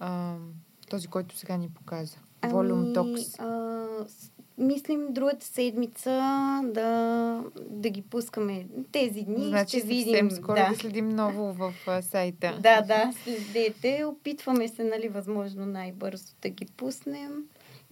а, 0.01 0.37
този 0.91 1.09
който 1.09 1.37
сега 1.37 1.57
ни 1.57 1.69
показа? 1.69 2.17
Ами, 2.41 2.53
Volume 2.53 2.97
Tox. 2.97 3.39
А, 3.39 4.07
мислим 4.59 5.07
другата 5.11 5.47
седмица 5.47 6.11
да, 6.65 7.45
да 7.71 7.91
ги 7.91 8.03
пускаме 8.03 8.67
тези 8.93 9.23
дни. 9.23 9.45
Значи 9.45 9.79
ще 9.79 9.87
видим. 9.87 10.31
скоро 10.31 10.57
да. 10.57 10.69
да 10.69 10.77
следим 10.77 11.09
ново 11.09 11.53
в 11.53 11.75
а, 11.87 12.03
сайта. 12.03 12.59
Да, 12.61 12.83
да, 12.83 13.13
следете. 13.25 14.05
Опитваме 14.05 14.69
се, 14.69 14.85
нали, 14.85 15.09
възможно 15.09 15.67
най-бързо 15.67 16.35
да 16.43 16.49
ги 16.49 16.67
пуснем. 16.77 17.45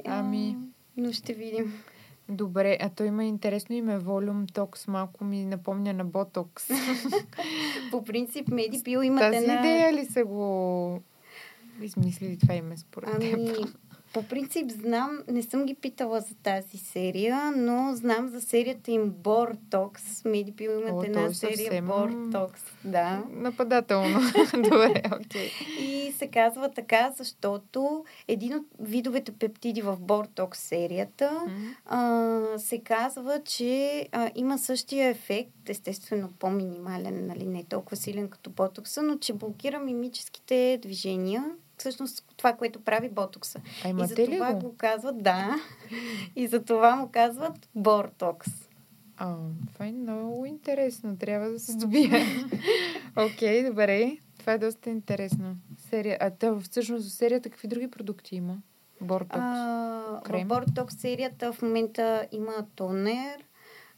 Ами... 0.04 0.56
Но 0.96 1.12
ще 1.12 1.32
видим. 1.32 1.82
Добре, 2.30 2.78
а 2.80 2.88
то 2.88 3.04
има 3.04 3.24
интересно 3.24 3.74
име 3.74 3.98
Volume 3.98 4.50
Tox, 4.50 4.88
малко 4.88 5.24
ми 5.24 5.44
напомня 5.44 5.92
на 5.92 6.06
Botox. 6.06 6.74
По 7.90 8.04
принцип, 8.04 8.48
Медипил 8.48 9.02
имат 9.02 9.20
Тази 9.20 9.36
една... 9.36 9.60
идея 9.60 9.92
ли 9.92 10.04
са 10.04 10.24
го 10.24 11.02
измислили 11.82 12.38
това 12.38 12.54
име 12.54 12.76
според 12.76 13.08
ами, 13.14 13.46
теб? 13.46 13.66
По 14.12 14.22
принцип 14.22 14.70
знам, 14.70 15.22
не 15.28 15.42
съм 15.42 15.66
ги 15.66 15.74
питала 15.74 16.20
за 16.20 16.34
тази 16.34 16.78
серия, 16.78 17.52
но 17.56 17.90
знам 17.94 18.28
за 18.28 18.40
серията 18.40 18.90
им 18.90 19.10
Бортокс. 19.10 20.24
Медипил 20.24 20.70
имат 20.70 20.92
О, 20.92 21.02
една 21.02 21.32
серия 21.34 21.56
съвсем... 21.56 21.86
Бортокс. 21.86 22.62
Да. 22.84 23.24
Нападателно. 23.30 24.20
Добре, 24.54 25.02
окей. 25.06 25.48
Okay. 25.48 25.80
И 25.80 26.12
се 26.12 26.26
казва 26.26 26.70
така, 26.70 27.12
защото 27.16 28.04
един 28.28 28.54
от 28.54 28.66
видовете 28.80 29.32
пептиди 29.32 29.82
в 29.82 29.96
Бортокс 30.00 30.58
серията 30.58 31.30
mm-hmm. 31.46 31.74
а, 31.86 32.58
се 32.58 32.78
казва, 32.78 33.40
че 33.44 34.06
а, 34.12 34.30
има 34.34 34.58
същия 34.58 35.08
ефект, 35.08 35.68
естествено 35.68 36.28
по-минимален, 36.38 37.26
нали, 37.26 37.46
не 37.46 37.64
толкова 37.64 37.96
силен 37.96 38.28
като 38.28 38.50
ботокса, 38.50 39.02
но 39.02 39.18
че 39.18 39.32
блокира 39.32 39.78
мимическите 39.78 40.78
движения, 40.82 41.44
всъщност 41.80 42.24
това, 42.36 42.52
което 42.52 42.80
прави 42.80 43.08
ботокса. 43.08 43.60
А 43.84 43.88
и 43.88 44.06
за 44.06 44.14
това 44.14 44.52
го? 44.52 44.60
го 44.60 44.76
казват, 44.76 45.22
да. 45.22 45.56
И 46.36 46.46
за 46.46 46.64
това 46.64 46.96
му 46.96 47.08
казват 47.12 47.68
бортокс. 47.74 48.48
А, 49.16 49.36
това 49.72 49.86
е 49.86 49.92
много 49.92 50.46
интересно. 50.46 51.18
Трябва 51.18 51.50
да 51.50 51.58
се 51.58 51.72
здобия. 51.72 52.10
Окей, 53.16 53.62
okay, 53.62 53.68
добре. 53.68 54.16
Това 54.38 54.52
е 54.52 54.58
доста 54.58 54.90
интересно. 54.90 55.56
Серия. 55.78 56.16
А 56.20 56.30
та, 56.30 56.60
всъщност 56.60 57.08
в 57.08 57.12
серията 57.12 57.50
какви 57.50 57.68
други 57.68 57.90
продукти 57.90 58.36
има? 58.36 58.56
Бортокс? 59.00 59.38
А, 59.40 60.20
Крем? 60.24 60.44
В 60.44 60.48
Бортокс 60.48 60.94
серията 60.94 61.52
в 61.52 61.62
момента 61.62 62.26
има 62.32 62.66
тонер, 62.76 63.44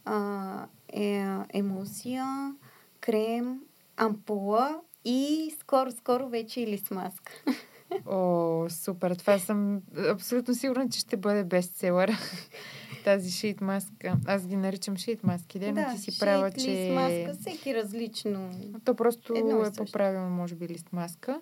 а, 0.04 0.66
е, 0.92 1.26
емулсия, 1.52 2.54
крем, 3.00 3.60
ампула 3.96 4.80
и 5.04 5.52
скоро-скоро 5.60 6.28
вече 6.28 6.60
и 6.60 6.66
лист 6.66 6.90
маска. 6.90 7.32
О, 8.06 8.66
супер. 8.70 9.14
Това 9.14 9.38
съм 9.38 9.82
абсолютно 10.08 10.54
сигурна, 10.54 10.88
че 10.88 11.00
ще 11.00 11.16
бъде 11.16 11.44
бестселър. 11.44 12.12
Тази 13.04 13.30
шит 13.30 13.60
маска. 13.60 14.14
Аз 14.26 14.46
ги 14.46 14.56
наричам 14.56 14.96
шит 14.96 15.24
маски, 15.24 15.58
да, 15.58 15.72
но 15.72 15.94
ти 15.94 16.00
си 16.00 16.18
права, 16.18 16.50
че... 16.50 16.68
лист 16.68 16.94
маска, 16.94 17.40
всеки 17.40 17.74
различно. 17.74 18.50
То 18.84 18.94
просто 18.94 19.34
Едно 19.36 19.64
е 19.64 19.72
по-правилно, 19.76 20.30
може 20.30 20.54
би, 20.54 20.68
лист 20.68 20.92
маска. 20.92 21.40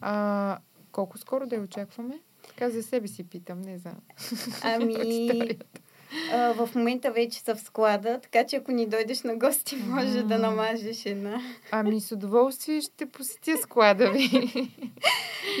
А, 0.00 0.58
колко 0.92 1.18
скоро 1.18 1.46
да 1.46 1.56
я 1.56 1.62
очакваме? 1.62 2.20
Така 2.48 2.70
за 2.70 2.82
себе 2.82 3.08
си 3.08 3.24
питам, 3.24 3.60
не 3.60 3.78
за... 3.78 3.90
Ами, 4.62 4.94
а, 6.32 6.52
в 6.52 6.74
момента 6.74 7.12
вече 7.12 7.40
са 7.40 7.54
в 7.54 7.60
склада, 7.60 8.20
така 8.22 8.46
че 8.46 8.56
ако 8.56 8.72
ни 8.72 8.86
дойдеш 8.86 9.22
на 9.22 9.36
гости, 9.36 9.76
може 9.76 10.18
mm. 10.18 10.26
да 10.26 10.38
намажеш 10.38 11.06
една. 11.06 11.40
Ами 11.70 12.00
с 12.00 12.12
удоволствие 12.12 12.80
ще 12.80 13.06
посетя 13.06 13.56
склада 13.56 14.10
ви. 14.10 14.52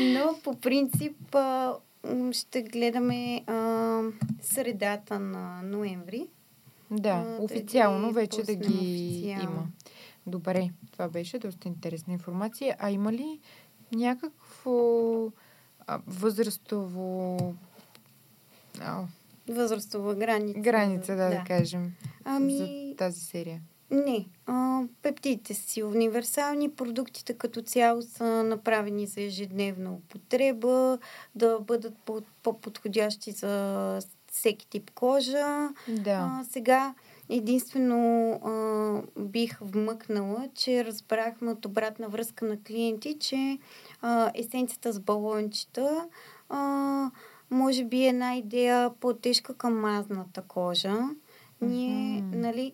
Но 0.00 0.38
по 0.44 0.54
принцип 0.54 1.34
а, 1.34 1.74
ще 2.32 2.62
гледаме 2.62 3.42
а, 3.46 4.02
средата 4.42 5.18
на 5.18 5.62
ноември. 5.62 6.26
Да, 6.90 7.24
а, 7.26 7.42
официално 7.42 8.06
да 8.06 8.12
вече 8.12 8.42
да 8.42 8.54
ги 8.54 8.66
официално. 8.66 9.56
има. 9.56 9.66
Добре, 10.26 10.70
това 10.92 11.08
беше 11.08 11.38
доста 11.38 11.68
интересна 11.68 12.12
информация. 12.12 12.76
А 12.78 12.90
има 12.90 13.12
ли 13.12 13.38
някакво 13.92 15.26
а, 15.86 16.00
възрастово 16.06 17.38
а, 18.80 19.04
възрастова 19.50 20.14
граница. 20.14 20.60
Граница, 20.60 21.16
да, 21.16 21.24
да, 21.24 21.30
да 21.30 21.44
кажем. 21.46 21.92
Ами... 22.24 22.56
За 22.56 22.96
тази 22.96 23.20
серия. 23.20 23.60
Не. 23.90 24.26
А, 24.46 24.82
пептидите 25.02 25.54
си 25.54 25.82
универсални. 25.82 26.70
Продуктите 26.70 27.32
като 27.34 27.62
цяло 27.62 28.02
са 28.02 28.24
направени 28.44 29.06
за 29.06 29.20
ежедневна 29.20 29.92
употреба, 29.92 30.98
да 31.34 31.60
бъдат 31.60 31.94
по-подходящи 32.42 33.32
за 33.32 33.98
всеки 34.32 34.66
тип 34.66 34.90
кожа. 34.90 35.68
Да. 35.88 36.10
А, 36.10 36.44
сега 36.50 36.94
единствено 37.28 38.32
а, 38.32 39.22
бих 39.22 39.58
вмъкнала, 39.60 40.48
че 40.54 40.84
разбрахме 40.84 41.50
от 41.50 41.66
обратна 41.66 42.08
връзка 42.08 42.44
на 42.44 42.62
клиенти, 42.62 43.16
че 43.20 43.58
а, 44.02 44.30
есенцията 44.34 44.92
с 44.92 45.00
балончета 45.00 46.08
а, 46.48 47.10
може 47.50 47.84
би 47.84 48.04
една 48.04 48.36
идея 48.36 48.90
по-тежка 49.00 49.54
към 49.54 49.80
мазната 49.80 50.42
кожа. 50.42 50.94
Ние, 51.60 52.22
mm-hmm. 52.22 52.36
нали, 52.36 52.72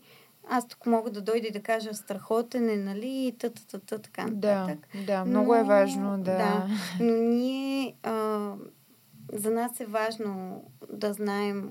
аз 0.49 0.69
тук 0.69 0.87
мога 0.87 1.11
да 1.11 1.21
дойда 1.21 1.47
и 1.47 1.53
да 1.53 1.63
кажа 1.63 1.95
страхотен 1.95 2.69
е, 2.69 2.77
нали, 2.77 3.09
и 3.09 3.35
така 3.39 4.27
нататък. 4.27 4.29
Да, 4.31 4.77
да, 5.07 5.25
много 5.25 5.53
но, 5.53 5.55
е 5.55 5.65
важно 5.65 6.19
да... 6.19 6.23
Да, 6.23 6.67
но 7.01 7.13
ние, 7.13 7.97
а, 8.03 8.53
за 9.33 9.51
нас 9.51 9.81
е 9.81 9.87
важно 9.87 10.65
да 10.93 11.13
знаем 11.13 11.71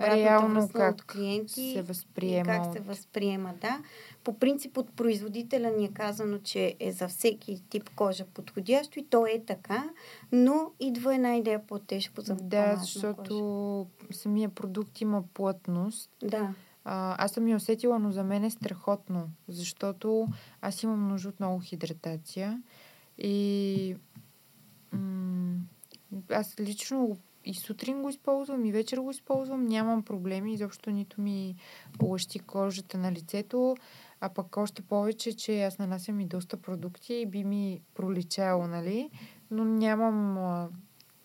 Реално 0.00 0.68
как 0.68 0.94
от 0.94 1.02
клиенти, 1.02 1.72
се 1.72 1.82
възприема. 1.82 2.44
Как 2.44 2.66
от... 2.66 2.72
се 2.72 2.80
възприема, 2.80 3.54
да. 3.60 3.82
По 4.24 4.38
принцип 4.38 4.76
от 4.76 4.96
производителя 4.96 5.70
ни 5.70 5.84
е 5.84 5.92
казано, 5.92 6.38
че 6.38 6.76
е 6.80 6.92
за 6.92 7.08
всеки 7.08 7.62
тип 7.70 7.90
кожа 7.96 8.24
подходящо 8.24 8.98
и 8.98 9.06
то 9.06 9.26
е 9.26 9.42
така, 9.46 9.90
но 10.32 10.70
идва 10.80 11.14
една 11.14 11.36
идея 11.36 11.66
по-тежко 11.66 12.20
за 12.20 12.34
Да, 12.34 12.76
защото 12.76 13.34
кожа. 14.00 14.18
самия 14.18 14.48
продукт 14.48 15.00
има 15.00 15.22
плътност. 15.34 16.10
Да. 16.22 16.54
А, 16.84 17.24
аз 17.24 17.32
съм 17.32 17.48
я 17.48 17.56
усетила, 17.56 17.98
но 17.98 18.10
за 18.12 18.24
мен 18.24 18.44
е 18.44 18.50
страхотно, 18.50 19.30
защото 19.48 20.28
аз 20.60 20.82
имам 20.82 21.08
нужда 21.08 21.28
от 21.28 21.40
много 21.40 21.60
хидратация 21.60 22.62
и 23.18 23.96
м- 24.92 25.60
аз 26.30 26.60
лично 26.60 27.16
и 27.44 27.54
сутрин 27.54 28.02
го 28.02 28.08
използвам, 28.08 28.64
и 28.64 28.72
вечер 28.72 28.98
го 28.98 29.10
използвам. 29.10 29.66
Нямам 29.66 30.02
проблеми, 30.02 30.52
изобщо 30.52 30.90
нито 30.90 31.20
ми 31.20 31.56
лъщи 32.02 32.38
кожата 32.38 32.98
на 32.98 33.12
лицето. 33.12 33.76
А 34.20 34.28
пък 34.28 34.56
още 34.56 34.82
повече, 34.82 35.36
че 35.36 35.62
аз 35.62 35.78
нанасям 35.78 36.20
и 36.20 36.26
доста 36.26 36.56
продукти 36.56 37.14
и 37.14 37.26
би 37.26 37.44
ми 37.44 37.80
проличало, 37.94 38.66
нали? 38.66 39.10
Но 39.50 39.64
нямам, 39.64 40.34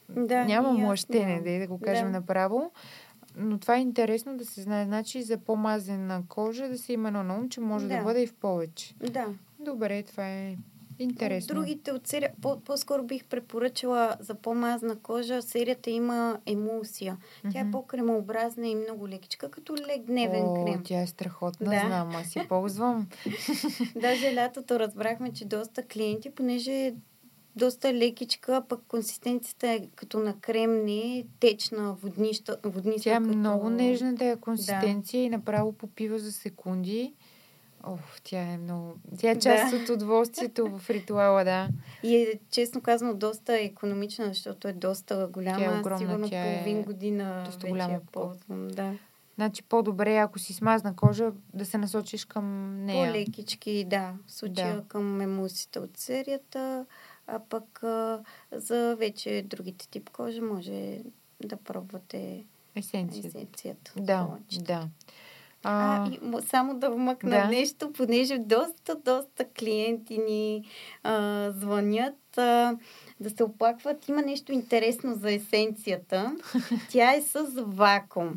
да, 0.10 0.46
нямам 0.46 0.86
лъщене, 0.86 1.42
да, 1.42 1.60
да 1.60 1.68
го 1.68 1.80
кажем 1.80 2.06
да. 2.06 2.12
направо. 2.12 2.72
Но 3.36 3.58
това 3.58 3.76
е 3.76 3.82
интересно 3.82 4.38
да 4.38 4.46
се 4.46 4.62
знае. 4.62 4.86
Значи 4.86 5.24
за 5.24 5.38
по-мазена 5.38 6.24
кожа 6.28 6.70
да 6.70 6.78
се 6.78 6.94
има 6.94 7.12
на 7.12 7.36
ум, 7.36 7.50
че 7.50 7.62
може 7.62 7.88
да. 7.88 7.98
да 7.98 8.04
бъде 8.04 8.24
и 8.24 8.28
в 8.28 8.34
повече. 8.34 8.96
Да. 9.12 9.26
Добре, 9.60 10.04
това 10.04 10.30
е 10.30 10.58
интересно. 11.00 11.56
Другите 11.56 11.92
от 11.92 12.08
серия, 12.08 12.32
по- 12.42 12.60
по-скоро 12.60 13.04
бих 13.04 13.26
препоръчала 13.26 14.16
за 14.20 14.36
по-мазна 14.36 14.96
кожа, 14.96 15.42
серията 15.42 15.90
има 15.90 16.40
емулсия. 16.46 17.18
Mm-hmm. 17.18 17.52
Тя 17.52 17.60
е 17.60 17.72
по-кремообразна 17.72 18.68
и 18.68 18.76
много 18.76 19.08
лекичка, 19.08 19.52
като 19.52 19.74
лек 19.74 20.06
дневен 20.06 20.46
О, 20.46 20.66
крем. 20.66 20.82
тя 20.86 21.02
е 21.02 21.08
страхотна, 21.08 21.72
да. 21.72 21.84
знам, 21.88 22.16
аз 22.16 22.28
си 22.28 22.40
ползвам. 22.50 23.08
Даже 23.96 24.36
лятото 24.36 24.80
разбрахме, 24.80 25.34
че 25.34 25.46
доста 25.46 25.84
клиенти, 25.84 26.30
понеже 26.30 26.72
е 26.72 26.96
доста 27.58 27.94
лекичка, 27.94 28.64
пък 28.70 28.82
консистенцията 28.88 29.68
е 29.68 29.80
като 29.96 30.20
на 30.20 30.40
крем, 30.40 30.86
не 30.86 31.18
е 31.18 31.26
течна, 31.40 31.94
воднища, 31.94 32.58
водниста. 32.64 33.04
Тя 33.04 33.16
е 33.16 33.20
като... 33.20 33.38
много 33.38 33.70
нежна 33.70 34.16
да 34.16 34.26
е 34.26 34.36
консистенция 34.36 35.22
да. 35.22 35.26
и 35.26 35.30
направо 35.30 35.74
попива 35.74 36.20
за 36.20 36.32
секунди. 36.32 37.14
Ох, 37.88 38.22
тя 38.24 38.40
е 38.40 38.58
много... 38.58 38.96
Тя 39.18 39.32
е 39.32 39.40
част 39.40 39.72
да. 39.72 39.84
от 39.84 39.90
удоволствието 39.90 40.80
в 40.80 40.90
ритуала, 40.90 41.44
да. 41.44 41.70
И 42.04 42.16
е, 42.16 42.40
честно 42.52 42.82
казано, 42.82 43.14
доста 43.14 43.60
економична, 43.60 44.26
защото 44.26 44.68
е 44.68 44.74
доста 44.74 45.28
голяма. 45.32 45.58
Тя 45.58 45.76
е 45.76 45.80
огромна, 45.80 46.00
Сигурно 46.00 46.30
тя 46.30 46.44
половин 46.44 46.84
година 46.84 47.44
доста 47.46 47.68
голяма. 47.68 47.94
я 47.94 48.02
ползвам. 48.12 48.68
Да. 48.68 48.94
Значи 49.36 49.64
по-добре, 49.64 50.18
ако 50.18 50.40
си 50.40 50.54
смазна 50.54 50.96
кожа, 50.96 51.32
да 51.54 51.66
се 51.66 51.78
насочиш 51.78 52.26
към 52.26 52.76
нея. 52.86 53.08
По-лекички, 53.08 53.86
да. 53.90 54.14
В 54.28 54.32
случая 54.32 54.76
да. 54.76 54.88
към 54.88 55.22
емусите 55.22 55.80
от 55.80 55.98
серията, 55.98 56.86
а 57.28 57.40
пък 57.50 57.84
а, 57.84 58.24
за 58.52 58.96
вече 59.00 59.46
другите 59.48 59.88
тип 59.88 60.10
кожа 60.10 60.42
може 60.42 61.00
да 61.44 61.58
пробвате 61.58 62.46
есенцията. 62.76 63.28
есенцията 63.28 63.94
да, 63.98 64.28
да. 64.62 64.88
А, 65.70 66.04
а, 66.04 66.10
и, 66.10 66.20
само 66.46 66.80
да 66.80 66.90
вмъкна 66.90 67.30
да. 67.30 67.48
нещо, 67.48 67.92
понеже 67.92 68.38
доста, 68.38 68.96
доста 68.96 69.46
клиенти 69.60 70.18
ни 70.18 70.64
а, 71.04 71.52
звънят 71.52 72.38
а, 72.38 72.78
да 73.20 73.30
се 73.30 73.44
оплакват. 73.44 74.08
Има 74.08 74.22
нещо 74.22 74.52
интересно 74.52 75.16
за 75.16 75.32
есенцията. 75.32 76.36
Тя 76.92 77.14
е 77.14 77.22
с 77.22 77.46
вакуум 77.58 78.34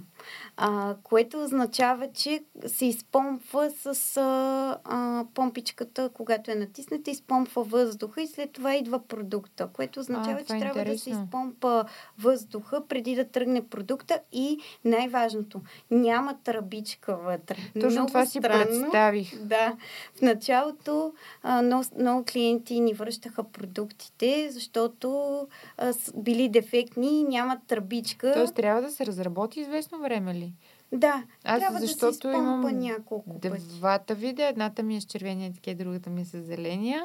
а, 0.57 0.95
което 1.03 1.45
означава, 1.45 2.09
че 2.13 2.43
се 2.67 2.87
изпомпва 2.87 3.71
с 3.71 4.17
а, 4.17 4.79
а, 4.85 5.25
помпичката, 5.35 6.11
когато 6.15 6.51
я 6.51 6.57
натиснете, 6.57 7.11
изпомпва 7.11 7.63
въздуха 7.63 8.23
и 8.23 8.27
след 8.27 8.53
това 8.53 8.75
идва 8.75 8.99
продукта, 8.99 9.69
което 9.73 10.01
означава, 10.01 10.41
а, 10.41 10.45
че 10.45 10.57
е 10.57 10.59
трябва 10.61 10.81
интересно. 10.81 10.95
да 10.95 10.99
се 10.99 11.11
изпомпа 11.11 11.85
въздуха 12.19 12.87
преди 12.89 13.15
да 13.15 13.25
тръгне 13.25 13.67
продукта 13.67 14.21
и 14.33 14.59
най-важното, 14.85 15.61
няма 15.91 16.37
тръбичка 16.45 17.17
вътре. 17.17 17.57
Точно 17.75 17.91
много 17.91 18.09
това 18.09 18.27
странно. 18.27 18.65
си 18.65 18.81
представих. 18.83 19.43
Да. 19.43 19.77
В 20.15 20.23
началото 20.23 21.13
а, 21.43 21.63
много, 21.63 21.85
много 21.99 22.25
клиенти 22.33 22.81
ни 22.81 22.95
връщаха 22.95 23.45
продуктите, 23.45 24.49
защото 24.51 25.39
а, 25.79 25.93
били 26.17 26.49
дефектни 26.49 27.21
и 27.21 27.25
нямат 27.25 27.59
тръбичка. 27.67 28.33
Тоест 28.35 28.55
трябва 28.55 28.83
да 28.83 28.91
се 28.91 29.07
разработи 29.07 29.61
известно 29.61 29.99
време 29.99 30.10
ли? 30.11 30.55
Да, 30.93 31.25
Аз 31.45 31.61
трябва 31.61 31.79
защото 31.79 32.29
да 32.29 32.33
се 32.33 32.39
имам 32.39 32.79
няколко 32.79 33.39
двата 33.59 34.15
вида. 34.15 34.47
Едната 34.47 34.83
ми 34.83 34.97
е 34.97 35.01
с 35.01 35.05
червения 35.05 35.49
етикет, 35.49 35.79
другата 35.79 36.11
ми 36.11 36.21
е 36.21 36.25
с 36.25 36.43
зеления. 36.43 37.05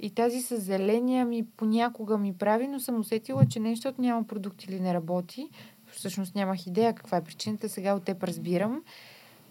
И 0.00 0.10
тази 0.10 0.42
с 0.42 0.56
зеления 0.56 1.26
ми 1.26 1.46
понякога 1.56 2.18
ми 2.18 2.34
прави, 2.38 2.68
но 2.68 2.80
съм 2.80 3.00
усетила, 3.00 3.46
че 3.46 3.60
нещо 3.60 3.94
няма 3.98 4.24
продукт 4.24 4.64
или 4.64 4.80
не 4.80 4.94
работи. 4.94 5.48
Всъщност 5.86 6.34
нямах 6.34 6.66
идея 6.66 6.94
каква 6.94 7.18
е 7.18 7.24
причината. 7.24 7.68
Сега 7.68 7.94
от 7.94 8.04
теб 8.04 8.22
разбирам. 8.22 8.82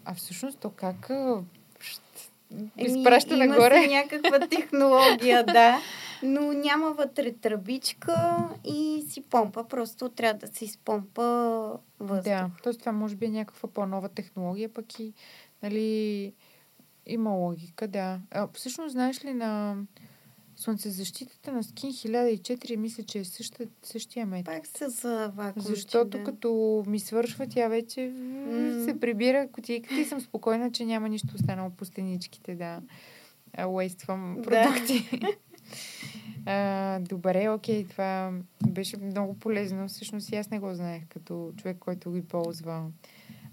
А 0.04 0.14
всъщност 0.14 0.58
то 0.58 0.70
как 0.70 1.10
изпраща 2.78 3.34
Еми, 3.34 3.46
нагоре? 3.46 3.76
Има 3.76 3.94
някаква 3.94 4.38
технология, 4.50 5.44
да. 5.44 5.80
Но 6.22 6.52
няма 6.52 6.92
вътре 6.92 7.32
тръбичка 7.32 8.36
и 8.64 9.04
си 9.08 9.22
помпа. 9.22 9.68
Просто 9.68 10.08
трябва 10.08 10.38
да 10.38 10.46
се 10.46 10.64
изпомпа 10.64 11.22
въздух. 12.00 12.24
Да, 12.24 12.50
т.е. 12.62 12.72
това 12.72 12.92
може 12.92 13.16
би 13.16 13.26
е 13.26 13.30
някаква 13.30 13.68
по-нова 13.68 14.08
технология, 14.08 14.68
пък 14.68 14.98
и 14.98 15.12
нали, 15.62 16.32
има 17.06 17.30
логика, 17.30 17.88
да. 17.88 18.20
А, 18.30 18.48
всъщност, 18.54 18.92
знаеш 18.92 19.24
ли, 19.24 19.34
на 19.34 19.76
слънцезащитата 20.58 21.52
на 21.52 21.62
Скин 21.62 21.90
1004, 21.90 22.76
мисля, 22.76 23.02
че 23.02 23.18
е 23.18 23.24
съща, 23.24 23.64
същия 23.82 24.26
метод. 24.26 24.56
Пак 24.56 24.66
се 24.66 24.88
за 24.88 25.32
вакуум. 25.34 25.66
Защото 25.66 26.18
да. 26.18 26.24
като 26.24 26.84
ми 26.86 27.00
свършва, 27.00 27.46
тя 27.48 27.68
вече 27.68 28.00
mm. 28.00 28.84
се 28.84 29.00
прибира 29.00 29.48
кутийката 29.52 30.00
и 30.00 30.04
съм 30.04 30.20
спокойна, 30.20 30.72
че 30.72 30.84
няма 30.84 31.08
нищо 31.08 31.28
останало 31.34 31.70
по 31.70 31.84
стеничките 31.84 32.54
да 32.54 32.80
уействам 33.68 34.38
продукти. 34.42 35.18
Да. 35.20 35.28
А, 36.46 36.98
добре, 37.00 37.48
окей, 37.48 37.86
това 37.88 38.32
беше 38.68 38.96
много 38.96 39.34
полезно. 39.34 39.88
Всъщност 39.88 40.32
и 40.32 40.36
аз 40.36 40.50
не 40.50 40.58
го 40.58 40.74
знаех 40.74 41.02
като 41.08 41.52
човек, 41.56 41.76
който 41.78 42.12
ги 42.12 42.22
ползва. 42.22 42.90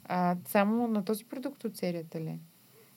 А, 0.03 0.35
само 0.47 0.87
на 0.87 1.05
този 1.05 1.25
продукт 1.25 1.63
от 1.63 1.77
серията 1.77 2.21
ли? 2.21 2.39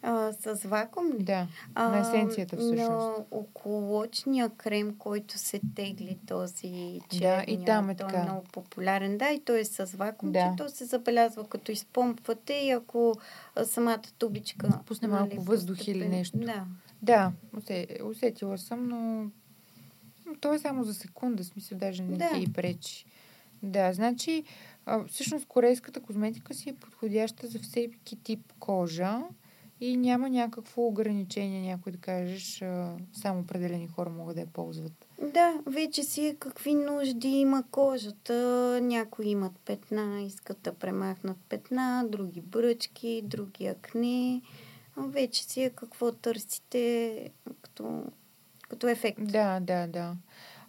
А, 0.03 0.33
с 0.33 0.65
вакуум 0.65 1.13
ли? 1.13 1.23
Да, 1.23 1.47
а, 1.75 1.89
на 1.89 1.99
есенцията 2.01 2.57
всъщност. 2.57 2.89
На 2.89 3.15
околочния 3.31 4.51
крем, 4.51 4.95
който 4.99 5.39
се 5.39 5.61
тегли 5.75 6.19
този 6.27 7.01
черния. 7.11 7.45
Да, 7.47 7.53
и 7.53 7.65
там 7.65 7.91
е 7.91 7.97
той 7.97 8.07
е 8.07 8.11
така. 8.11 8.23
е 8.23 8.25
много 8.25 8.45
популярен. 8.53 9.19
Да, 9.19 9.31
и 9.31 9.41
той 9.41 9.61
е 9.61 9.65
с 9.65 9.85
вакуум, 9.85 10.33
да. 10.33 10.41
че 10.41 10.65
то 10.65 10.69
се 10.69 10.85
забелязва 10.85 11.49
като 11.49 11.73
изпомпвате 11.73 12.53
и 12.53 12.71
ако 12.71 13.15
самата 13.65 14.03
тубичка... 14.19 14.81
Пусне 14.87 15.09
малко 15.09 15.35
нали, 15.35 15.45
въздух 15.45 15.89
или 15.89 16.09
нещо. 16.09 16.39
Да. 16.39 16.65
Да, 17.03 17.33
усетила 18.05 18.59
съм, 18.59 18.89
но 18.89 19.31
то 20.41 20.55
е 20.55 20.59
само 20.59 20.85
за 20.85 20.95
секунда, 20.95 21.45
смисъл 21.45 21.79
даже 21.79 22.03
не 22.03 22.17
да. 22.17 22.31
ти 22.35 22.53
пречи. 22.53 23.05
Да, 23.63 23.93
значи 23.93 24.45
всъщност 25.09 25.47
корейската 25.47 26.01
козметика 26.01 26.55
си 26.55 26.69
е 26.69 26.75
подходяща 26.75 27.47
за 27.47 27.59
всеки 27.59 28.17
тип 28.23 28.53
кожа 28.59 29.21
и 29.81 29.97
няма 29.97 30.29
някакво 30.31 30.87
ограничение, 30.87 31.71
някой 31.71 31.93
да 31.93 31.99
кажеш, 31.99 32.65
само 33.13 33.41
определени 33.41 33.89
хора 33.89 34.11
могат 34.11 34.35
да 34.35 34.41
я 34.41 34.47
ползват. 34.47 35.09
Да, 35.35 35.61
вече 35.67 36.03
си 36.03 36.27
е 36.27 36.35
какви 36.35 36.75
нужди 36.75 37.29
има 37.29 37.65
кожата. 37.71 38.35
Някои 38.83 39.29
имат 39.29 39.53
петна, 39.65 40.23
искат 40.23 40.61
да 40.63 40.73
премахнат 40.73 41.39
петна, 41.49 42.05
други 42.09 42.41
бръчки, 42.41 43.23
други 43.25 43.67
акне. 43.67 44.43
Вече 44.97 45.45
си 45.45 45.63
е 45.63 45.71
какво 45.71 46.13
търсите 46.13 47.31
като 47.63 48.05
като 48.69 48.89
ефект. 48.89 49.19
Да, 49.25 49.61
да, 49.61 49.87
да. 49.87 50.17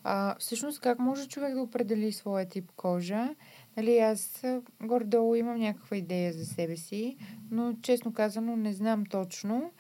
А, 0.04 0.36
всъщност, 0.40 0.80
как 0.80 1.00
може 1.00 1.28
човек 1.28 1.54
да 1.54 1.62
определи 1.62 2.12
своя 2.12 2.50
тип 2.50 2.72
кожа? 2.76 3.36
Нали, 3.80 4.00
аз 4.00 4.44
горе-долу 4.84 5.36
имам 5.36 5.60
някаква 5.60 5.98
идея 5.98 6.34
за 6.34 6.46
себе 6.46 6.78
си, 6.78 7.18
но 7.52 7.76
честно 7.82 8.14
казано 8.14 8.56
не 8.56 8.74
знам 8.74 9.06
точно 9.06 9.72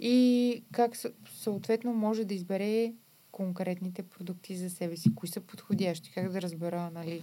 и 0.00 0.62
как 0.72 0.92
съответно 1.30 1.92
може 1.92 2.24
да 2.24 2.34
избере 2.34 2.92
конкретните 3.32 4.02
продукти 4.02 4.56
за 4.56 4.70
себе 4.70 4.96
си, 4.96 5.14
кои 5.14 5.28
са 5.28 5.40
подходящи, 5.40 6.12
как 6.12 6.32
да 6.32 6.42
разбера, 6.42 6.90
нали? 6.94 7.22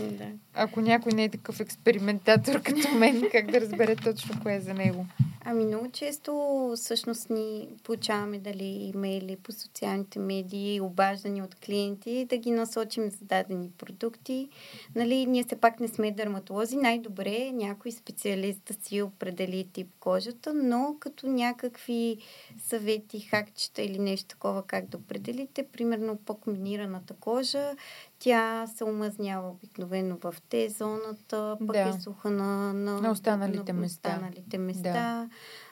Да. 0.00 0.28
Ако 0.54 0.80
някой 0.80 1.12
не 1.12 1.24
е 1.24 1.28
такъв 1.28 1.60
експериментатор 1.60 2.62
като 2.62 2.94
мен, 2.98 3.22
как 3.32 3.50
да 3.50 3.60
разбере 3.60 3.96
точно 3.96 4.40
кое 4.42 4.54
е 4.54 4.60
за 4.60 4.74
него? 4.74 5.06
Ами 5.46 5.64
много 5.64 5.90
често 5.90 6.72
всъщност 6.76 7.30
ни 7.30 7.68
получаваме 7.82 8.38
дали 8.38 8.64
имейли 8.64 9.36
по 9.36 9.52
социалните 9.52 10.18
медии, 10.18 10.80
обаждани 10.80 11.42
от 11.42 11.54
клиенти, 11.54 12.26
да 12.28 12.36
ги 12.36 12.50
насочим 12.50 13.10
за 13.10 13.24
дадени 13.24 13.70
продукти. 13.78 14.48
Нали, 14.94 15.26
ние 15.26 15.44
все 15.44 15.56
пак 15.56 15.80
не 15.80 15.88
сме 15.88 16.10
дерматолози. 16.10 16.76
Най-добре 16.76 17.36
е 17.36 17.52
някой 17.52 17.92
специалист 17.92 18.60
да 18.64 18.74
си 18.74 19.02
определи 19.02 19.68
тип 19.72 19.88
кожата, 20.00 20.54
но 20.54 20.96
като 21.00 21.26
някакви 21.26 22.16
съвети, 22.58 23.20
хакчета 23.20 23.82
или 23.82 23.98
нещо 23.98 24.28
такова 24.28 24.62
как 24.62 24.88
да 24.88 24.96
определите, 24.96 25.66
примерно 25.72 26.16
по-комбинираната 26.16 27.14
кожа, 27.14 27.76
тя 28.24 28.66
се 28.66 28.84
омазнява 28.84 29.48
обикновено 29.50 30.16
в 30.22 30.34
те 30.48 30.68
зоната, 30.68 31.56
пък 31.66 31.76
да. 31.76 31.80
е 31.88 31.92
суха 31.92 32.30
на, 32.30 32.72
на, 32.72 33.00
на 33.00 33.10
останалите 33.10 33.72
на, 33.72 33.80
места. 33.80 34.08
Останалите 34.08 34.58
места. 34.58 34.92
Да. 34.92 35.28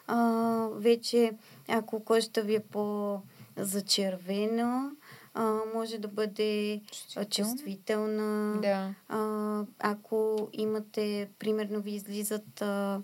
А, 0.07 0.69
вече, 0.75 1.33
ако 1.69 2.05
кожата 2.05 2.43
ви 2.43 2.55
е 2.55 2.61
по-зачервена, 3.57 4.91
а, 5.35 5.59
може 5.75 5.99
да 5.99 6.09
бъде 6.09 6.81
Чувствителна. 6.93 7.29
чувствителна. 7.29 8.61
Да. 8.61 8.95
А, 9.09 9.65
ако 9.79 10.49
имате, 10.53 11.31
примерно 11.39 11.81
ви 11.81 11.91
излизат 11.91 12.63
а, 12.63 13.01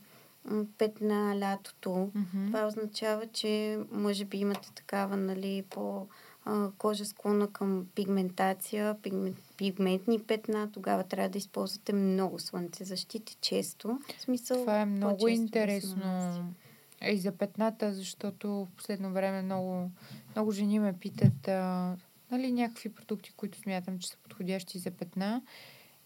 петна 0.79 1.39
лятото, 1.41 2.11
Мгм. 2.15 2.47
това 2.47 2.67
означава, 2.67 3.27
че 3.27 3.79
може 3.93 4.25
би 4.25 4.39
имате 4.39 4.73
такава, 4.75 5.17
нали, 5.17 5.65
по 5.71 6.07
а, 6.49 6.71
кожа 6.79 7.05
склонна 7.05 7.53
към 7.53 7.87
пигментация, 7.95 8.97
пигмент, 9.03 9.37
пигментни 9.57 10.23
петна, 10.23 10.73
тогава 10.73 11.05
трябва 11.05 11.29
да 11.29 11.39
използвате 11.39 11.93
много 11.93 12.39
слънцезащити 12.39 13.37
често. 13.41 13.99
В 14.19 14.21
смисъл, 14.21 14.61
Това 14.61 14.81
е 14.81 14.87
много 14.87 15.29
интересно. 15.29 16.55
А 17.01 17.11
и 17.11 17.19
за 17.19 17.33
петната, 17.33 17.95
защото 17.95 18.49
в 18.51 18.69
последно 18.77 19.13
време 19.13 19.43
много, 19.43 19.91
много 20.35 20.53
жени 20.53 20.79
ме 20.79 20.93
питат 20.93 21.49
а, 21.49 21.97
нали, 22.31 22.53
някакви 22.53 22.89
продукти, 22.89 23.33
които 23.37 23.59
смятам, 23.59 23.99
че 23.99 24.09
са 24.09 24.17
подходящи 24.17 24.79
за 24.79 24.91
петна. 24.91 25.43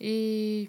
И 0.00 0.68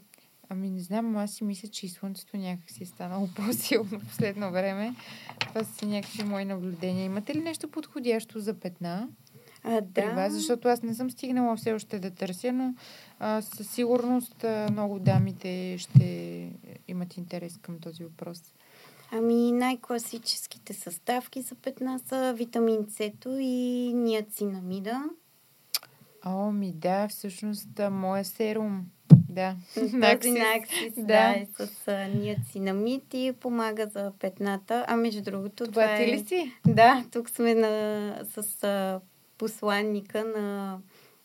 ами 0.49 0.69
не 0.69 0.80
знам, 0.80 1.17
аз 1.17 1.34
си 1.34 1.43
мисля, 1.43 1.67
че 1.67 1.86
и 1.86 1.89
слънцето 1.89 2.38
някак 2.38 2.69
си 2.69 2.84
е 2.84 2.86
станало 2.86 3.30
по-силно 3.36 3.99
в 3.99 4.07
последно 4.07 4.51
време. 4.51 4.95
Това 5.39 5.63
са 5.63 5.86
някакви 5.86 6.24
мои 6.24 6.45
наблюдения. 6.45 7.05
Имате 7.05 7.36
ли 7.36 7.39
нещо 7.39 7.67
подходящо 7.67 8.39
за 8.39 8.53
петна 8.53 9.09
А, 9.64 9.82
при 9.93 10.01
да, 10.01 10.11
вас? 10.14 10.34
Защото 10.34 10.68
аз 10.68 10.82
не 10.82 10.93
съм 10.93 11.11
стигнала 11.11 11.55
все 11.55 11.74
още 11.74 11.99
да 11.99 12.11
търся, 12.11 12.51
но 12.53 12.74
а, 13.20 13.41
със 13.41 13.70
сигурност 13.70 14.43
а, 14.43 14.68
много 14.72 14.99
дамите 14.99 15.76
ще 15.78 16.49
имат 16.88 17.18
интерес 17.18 17.57
към 17.61 17.80
този 17.80 18.03
въпрос. 18.03 18.41
ами 19.11 19.51
най-класическите 19.51 20.74
съставки 20.74 21.41
за 21.41 21.55
петна 21.55 21.99
са 22.07 22.34
витамин 22.38 22.86
С 22.89 23.30
и 23.39 23.91
ниацинамида. 23.93 25.03
О, 26.26 26.51
ми 26.51 26.72
да, 26.72 27.07
всъщност 27.07 27.68
моя 27.91 28.26
серум. 28.26 28.86
Да. 29.30 29.55
Този 29.74 29.97
Наксис. 29.97 30.34
наксис, 30.34 30.93
Да. 30.95 31.03
да, 31.03 31.30
е 31.30 31.47
с 31.57 31.88
а, 31.88 32.07
ниацинамид 32.07 33.03
и 33.14 33.34
помага 33.39 33.88
за 33.88 34.11
петната. 34.20 34.86
А 34.88 34.95
между 34.95 35.22
другото, 35.22 35.64
това, 35.64 35.72
Това 35.72 35.97
ти 35.97 36.03
е... 36.03 36.07
ли 36.07 36.26
си? 36.28 36.51
Да, 36.68 37.03
тук 37.11 37.30
сме 37.30 37.55
на, 37.55 38.26
с 38.36 38.64
а, 38.64 38.99
посланника 39.38 40.25
на 40.25 40.77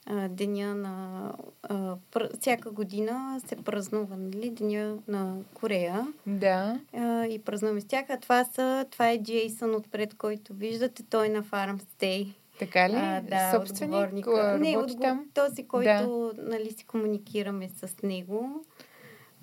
а, 0.07 0.29
деня 0.29 0.75
на... 0.75 1.33
А, 1.63 1.97
пр... 2.11 2.29
Всяка 2.41 2.71
година 2.71 3.41
се 3.47 3.57
празнува, 3.57 4.17
нали, 4.17 4.51
деня 4.51 4.97
на 5.09 5.37
Корея. 5.55 6.07
Да. 6.27 6.81
А, 6.93 7.27
и 7.27 7.39
празнуваме 7.39 7.81
с 7.81 7.85
тях. 7.85 8.05
А 8.09 8.21
това, 8.21 8.45
са, 8.45 8.87
това 8.91 9.11
е 9.11 9.23
Джейсън 9.23 9.75
отпред, 9.75 10.15
който 10.15 10.55
виждате. 10.55 11.03
Той 11.03 11.27
е 11.27 11.29
на 11.29 11.43
Stay. 11.43 12.35
Така 12.59 12.89
ли? 12.89 12.95
А, 12.97 13.21
да, 13.21 13.51
Собственик? 13.55 14.27
Не, 14.59 14.79
отго... 14.79 15.01
там? 15.01 15.25
този, 15.35 15.69
който 15.69 16.33
нали, 16.39 16.71
си 16.71 16.85
комуникираме 16.85 17.69
с 17.69 18.03
него. 18.03 18.65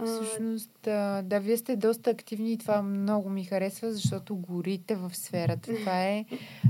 Всъщност, 0.05 0.87
а, 0.87 1.21
да, 1.21 1.39
вие 1.39 1.57
сте 1.57 1.75
доста 1.75 2.09
активни 2.09 2.53
и 2.53 2.57
това 2.57 2.81
много 2.81 3.29
ми 3.29 3.43
харесва, 3.43 3.91
защото 3.91 4.35
горите 4.35 4.95
в 4.95 5.11
сферата. 5.13 5.75
Това 5.79 6.03
е, 6.03 6.25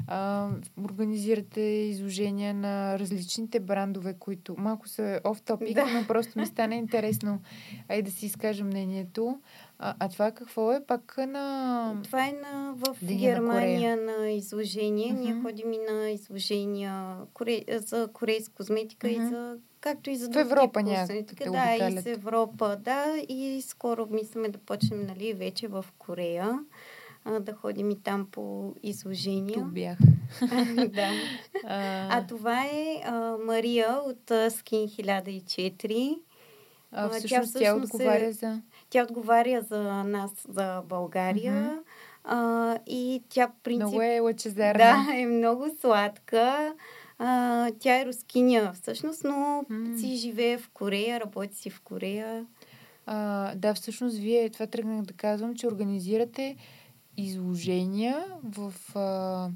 а, 0.07 0.49
организирате 0.83 1.61
изложения 1.61 2.53
на 2.53 2.99
различните 2.99 3.59
брандове, 3.59 4.13
които 4.19 4.55
малко 4.57 4.87
са 4.87 5.19
оф-топик, 5.23 5.73
Да. 5.73 5.85
но 5.85 6.07
просто 6.07 6.39
ми 6.39 6.45
стане 6.45 6.75
интересно 6.75 7.41
ай 7.89 8.01
да 8.01 8.11
си 8.11 8.25
изкажа 8.25 8.63
мнението. 8.63 9.39
А, 9.79 9.95
а 9.99 10.09
това 10.09 10.31
какво 10.31 10.71
е? 10.71 10.85
Пак 10.87 11.15
на... 11.17 11.97
Това 12.03 12.27
е 12.27 12.31
на, 12.31 12.73
в 12.75 12.95
Деня 13.01 13.13
на 13.13 13.19
Германия 13.19 13.97
на, 13.97 14.29
изложение. 14.29 15.13
Ние 15.13 15.33
Мгм. 15.33 15.41
ходим 15.43 15.73
и 15.73 15.79
на 15.91 16.09
изложения 16.09 17.17
коре... 17.33 17.61
за 17.69 18.09
корейска 18.13 18.53
козметика 18.53 19.09
и 19.09 19.19
Мгм. 19.19 19.29
за 19.29 19.57
както 19.81 20.09
и 20.09 20.15
за 20.15 20.29
В 20.29 20.35
Европа 20.37 20.83
някак 20.83 21.01
козметика. 21.01 21.43
те 21.43 21.49
Да, 21.49 21.87
и 21.89 21.97
с 21.97 22.05
Европа, 22.05 22.75
да. 22.75 23.05
И 23.29 23.61
скоро 23.61 24.07
мислиме 24.11 24.49
да 24.49 24.57
почнем 24.57 25.05
нали, 25.05 25.33
вече 25.33 25.67
в 25.67 25.85
Корея. 25.97 26.59
А, 27.25 27.39
да 27.39 27.53
ходим 27.53 27.91
и 27.91 28.01
там 28.01 28.27
по 28.31 28.73
изложения. 28.83 29.53
Тук 29.53 29.71
бях. 29.71 29.97
да. 30.87 31.09
А, 31.63 32.17
А 32.17 32.27
това 32.27 32.63
е 32.63 33.01
а, 33.05 33.37
Мария 33.37 33.97
от 33.97 34.25
Skin 34.27 35.03
1004. 35.03 36.19
а, 36.91 37.09
всъщност 37.09 37.29
тя 37.53 37.59
тя 37.59 37.65
всъщност 37.65 37.93
отговаря 37.93 38.25
е- 38.25 38.31
за... 38.31 38.61
Тя 38.95 39.03
отговаря 39.03 39.61
за 39.61 40.03
нас, 40.03 40.31
за 40.49 40.83
България. 40.89 41.53
Мгм. 41.53 41.79
А, 42.23 42.77
и 42.87 43.23
тя 43.29 43.51
принцип... 43.63 43.81
Много 43.81 44.01
е 44.01 44.19
лъчезарна. 44.19 44.77
Да, 44.77 45.17
е 45.17 45.25
много 45.25 45.65
сладка. 45.81 46.73
А, 47.19 47.71
тя 47.79 47.99
е 47.99 48.05
рускиня 48.05 48.73
всъщност, 48.73 49.23
но 49.23 49.65
М. 49.69 49.97
си 49.97 50.15
живее 50.15 50.57
в 50.57 50.69
Корея, 50.69 51.19
работи 51.19 51.55
си 51.55 51.69
в 51.69 51.81
Корея. 51.81 52.45
А, 53.05 53.51
да, 53.55 53.73
всъщност 53.73 54.17
вие, 54.17 54.49
това 54.49 54.67
тръгнах 54.67 55.01
да 55.01 55.13
казвам, 55.13 55.55
че 55.55 55.67
организирате 55.67 56.55
изложения 57.17 58.25
в 58.43 58.73
а, 58.95 59.49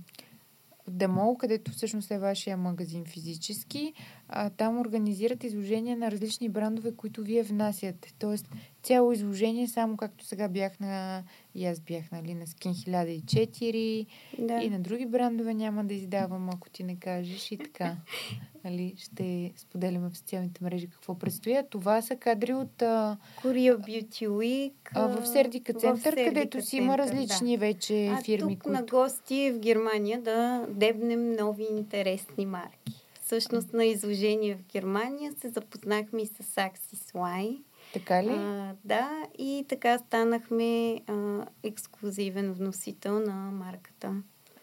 Демол, 0.88 1.38
където 1.38 1.72
всъщност 1.72 2.12
е 2.12 2.20
вашия 2.20 2.58
магазин 2.58 3.06
физически. 3.06 3.94
А, 4.32 4.50
там 4.50 4.80
организирате 4.80 5.48
изложения 5.48 5.98
на 5.98 6.12
различни 6.12 6.50
брандове, 6.50 6.92
които 6.96 7.22
вие 7.22 7.44
внасяте. 7.44 8.14
Тоест, 8.20 8.50
цяло 8.84 9.12
изложение, 9.12 9.68
само 9.68 9.98
както 9.98 10.26
сега 10.26 10.48
бях 10.48 10.80
на... 10.80 11.24
И 11.56 11.66
аз 11.66 11.80
бях, 11.80 12.12
нали, 12.12 12.34
на 12.34 12.46
Skin 12.48 12.72
1004 12.72 14.06
Да. 14.40 14.64
и 14.64 14.70
на 14.70 14.80
други 14.80 15.06
брандове 15.06 15.54
няма 15.54 15.84
да 15.84 15.94
издавам, 15.94 16.50
ако 16.50 16.70
ти 16.70 16.84
не 16.84 16.96
кажеш 16.96 17.52
и 17.52 17.58
така. 17.58 17.96
нали, 18.64 18.94
ще 18.98 19.54
споделяме 19.58 20.10
в 20.10 20.18
социалните 20.18 20.64
мрежи 20.64 20.88
какво 20.88 21.16
предстои. 21.16 21.54
А 21.54 21.64
Това 21.64 22.02
са 22.02 22.16
кадри 22.16 22.54
от... 22.54 22.78
Korea 22.78 23.78
Beauty 23.78 24.28
Week. 24.28 24.74
а, 24.94 25.08
в 25.08 25.28
Сердика 25.28 25.74
в 25.74 25.82
център, 25.82 26.02
Сердика 26.02 26.30
където 26.30 26.62
си 26.62 26.78
има 26.78 26.98
различни 26.98 27.58
вече 27.58 28.08
А 28.08 28.22
фирми, 28.24 28.56
тук 28.56 28.64
които... 28.64 28.80
на 28.82 28.86
гости 28.86 29.52
в 29.52 29.60
Германия 29.60 30.22
да 30.22 30.66
дебнем 30.70 31.36
нови 31.36 31.68
интересни 31.72 32.46
марки. 32.46 33.09
Всъщност 33.30 33.74
на 33.74 33.86
изложение 33.86 34.56
в 34.56 34.64
Германия 34.72 35.34
се 35.34 35.50
запознахме 35.50 36.26
с 36.26 36.32
Axis 36.56 37.14
Line. 37.14 37.62
Така 37.94 38.24
ли? 38.24 38.30
А, 38.30 38.76
да, 38.86 39.10
и 39.38 39.66
така 39.70 39.98
станахме 39.98 41.02
а, 41.08 41.46
ексклюзивен 41.64 42.54
вносител 42.54 43.20
на 43.20 43.34
марката. 43.34 44.14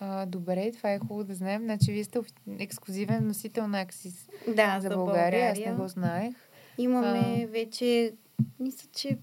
А, 0.00 0.26
добре, 0.26 0.72
това 0.72 0.92
е 0.92 0.98
хубаво 0.98 1.24
да 1.24 1.34
знаем. 1.34 1.62
Значи 1.62 1.92
вие 1.92 2.04
сте 2.04 2.18
ексклюзивен 2.58 3.26
носител 3.26 3.68
на 3.68 3.80
Аксис 3.80 4.28
Да, 4.56 4.80
за 4.80 4.88
България. 4.88 5.52
Аз 5.52 5.58
не 5.58 5.72
го 5.72 5.88
знаех. 5.88 6.34
Имаме 6.78 7.44
А. 7.44 7.52
вече, 7.52 8.12
мисля, 8.60 8.88
че 8.96 9.18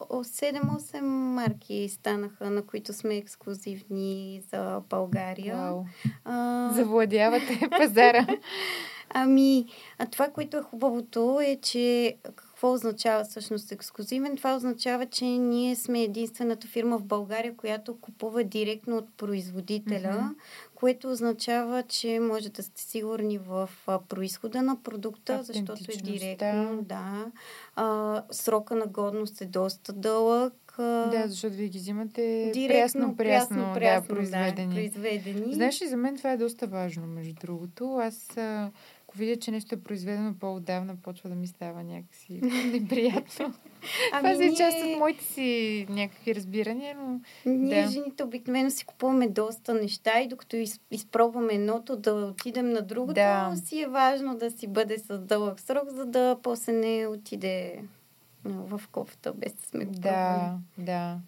7-8 0.00 1.00
марки 1.00 1.88
станаха, 1.88 2.50
на 2.50 2.62
които 2.62 2.92
сме 2.92 3.16
ексклюзивни 3.16 4.42
за 4.50 4.82
България. 4.90 5.56
Вау. 5.56 5.84
А, 6.24 6.70
Завладявате 6.74 7.60
пазара. 7.78 8.26
Ами, 9.10 9.66
а 9.98 10.06
това, 10.06 10.28
което 10.28 10.56
е 10.56 10.62
хубавото 10.62 11.40
е, 11.40 11.58
че 11.62 12.16
какво 12.36 12.72
означава 12.72 13.24
всъщност 13.24 13.72
ексклюзивен? 13.72 14.36
Това 14.36 14.56
означава, 14.56 15.06
че 15.06 15.24
ние 15.24 15.76
сме 15.76 16.02
единствената 16.02 16.66
фирма 16.66 16.98
в 16.98 17.04
България, 17.04 17.56
която 17.56 18.00
купува 18.00 18.44
директно 18.44 18.96
от 18.96 19.16
производителя, 19.16 20.12
Мгм. 20.12 20.34
Което 20.78 21.10
означава, 21.10 21.82
че 21.82 22.20
може 22.20 22.48
да 22.48 22.62
сте 22.62 22.82
сигурни 22.82 23.38
в 23.38 23.70
а, 23.86 23.98
происхода 23.98 24.62
на 24.62 24.82
продукта, 24.82 25.42
защото 25.42 25.72
е 25.88 25.96
директно, 25.96 26.82
да. 26.82 27.26
А, 27.76 28.22
срока 28.30 28.74
на 28.74 28.86
годност 28.86 29.40
е 29.40 29.46
доста 29.46 29.92
дълъг. 29.92 30.74
да, 30.78 31.24
защото 31.26 31.54
вие 31.56 31.68
ги 31.68 31.78
взимате 31.78 32.50
директно, 32.54 33.16
прясно, 33.16 33.74
прясно, 33.74 34.08
да, 34.08 34.14
произведени. 34.14 34.74
Да, 34.74 34.74
произведени. 34.74 35.54
Знаеш 35.54 35.82
ли, 35.82 35.86
за 35.86 35.96
мен 35.96 36.16
това 36.16 36.32
е 36.32 36.36
доста 36.36 36.66
важно, 36.66 37.06
между 37.06 37.34
другото. 37.34 37.96
Аз, 37.96 38.36
а, 38.36 38.70
ако 39.18 39.24
видя, 39.24 39.36
че 39.36 39.50
нещо 39.50 39.74
е 39.74 39.80
произведено 39.80 40.34
по-отдавна, 40.34 40.96
почва 40.96 41.28
да 41.28 41.34
ми 41.34 41.46
става 41.46 41.82
някакси 41.82 42.32
неприятно. 42.72 43.54
това 44.18 44.36
си 44.36 44.44
е 44.44 44.54
част 44.54 44.78
от 44.78 44.98
моите 44.98 45.24
си 45.24 45.86
някакви 45.90 46.34
разбирания, 46.34 46.96
но 46.96 47.20
Ние, 47.46 47.82
Да. 47.82 47.90
жените, 47.90 48.24
обикновено 48.24 48.70
си 48.70 48.84
купуваме 48.84 49.28
доста 49.28 49.74
неща 49.74 50.20
и 50.20 50.28
докато 50.28 50.56
из, 50.56 50.80
изпробваме 50.90 51.54
едното, 51.54 51.96
да 51.96 52.12
отидем 52.12 52.70
на 52.70 52.82
другото, 52.82 53.14
Да. 53.14 53.52
си 53.56 53.80
е 53.80 53.86
важно 53.86 54.36
да 54.36 54.50
си 54.50 54.66
бъде 54.66 54.98
с 54.98 55.18
дълъг 55.18 55.60
срок, 55.60 55.90
за 55.90 56.06
да 56.06 56.36
после 56.42 56.72
не 56.72 57.06
отиде 57.06 57.82
в 58.44 58.82
кофта, 58.92 59.32
без 59.32 59.52
да 59.52 59.62
сме 59.62 59.84
го 59.84 59.92
пробвали. 59.92 60.12
Да, 60.12 60.58
да. 60.78 61.18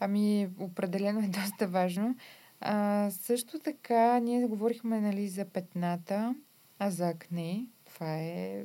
Ами, 0.00 0.48
определено 0.60 1.20
е 1.20 1.28
доста 1.42 1.66
важно. 1.66 2.16
А, 2.60 3.08
също 3.10 3.58
така, 3.58 4.18
ние 4.18 4.46
говорихме 4.46 5.00
нали, 5.00 5.28
за 5.28 5.44
петната, 5.44 6.34
а 6.86 6.90
за 6.90 7.08
акне. 7.08 7.66
Това 7.94 8.16
е 8.16 8.64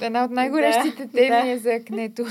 Една 0.00 0.24
от 0.24 0.30
най-горещите 0.30 1.06
Да, 1.06 1.12
теми 1.12 1.28
да. 1.28 1.50
е 1.50 1.58
за 1.58 1.70
акнето. 1.72 2.22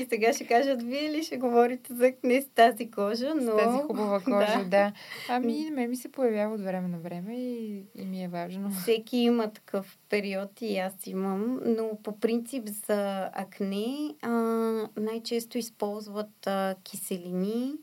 И 0.00 0.06
сега 0.08 0.32
ще 0.32 0.46
кажат, 0.46 0.82
вие 0.82 1.10
ли 1.10 1.22
ще 1.22 1.36
говорите 1.36 1.94
за 1.94 2.06
акне 2.06 2.42
с 2.42 2.48
тази 2.48 2.90
кожа, 2.90 3.34
но... 3.34 3.52
С 3.52 3.56
тази 3.56 3.78
хубава 3.78 4.20
кожа, 4.24 4.58
да. 4.58 4.68
Да. 4.68 4.92
Ами, 5.28 5.70
мен 5.70 5.90
ми 5.90 5.96
се 5.96 6.12
появява 6.12 6.54
от 6.54 6.60
време 6.60 6.88
на 6.88 6.98
време 6.98 7.34
и, 7.36 7.84
и 7.94 8.04
ми 8.04 8.24
е 8.24 8.28
важно. 8.28 8.70
Всеки 8.70 9.16
има 9.16 9.52
такъв 9.52 9.98
период 10.08 10.60
и 10.60 10.78
аз 10.78 11.06
имам, 11.06 11.60
но 11.66 11.98
по 12.02 12.20
принцип 12.20 12.68
за 12.86 13.30
акне 13.32 14.14
а, 14.22 14.30
най-често 14.96 15.58
използват 15.58 16.46
а, 16.46 16.74
киселини, 16.82 17.74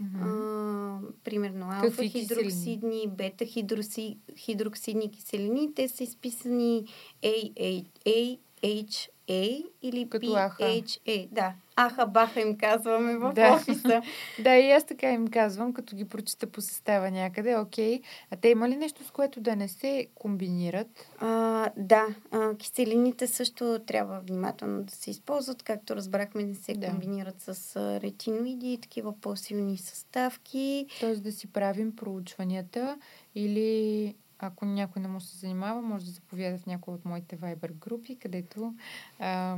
Мгм. 0.00 0.22
а, 0.22 1.00
примерно 1.24 1.70
алфа-хидроксидни, 1.70 3.08
бета-хидроксидни 3.08 5.10
киселини. 5.10 5.74
Те 5.74 5.88
са 5.88 6.04
изписани 6.04 6.86
AHA, 7.22 8.38
HA 8.62 9.64
или 9.82 10.08
Като. 10.08 10.26
PHA. 10.26 11.28
Да, 11.32 11.54
аха 11.76 12.06
баха 12.06 12.40
им 12.40 12.58
казваме 12.58 13.16
в 13.16 13.32
Да. 13.32 13.52
офиса. 13.54 14.02
Да, 14.38 14.56
и 14.56 14.70
аз 14.70 14.84
така 14.84 15.12
им 15.12 15.28
казвам, 15.28 15.72
като 15.72 15.96
ги 15.96 16.04
прочита 16.04 16.46
по 16.46 16.60
състава 16.60 17.10
някъде, 17.10 17.56
окей. 17.56 18.00
А 18.30 18.36
те 18.36 18.48
има 18.48 18.68
ли 18.68 18.76
нещо, 18.76 19.04
с 19.04 19.10
което 19.10 19.40
да 19.40 19.56
не 19.56 19.68
се 19.68 20.06
комбинират? 20.14 21.06
А, 21.18 21.70
да, 21.76 22.06
а, 22.30 22.56
киселините 22.56 23.26
също 23.26 23.78
трябва 23.86 24.20
внимателно 24.20 24.82
да 24.82 24.92
се 24.92 25.10
използват. 25.10 25.62
Както 25.62 25.96
разбрахме, 25.96 26.42
не 26.42 26.54
се 26.54 26.74
Да. 26.74 26.86
комбинират 26.86 27.40
с 27.40 27.76
ретиноиди 28.02 28.72
и 28.72 28.78
такива 28.78 29.20
по-силни 29.20 29.78
съставки. 29.78 30.86
Тоест 31.00 31.22
да 31.22 31.32
си 31.32 31.52
правим 31.52 31.96
проучванията 31.96 32.96
или 33.34 34.14
ако 34.38 34.64
някой 34.64 35.02
не 35.02 35.08
му 35.08 35.20
се 35.20 35.36
занимава, 35.36 35.82
може 35.82 36.04
да 36.04 36.10
заповяда 36.10 36.58
в 36.58 36.66
някои 36.66 36.94
от 36.94 37.04
моите 37.04 37.38
Viber 37.38 37.72
групи, 37.72 38.16
където 38.16 38.74
а, 39.18 39.56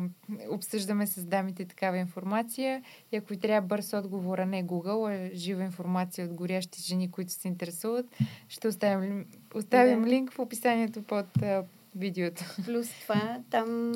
обсъждаме 0.51 1.07
с 1.07 1.25
дамите 1.25 1.65
такава 1.65 1.99
информация. 1.99 2.83
И 3.13 3.17
ако 3.17 3.29
ви 3.29 3.41
трябва 3.41 3.69
бърз 3.69 3.93
отговор, 3.93 4.39
а 4.39 4.47
не 4.47 4.65
Google, 4.65 5.31
а 5.31 5.37
жива 5.37 5.63
информация 5.63 6.27
от 6.27 6.35
горящи 6.35 6.83
жени, 6.83 7.11
които 7.11 7.33
се 7.33 7.49
интересуват, 7.49 8.07
ще 8.49 8.69
оставим, 8.69 9.27
оставим 9.55 10.03
Да. 10.03 10.09
линк 10.09 10.33
в 10.33 10.39
описанието 10.39 11.03
под 11.03 11.43
а, 11.43 11.65
видеото. 11.97 12.45
Плюс 12.65 12.89
това, 13.03 13.41
там, 13.51 13.93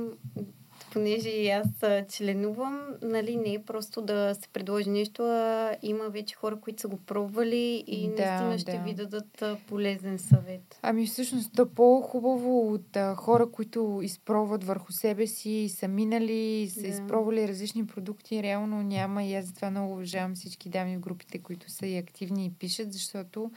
понеже 0.92 1.28
и 1.28 1.48
аз 1.48 1.66
членувам, 2.08 2.80
нали, 3.02 3.36
не 3.36 3.54
е 3.54 3.62
просто 3.62 4.02
да 4.02 4.34
се 4.34 4.48
предложи 4.48 4.90
нещо, 4.90 5.22
а 5.22 5.76
има 5.82 6.08
вече 6.08 6.34
хора, 6.34 6.60
които 6.60 6.80
са 6.80 6.88
го 6.88 6.96
пробвали 6.96 7.84
и 7.86 8.08
Да, 8.16 8.42
наистина 8.42 8.58
ще 8.58 8.72
да. 8.72 8.84
ви 8.84 8.94
дадат 8.94 9.42
полезен 9.66 10.18
съвет. 10.18 10.78
Ами 10.82 11.06
всъщност 11.06 11.52
да 11.54 11.66
по-хубаво 11.70 12.72
от 12.74 12.96
а, 12.96 13.14
хора, 13.14 13.50
които 13.50 14.00
изпробват 14.02 14.64
върху 14.64 14.92
себе 14.92 15.26
си, 15.26 15.68
са 15.68 15.88
минали, 15.88 16.70
са 16.74 16.80
Да. 16.82 16.88
изпробвали 16.88 17.48
различни 17.48 17.86
продукти, 17.86 18.42
реално 18.42 18.82
няма 18.82 19.24
и 19.24 19.34
аз 19.34 19.46
затова 19.46 19.70
много 19.70 19.92
уважавам 19.92 20.34
всички 20.34 20.68
дами 20.68 20.96
в 20.96 21.00
групите, 21.00 21.38
които 21.38 21.70
са 21.70 21.86
и 21.86 21.96
активни 21.96 22.46
и 22.46 22.50
пишат, 22.50 22.92
защото 22.92 23.50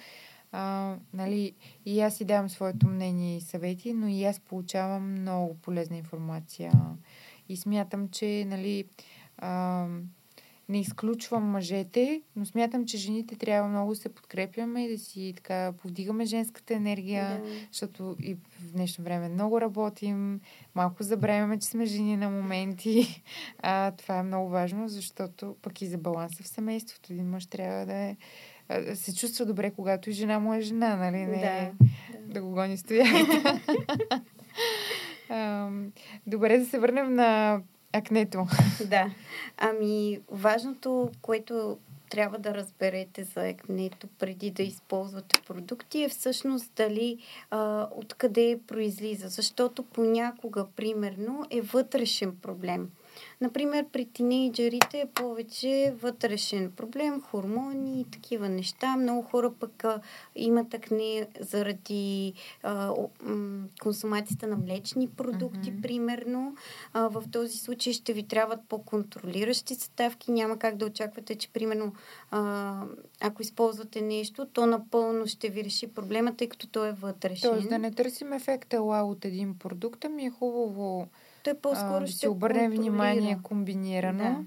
а, 0.52 0.96
нали, 1.14 1.54
и 1.86 2.02
аз 2.02 2.16
си 2.16 2.26
давам 2.26 2.50
своето 2.50 2.88
мнение 2.88 3.38
и 3.38 3.42
съвети, 3.42 3.94
но 3.94 4.08
и 4.08 4.24
аз 4.24 4.40
получавам 4.40 5.12
много 5.12 5.54
полезна 5.54 5.98
информация. 5.98 6.72
И 7.50 7.58
смятам, 7.58 8.10
че 8.10 8.46
нали, 8.48 8.86
а, 9.38 9.86
не 10.70 10.80
изключвам 10.80 11.44
мъжете, 11.44 12.22
но 12.36 12.46
смятам, 12.46 12.86
че 12.86 12.98
жените 12.98 13.36
трябва 13.36 13.70
много 13.70 13.90
да 13.90 13.96
се 13.96 14.10
подкрепяме 14.10 14.86
и 14.86 14.92
да 14.92 14.98
си 14.98 15.34
така 15.36 15.74
повдигаме 15.82 16.26
женската 16.26 16.74
енергия, 16.74 17.42
Да. 17.42 17.50
защото 17.72 18.16
и 18.20 18.34
в 18.36 18.72
днешно 18.72 19.04
време 19.04 19.30
много 19.30 19.62
работим, 19.62 20.42
малко 20.76 21.04
забравяме, 21.04 21.60
че 21.60 21.68
сме 21.68 21.86
жени 21.86 22.18
на 22.18 22.30
моменти. 22.30 23.24
А, 23.60 23.92
това 23.92 24.18
е 24.18 24.24
много 24.24 24.50
важно, 24.50 24.90
защото 24.90 25.56
пък 25.62 25.82
и 25.82 25.88
за 25.88 25.98
баланса 25.98 26.44
в 26.44 26.48
семейството 26.48 27.14
един 27.14 27.30
мъж 27.30 27.46
трябва 27.46 27.86
да 27.86 27.94
е 27.94 28.18
се 28.94 29.16
чувства 29.16 29.46
добре, 29.46 29.72
когато 29.72 30.10
и 30.10 30.14
жена 30.14 30.40
му 30.40 30.54
е 30.54 30.62
жена, 30.62 30.96
нали? 30.96 31.18
Не 31.18 31.38
Да, 31.38 31.88
да, 32.18 32.34
да 32.34 32.42
го 32.42 32.50
гони 32.52 32.78
стояйте. 32.78 33.44
Добре, 36.28 36.58
да 36.58 36.66
се 36.66 36.80
върнем 36.80 37.16
на 37.16 37.62
акнето. 37.94 38.48
Да. 38.90 39.12
Ами, 39.58 40.20
важното, 40.32 41.12
което 41.22 41.78
трябва 42.10 42.40
да 42.40 42.54
разберете 42.54 43.24
за 43.24 43.48
екнето 43.48 44.08
преди 44.20 44.52
да 44.52 44.64
използвате 44.64 45.42
продукти 45.48 46.04
е 46.04 46.10
всъщност 46.10 46.72
дали 46.76 47.18
а, 47.52 47.88
откъде 47.92 48.60
произлиза. 48.68 49.28
Защото 49.28 49.84
понякога, 49.84 50.66
примерно, 50.76 51.46
е 51.50 51.62
вътрешен 51.62 52.36
проблем. 52.42 52.90
Например, 53.42 53.86
при 53.92 54.06
тинейджерите 54.06 55.00
е 55.00 55.06
повече 55.06 55.94
вътрешен 56.02 56.72
проблем, 56.72 57.22
хормони 57.22 58.02
и 58.02 58.06
такива 58.06 58.50
неща. 58.50 58.96
Много 58.96 59.22
хора 59.22 59.54
пък 59.60 59.84
а, 59.84 60.02
имат 60.36 60.74
акне 60.74 61.28
заради 61.40 62.34
а, 62.64 62.94
м, 63.24 63.68
консумацията 63.82 64.48
на 64.48 64.56
млечни 64.58 65.08
продукти, 65.08 65.72
Мгм. 65.72 65.82
примерно. 65.82 66.56
А, 66.94 67.08
в 67.08 67.24
този 67.32 67.58
случай 67.58 67.94
ще 67.94 68.14
ви 68.14 68.24
трябват 68.24 68.60
по-контролиращи 68.70 69.76
съставки. 69.76 70.32
Няма 70.32 70.60
как 70.60 70.76
да 70.76 70.86
очаквате, 70.86 71.36
че 71.36 71.50
примерно 71.50 71.94
а, 72.32 72.82
ако 73.22 73.42
използвате 73.42 74.02
нещо, 74.02 74.48
то 74.54 74.66
напълно 74.66 75.28
ще 75.28 75.50
ви 75.50 75.64
реши 75.64 75.88
проблема, 75.88 76.36
тъй 76.36 76.50
като 76.50 76.68
той 76.68 76.90
е 76.90 76.92
вътрешен. 76.92 77.52
Тоест 77.52 77.70
да 77.70 77.80
не 77.80 77.92
търсим 77.92 78.34
ефекта 78.34 78.82
ла 78.82 79.04
от 79.04 79.26
един 79.26 79.58
продукт, 79.58 80.06
ами 80.06 80.26
е 80.26 80.30
хубаво 80.30 81.08
той 81.46 81.54
по-скоро 81.54 82.04
а, 82.04 82.08
ще 82.08 82.18
си 82.18 82.28
обърнем 82.28 82.72
внимание 82.72 83.40
комбинирано. 83.44 84.24
Да. 84.24 84.44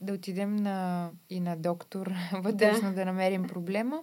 да 0.00 0.12
отидем 0.12 0.56
на, 0.56 1.10
и 1.30 1.40
на 1.40 1.56
доктор 1.56 2.12
вътрешно 2.32 2.88
да. 2.88 2.94
да 2.94 3.04
намерим 3.04 3.42
проблема, 3.42 4.02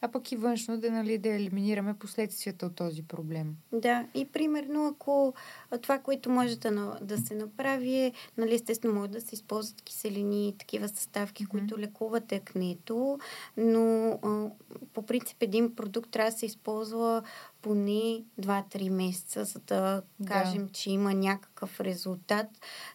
а 0.00 0.08
пък 0.08 0.32
и 0.32 0.36
външно 0.36 0.78
да, 0.78 0.90
нали, 0.90 1.18
да 1.18 1.28
елиминираме 1.28 1.94
последствията 1.94 2.66
от 2.66 2.74
този 2.74 3.02
проблем. 3.02 3.56
Да, 3.72 4.06
и 4.14 4.24
примерно 4.24 4.86
ако 4.86 5.34
това, 5.82 5.98
което 5.98 6.30
може 6.30 6.56
да, 6.56 6.98
да 7.02 7.18
се 7.18 7.34
направи 7.34 7.94
е, 7.94 8.12
нали, 8.36 8.54
естествено 8.54 8.94
може 8.94 9.10
да 9.10 9.20
се 9.20 9.34
използват 9.34 9.82
киселини 9.82 10.48
и 10.48 10.58
такива 10.58 10.88
съставки, 10.88 11.42
Мгм. 11.42 11.50
които 11.50 11.78
лекуват 11.78 12.32
акнето, 12.32 13.18
но 13.56 14.10
а, 14.10 14.50
по 14.92 15.06
принцип 15.06 15.36
един 15.40 15.74
продукт 15.74 16.10
трябва 16.10 16.30
да 16.30 16.38
се 16.38 16.46
използва 16.46 17.22
поне 17.62 18.02
2-3 18.40 18.88
месеца, 18.88 19.44
за 19.44 19.58
да 19.58 20.02
Да. 20.20 20.26
кажем, 20.26 20.68
че 20.68 20.90
има 20.90 21.14
някакъв 21.14 21.80
резултат. 21.80 22.46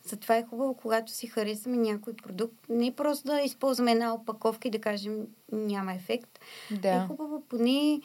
Затова 0.03 0.35
е 0.37 0.45
хубаво, 0.45 0.73
когато 0.73 1.11
си 1.11 1.27
харесаме 1.27 1.77
някой 1.77 2.13
продукт, 2.13 2.55
не 2.69 2.91
просто 2.91 3.25
да 3.25 3.41
използваме 3.41 3.91
една 3.91 4.13
опаковка 4.13 4.67
и 4.67 4.71
да 4.71 4.81
кажем 4.81 5.17
няма 5.51 5.93
ефект, 5.93 6.39
е 6.71 6.75
Да. 6.75 7.05
хубаво 7.07 7.43
поне 7.49 8.01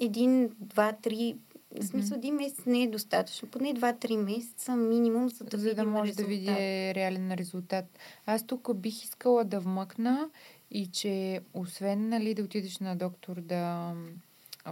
един, 0.00 0.50
два, 0.58 0.92
три. 0.92 1.36
В 1.72 1.84
смисъл, 1.84 2.16
един 2.16 2.34
месец 2.34 2.66
не 2.66 2.82
е 2.82 2.88
достатъчно. 2.88 3.48
Поне 3.48 3.72
два-три 3.72 4.16
месеца 4.16 4.76
минимум, 4.76 5.28
за 5.28 5.44
да, 5.44 5.58
за 5.58 5.74
да 5.74 5.84
може 5.84 6.12
да 6.12 6.22
резултат. 6.22 6.28
види 6.28 6.50
реален 6.94 7.32
резултат. 7.32 7.84
Аз 8.26 8.46
тук 8.46 8.76
бих 8.76 9.04
искала 9.04 9.44
да 9.44 9.60
вмъкна 9.60 10.30
и 10.70 10.86
че 10.86 11.40
освен 11.54 12.08
нали, 12.08 12.34
да 12.34 12.42
отидеш 12.42 12.78
на 12.78 12.96
доктор 12.96 13.36
да 13.36 13.92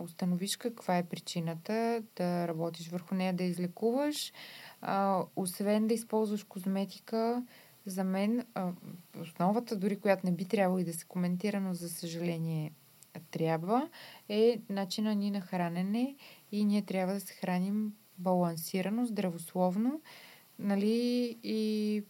установиш 0.00 0.56
каква 0.56 0.98
е 0.98 1.08
причината, 1.08 2.02
да 2.16 2.48
работиш 2.48 2.88
върху 2.88 3.14
нея, 3.14 3.34
да 3.34 3.44
излекуваш, 3.44 4.32
а, 4.80 5.24
освен 5.36 5.86
да 5.86 5.94
използваш 5.94 6.44
козметика, 6.44 7.42
за 7.86 8.04
мен 8.04 8.46
а, 8.54 8.72
основата, 9.20 9.76
дори 9.76 10.00
която 10.00 10.26
не 10.26 10.32
би 10.32 10.44
трябвало 10.44 10.78
и 10.78 10.84
да 10.84 10.92
се 10.92 11.04
коментира, 11.04 11.60
но 11.60 11.74
за 11.74 11.88
съжаление 11.88 12.72
трябва, 13.30 13.88
е 14.28 14.60
начина 14.68 15.14
ни 15.14 15.30
на 15.30 15.40
хранене 15.40 16.16
и 16.52 16.64
ние 16.64 16.82
трябва 16.82 17.14
да 17.14 17.20
се 17.20 17.34
храним 17.34 17.92
балансирано, 18.18 19.06
здравословно, 19.06 20.00
нали, 20.58 21.38
и 21.42 22.02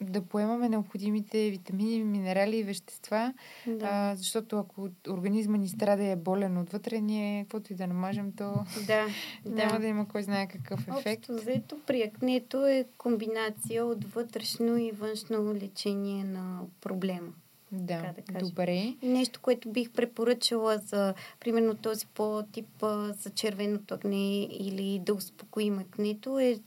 да 0.00 0.22
поемаме 0.22 0.68
необходимите 0.68 1.50
витамини, 1.50 2.04
минерали 2.04 2.56
и 2.56 2.62
вещества, 2.62 3.34
Да. 3.66 3.88
а, 3.92 4.16
защото 4.16 4.58
ако 4.58 4.88
организма 5.08 5.56
ни 5.56 5.68
страда 5.68 6.02
и 6.02 6.10
е 6.10 6.16
болен 6.16 6.58
отвътре, 6.58 7.00
ние 7.00 7.44
каквото 7.44 7.72
и 7.72 7.76
да 7.76 7.86
намажем, 7.86 8.32
то 8.32 8.54
да, 8.86 9.06
няма 9.46 9.72
да. 9.72 9.78
да 9.78 9.86
има 9.86 10.08
кой 10.08 10.22
знае 10.22 10.48
какъв 10.48 10.88
ефект. 10.88 11.28
Общо 11.28 11.42
взето 11.42 11.76
при 11.86 12.02
акнето 12.02 12.66
е 12.66 12.84
комбинация 12.98 13.86
от 13.86 14.04
вътрешно 14.04 14.76
и 14.76 14.90
външно 14.90 15.54
лечение 15.54 16.24
на 16.24 16.60
проблема. 16.80 17.32
Да, 17.72 18.12
така 18.16 18.32
да 18.32 18.46
добре. 18.46 18.94
Нещо, 19.02 19.40
което 19.42 19.70
бих 19.70 19.90
препоръчала 19.90 20.78
за, 20.78 21.14
примерно, 21.40 21.74
този 21.74 22.06
по-тип 22.06 22.68
за 23.10 23.30
червеното 23.34 23.94
акне 23.94 24.42
или 24.42 24.98
да 25.06 25.14
успокоим 25.14 25.78
акнето 25.78 26.38
е 26.38 26.58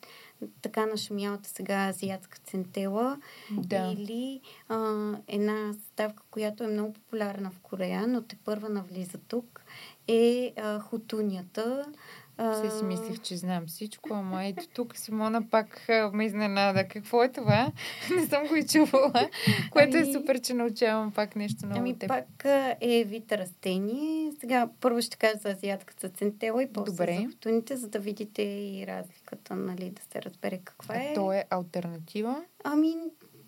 така 0.62 0.86
нашумялата 0.86 1.50
сега 1.50 1.88
азиатска 1.90 2.40
центела 2.44 3.18
Да. 3.52 3.94
или 3.98 4.42
а, 4.70 5.04
една 5.28 5.74
ставка, 5.74 6.24
която 6.32 6.64
е 6.64 6.68
много 6.68 6.94
популярна 6.94 7.52
в 7.52 7.60
Корея, 7.60 8.08
но 8.08 8.22
те 8.22 8.36
първа 8.46 8.70
навлиза 8.70 9.18
тук, 9.28 9.62
е 10.08 10.54
а, 10.58 10.80
хутунята. 10.80 11.86
Все 12.54 12.78
си 12.78 12.84
мислех, 12.84 13.22
че 13.22 13.38
знам 13.38 13.64
всичко, 13.68 14.14
ама 14.14 14.46
ето 14.46 14.68
тук 14.74 14.98
Симона 14.98 15.50
пак 15.50 15.88
ме 16.14 16.26
изненада. 16.26 16.88
Какво 16.88 17.24
е 17.24 17.32
това? 17.32 17.72
Не 18.16 18.26
съм 18.26 18.48
го 18.48 18.56
и 18.56 18.68
чувала, 18.68 19.30
което 19.72 19.98
е 19.98 20.00
ами... 20.00 20.10
е 20.10 20.14
супер, 20.14 20.42
че 20.42 20.54
научавам 20.54 21.12
пак 21.12 21.36
нещо 21.36 21.66
ново 21.66 21.80
ами, 21.80 21.98
пак 22.08 22.46
е 22.82 23.04
вид 23.04 23.32
растение. 23.32 24.32
Сега 24.40 24.70
първо 24.82 25.02
ще 25.02 25.18
кажа 25.18 25.38
за 25.38 25.50
азиатката 25.50 26.10
центела 26.10 26.64
и 26.64 26.74
после 26.74 26.92
Добре. 26.92 27.20
за 27.22 27.30
фотоните, 27.30 27.76
за 27.78 27.88
да 27.88 28.00
видите 28.00 28.42
и 28.42 28.88
разликата, 28.88 29.56
нали, 29.56 29.90
да 29.90 30.02
се 30.02 30.22
разбере 30.22 30.60
каква 30.64 30.96
е. 30.96 31.08
А 31.12 31.14
то 31.14 31.34
е 31.34 31.46
альтернатива? 31.50 32.44
Ами, 32.64 32.96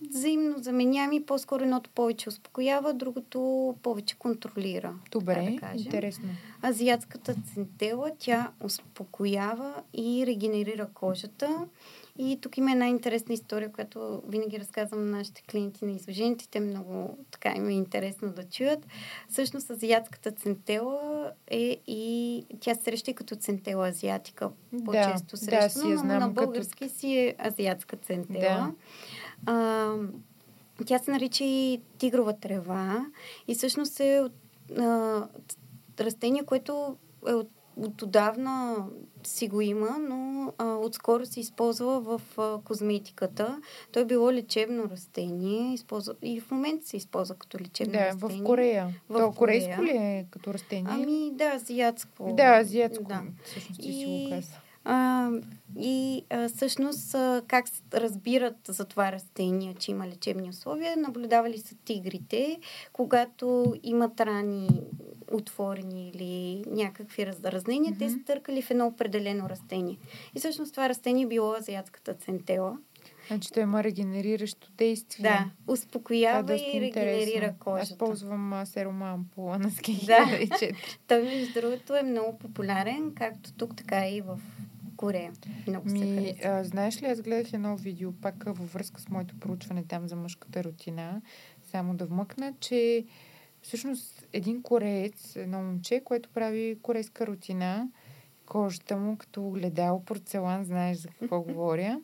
взаимно 0.10 0.56
заменями. 0.58 1.26
По-скоро 1.26 1.64
едното 1.64 1.90
повече 1.90 2.30
успокоява, 2.30 2.94
другото 2.94 3.76
повече 3.84 4.16
контролира. 4.18 4.96
Добре, 5.12 5.58
да 5.62 5.82
интересно. 5.82 6.30
Азиатската 6.62 7.36
центела, 7.54 8.12
тя 8.20 8.52
успокоява 8.64 9.74
и 9.94 10.26
регенерира 10.28 10.88
кожата. 10.94 11.68
И 12.18 12.40
тук 12.42 12.58
има 12.58 12.72
една 12.72 12.88
интересна 12.88 13.34
история, 13.34 13.72
която 13.72 14.22
винаги 14.28 14.60
разказвам 14.60 15.06
на 15.06 15.18
нашите 15.18 15.42
клиенти 15.42 15.86
на 15.86 15.92
изложението. 15.92 16.48
Те 16.48 16.60
много 16.60 17.18
така 17.32 17.54
им 17.56 17.70
е 17.70 17.74
интересно 17.74 18.30
да 18.30 18.44
чуят. 18.44 18.88
Всъщност 19.30 19.70
азиатската 19.70 20.32
центела 20.32 21.32
е 21.48 21.78
и 21.88 22.46
тя 22.60 22.76
се 22.76 22.84
среща 22.84 23.12
и 23.12 23.14
като 23.14 23.36
центела 23.36 23.88
азиатика. 23.88 24.52
По-често 24.86 25.46
да, 25.46 25.60
да, 25.60 25.70
си 25.70 25.88
но 25.88 26.04
на 26.04 26.30
български 26.30 26.80
като... 26.80 27.00
си 27.00 27.18
е 27.18 27.36
азиатска 27.40 27.98
центела. 27.98 28.42
Да. 28.44 28.74
А, 29.46 29.96
тя 30.86 31.00
се 31.00 31.12
нарича 31.12 31.44
и 31.44 31.82
тигрова 31.98 32.40
трева 32.40 33.06
и 33.48 33.56
всъщност 33.56 34.00
е 34.00 34.22
от, 34.22 34.34
а, 34.78 35.28
растение, 36.00 36.44
което 36.44 36.98
е 37.28 37.34
от, 37.34 37.50
от 37.78 38.02
отдавна 38.02 38.86
си 39.24 39.48
го 39.48 39.62
има, 39.62 39.98
но 40.00 40.52
а, 40.58 40.76
отскоро 40.76 41.26
се 41.26 41.40
използва 41.40 42.00
в 42.02 42.22
а, 42.38 42.60
козметиката. 42.62 43.62
То 43.92 44.00
е 44.00 44.06
било 44.06 44.34
лечебно 44.34 44.90
растение 44.90 45.74
използва, 45.74 46.16
и 46.22 46.40
в 46.40 46.52
момента 46.52 46.88
се 46.88 46.98
използва 46.98 47.36
като 47.36 47.60
лечебно 47.60 47.94
да, 47.94 48.06
растение. 48.06 48.42
в 48.42 48.44
Корея. 48.44 48.88
В 49.10 49.18
То 49.18 49.32
корейско 49.32 49.84
ли 49.84 49.90
е 49.90 50.26
като 50.32 50.54
растение? 50.54 50.92
Ами 50.94 51.32
да, 51.34 51.52
азиатско. 51.56 52.34
Да, 52.38 52.60
азиатско. 52.60 53.04
Да. 53.04 53.22
Всъщност 53.44 53.82
ти 53.82 53.90
и... 53.90 53.94
си 53.94 54.06
го 54.06 54.36
каза. 54.36 54.54
А, 54.86 55.30
и 55.80 56.26
а, 56.30 56.50
всъщност 56.50 57.16
а, 57.16 57.42
как 57.48 57.66
разбират 57.94 58.58
за 58.68 58.86
това 58.86 59.12
растение, 59.12 59.76
че 59.80 59.92
има 59.92 60.08
лечебни 60.08 60.50
условия, 60.50 60.98
наблюдавали 60.98 61.58
са 61.58 61.76
тигрите, 61.86 62.60
когато 62.94 63.76
имат 63.84 64.22
рани 64.22 64.70
отворени 65.32 66.10
или 66.10 66.64
някакви 66.68 67.26
раздразнения, 67.26 67.94
mm-hmm. 67.94 68.00
те 68.00 68.10
са 68.10 68.20
търкали 68.26 68.62
в 68.62 68.72
едно 68.72 68.88
определено 68.88 69.50
растение. 69.50 69.98
И 70.36 70.40
всъщност 70.40 70.72
това 70.72 70.90
растение 70.90 71.28
било 71.28 71.54
азиатската 71.54 72.14
центела. 72.14 72.78
Значи 73.28 73.52
той 73.54 73.64
има 73.64 73.84
регенериращо 73.84 74.72
действие. 74.78 75.24
Да, 75.24 75.46
успокоява 75.68 76.54
е 76.54 76.58
и 76.58 76.82
регенерира 76.82 77.54
кожата. 77.60 77.94
Аз 77.94 77.98
ползвам 77.98 78.62
серума 78.66 79.10
ампула 79.10 79.60
на 79.60 79.72
Да, 80.06 80.40
той 81.08 81.24
между 81.24 81.54
другото 81.54 81.96
е 81.96 82.04
много 82.04 82.38
популярен, 82.38 83.14
както 83.16 83.54
тук, 83.54 83.76
така 83.76 84.10
и 84.10 84.22
в 84.22 84.40
Корея. 85.04 85.32
Много 85.68 85.90
Ми, 85.90 86.00
се 86.00 86.36
а, 86.44 86.64
знаеш 86.64 87.02
ли, 87.02 87.06
аз 87.06 87.22
гледах 87.22 87.54
едно 87.54 87.78
видео, 87.78 88.12
пак 88.12 88.44
във 88.44 88.74
връзка 88.74 89.02
с 89.02 89.10
моето 89.10 89.40
проучване 89.40 89.84
там 89.84 90.08
за 90.08 90.16
мъжката 90.16 90.64
рутина, 90.64 91.22
само 91.64 91.96
да 91.96 92.06
вмъкна, 92.06 92.54
че 92.60 93.06
всъщност 93.62 94.28
един 94.34 94.62
кореец, 94.62 95.36
едно 95.36 95.62
момче, 95.62 96.02
което 96.06 96.30
прави 96.30 96.78
корейска 96.82 97.28
рутина, 97.28 97.90
кожата 98.46 98.98
му 98.98 99.18
като 99.18 99.48
огледало 99.48 100.06
порцелан, 100.06 100.64
знаеш 100.64 100.98
за 100.98 101.08
какво 101.08 101.42
говоря. 101.52 102.02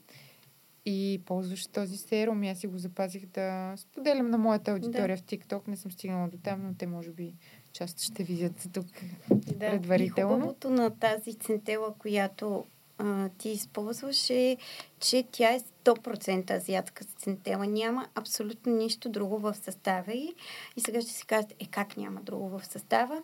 И 0.85 1.21
ползваш 1.25 1.67
този 1.67 1.97
серум. 1.97 2.43
Аз 2.43 2.57
си 2.57 2.67
го 2.67 2.77
запазих 2.77 3.25
да 3.25 3.73
споделям 3.77 4.29
на 4.29 4.37
моята 4.37 4.71
аудитория 4.71 5.17
да. 5.17 5.17
в 5.17 5.25
TikTok. 5.25 5.67
Не 5.67 5.77
съм 5.77 5.91
стигнала 5.91 6.27
до 6.27 6.37
там, 6.37 6.67
но 6.67 6.73
те 6.73 6.87
може 6.87 7.11
би 7.11 7.33
част 7.73 8.01
ще 8.01 8.23
видят 8.23 8.67
тук 8.73 8.85
да. 9.29 9.59
предварително. 9.59 10.35
И 10.35 10.39
хубавото 10.39 10.69
на 10.69 10.89
тази 10.89 11.33
центела, 11.33 11.93
която 11.93 12.65
а, 12.99 13.29
ти 13.37 13.49
използваш 13.49 14.29
е, 14.29 14.57
че 14.99 15.27
тя 15.31 15.53
е 15.53 15.59
100% 15.59 16.51
азиатска 16.51 17.05
центела. 17.05 17.67
Няма 17.67 18.07
абсолютно 18.15 18.75
нищо 18.75 19.09
друго 19.09 19.37
в 19.37 19.55
състава 19.55 20.11
и, 20.11 20.35
и 20.75 20.81
сега 20.81 21.01
ще 21.01 21.11
си 21.11 21.25
кажете, 21.25 21.55
е 21.59 21.65
как 21.65 21.97
няма 21.97 22.21
друго 22.21 22.59
в 22.59 22.65
състава? 22.65 23.21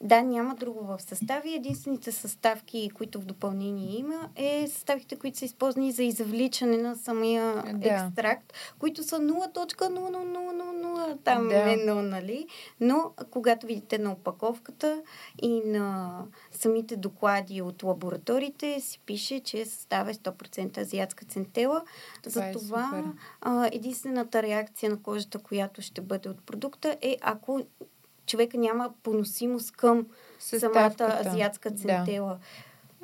Да, 0.00 0.22
няма 0.22 0.54
друго 0.54 0.84
в 0.84 1.00
състави. 1.00 1.54
Единствените 1.54 2.12
съставки, 2.12 2.90
които 2.94 3.20
в 3.20 3.24
допълнение 3.24 3.98
има, 3.98 4.28
е 4.36 4.66
съставките, 4.68 5.16
които 5.16 5.38
са 5.38 5.44
използвани 5.44 5.92
за 5.92 6.02
извличане 6.02 6.76
на 6.76 6.96
самия 6.96 7.62
да. 7.74 7.88
екстракт, 7.88 8.52
които 8.78 9.02
са 9.02 9.18
0.0000, 9.18 11.24
там 11.24 11.48
да. 11.48 11.72
е 11.72 11.76
0, 11.76 12.00
нали? 12.00 12.46
Но 12.80 13.12
когато 13.30 13.66
видите 13.66 13.98
на 13.98 14.12
опаковката 14.12 15.02
и 15.42 15.60
на 15.64 16.18
самите 16.50 16.96
доклади 16.96 17.62
от 17.62 17.82
лабораториите, 17.82 18.80
си 18.80 19.00
пише, 19.06 19.40
че 19.40 19.64
състава 19.64 20.10
е 20.10 20.14
100% 20.14 20.78
азиатска 20.78 21.24
центела. 21.24 21.82
Това 22.22 22.52
Затова 22.52 23.04
е 23.46 23.76
единствената 23.76 24.42
реакция 24.42 24.90
на 24.90 25.02
кожата, 25.02 25.38
която 25.38 25.82
ще 25.82 26.00
бъде 26.00 26.28
от 26.28 26.46
продукта 26.46 26.96
е 27.02 27.16
ако 27.20 27.60
човека 28.28 28.58
няма 28.58 28.92
поносимост 29.02 29.72
към 29.72 30.06
Съставката. 30.38 31.08
самата 31.10 31.28
азиатска 31.28 31.70
центела. 31.70 32.28
Да. 32.28 32.38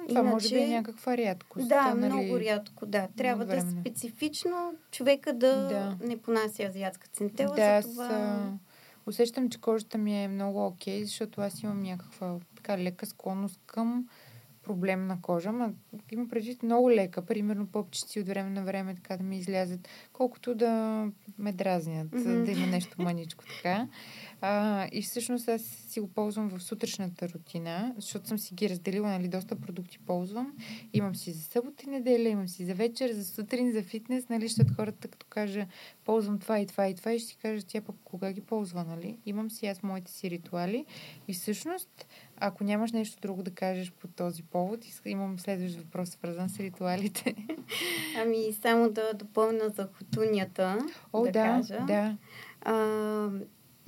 Това 0.09 0.21
Иначе, 0.21 0.35
може 0.35 0.49
би 0.49 0.63
е 0.63 0.69
някаква 0.69 1.17
рядкост. 1.17 1.69
Да, 1.69 1.95
нали... 1.95 2.13
много 2.13 2.41
рядко, 2.41 2.87
да. 2.87 3.09
Трябва 3.17 3.45
да 3.45 3.61
специфично 3.61 4.75
човека 4.91 5.33
да, 5.33 5.57
да 5.57 5.97
не 6.07 6.17
понася 6.17 6.63
азиатска 6.63 7.07
центела. 7.09 7.57
Да, 7.57 7.83
за 7.83 7.89
това... 7.93 8.07
аз 8.07 8.53
усещам, 9.07 9.51
че 9.51 9.61
кожата 9.61 9.99
ми 9.99 10.25
е 10.25 10.29
много 10.29 10.67
окей, 10.67 11.01
okay, 11.01 11.05
защото 11.05 11.41
аз 11.41 11.63
имам 11.63 11.83
някаква 11.83 12.39
така 12.57 12.79
лека 12.79 13.07
склонност 13.07 13.61
към 13.67 14.09
проблемна 14.65 15.19
кожа, 15.23 15.53
ма 15.53 15.73
има 16.13 16.29
предвид 16.29 16.63
много 16.63 16.91
лека, 16.91 17.27
примерно 17.27 17.67
пъпчици 17.67 18.21
от 18.21 18.27
време 18.27 18.51
на 18.51 18.65
време 18.65 18.95
така 18.95 19.17
да 19.17 19.23
ми 19.23 19.39
излязат, 19.39 19.89
колкото 20.13 20.55
да 20.55 21.05
ме 21.39 21.53
дразнят, 21.53 22.09
mm-hmm. 22.09 22.45
да 22.45 22.51
има 22.51 22.67
нещо 22.67 23.03
маничко 23.03 23.45
така. 23.57 23.89
А, 24.47 24.89
и 24.93 25.03
всъщност 25.03 25.49
аз 25.49 25.63
си 25.63 26.01
го 26.01 26.09
ползвам 26.09 26.49
в 26.49 26.63
сутрешната 26.63 27.29
рутина, 27.29 27.95
защото 27.97 28.29
съм 28.29 28.39
си 28.39 28.55
ги 28.55 28.69
разделила, 28.69 29.09
нали, 29.09 29.29
доста 29.29 29.57
продукти 29.57 29.99
ползвам. 29.99 30.53
Имам 30.93 31.15
си 31.15 31.33
за 31.33 31.43
събота 31.43 31.85
и 31.87 31.91
неделя, 31.91 32.29
имам 32.29 32.49
си 32.49 32.65
за 32.65 32.75
вечер, 32.75 33.13
за 33.13 33.25
сутрин, 33.25 33.73
за 33.73 33.83
фитнес, 33.83 34.29
нали, 34.29 34.49
защото 34.49 34.75
хората 34.75 35.09
като 35.09 35.27
кажа 35.31 35.67
ползвам 36.05 36.39
това 36.39 36.61
и 36.61 36.67
това 36.67 36.89
и 36.89 36.95
това 36.95 37.13
и 37.13 37.19
ще 37.19 37.29
си 37.29 37.37
кажа 37.37 37.63
тя 37.67 37.81
пък 37.81 37.97
кога 38.05 38.33
ги 38.33 38.41
ползва, 38.41 38.85
нали. 38.85 39.19
Имам 39.27 39.51
си 39.51 39.67
аз 39.67 39.83
моите 39.83 40.13
си 40.13 40.31
ритуали 40.31 40.85
и 41.29 41.35
всъщност 41.35 42.07
ако 42.37 42.65
нямаш 42.65 42.93
нещо 42.93 43.21
друго 43.23 43.43
да 43.43 43.51
кажеш 43.51 43.93
по 43.93 44.09
този 44.09 44.43
повод, 44.43 44.81
имам 45.05 45.39
следващ 45.39 45.77
въпрос, 45.77 46.09
свързан 46.09 46.49
с 46.49 46.61
ритуалите. 46.61 47.35
Ами, 48.23 48.53
само 48.63 48.91
да 48.91 49.15
допълна 49.15 49.69
за 49.69 49.89
хотунята. 49.99 50.79
О, 51.13 51.23
да, 51.23 51.31
да, 51.33 51.33
кажа. 51.33 51.85
да. 51.87 52.17
А, 52.61 53.31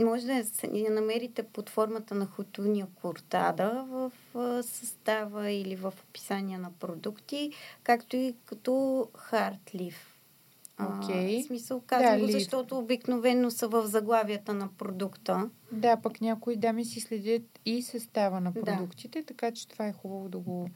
може 0.04 0.26
да 0.26 0.44
я 0.72 0.90
намерите 0.90 1.42
под 1.42 1.70
формата 1.70 2.14
на 2.14 2.26
хотуния 2.26 2.86
кортада 2.94 3.86
в 3.90 4.12
състава 4.62 5.50
или 5.50 5.76
в 5.76 5.94
описание 6.08 6.58
на 6.58 6.70
продукти, 6.70 7.52
както 7.82 8.16
и 8.16 8.34
като 8.46 9.08
хартлив. 9.14 10.12
Okay. 10.80 11.42
в 11.42 11.46
смисъл 11.46 11.82
казвам 11.86 12.20
да, 12.20 12.26
го, 12.26 12.32
защото 12.32 12.78
обикновено 12.78 13.50
са 13.50 13.68
в 13.68 13.86
заглавията 13.86 14.54
на 14.54 14.68
продукта. 14.78 15.50
Да, 15.72 15.96
пък 15.96 16.20
някои 16.20 16.56
дами 16.56 16.84
си 16.84 17.00
следят 17.00 17.42
и 17.64 17.82
състава 17.82 18.40
на 18.40 18.52
продуктите, 18.52 19.20
да. 19.20 19.26
така 19.26 19.52
че 19.52 19.68
това 19.68 19.86
е 19.86 19.92
хубаво 19.92 20.28
да 20.28 20.38
го 20.38 20.68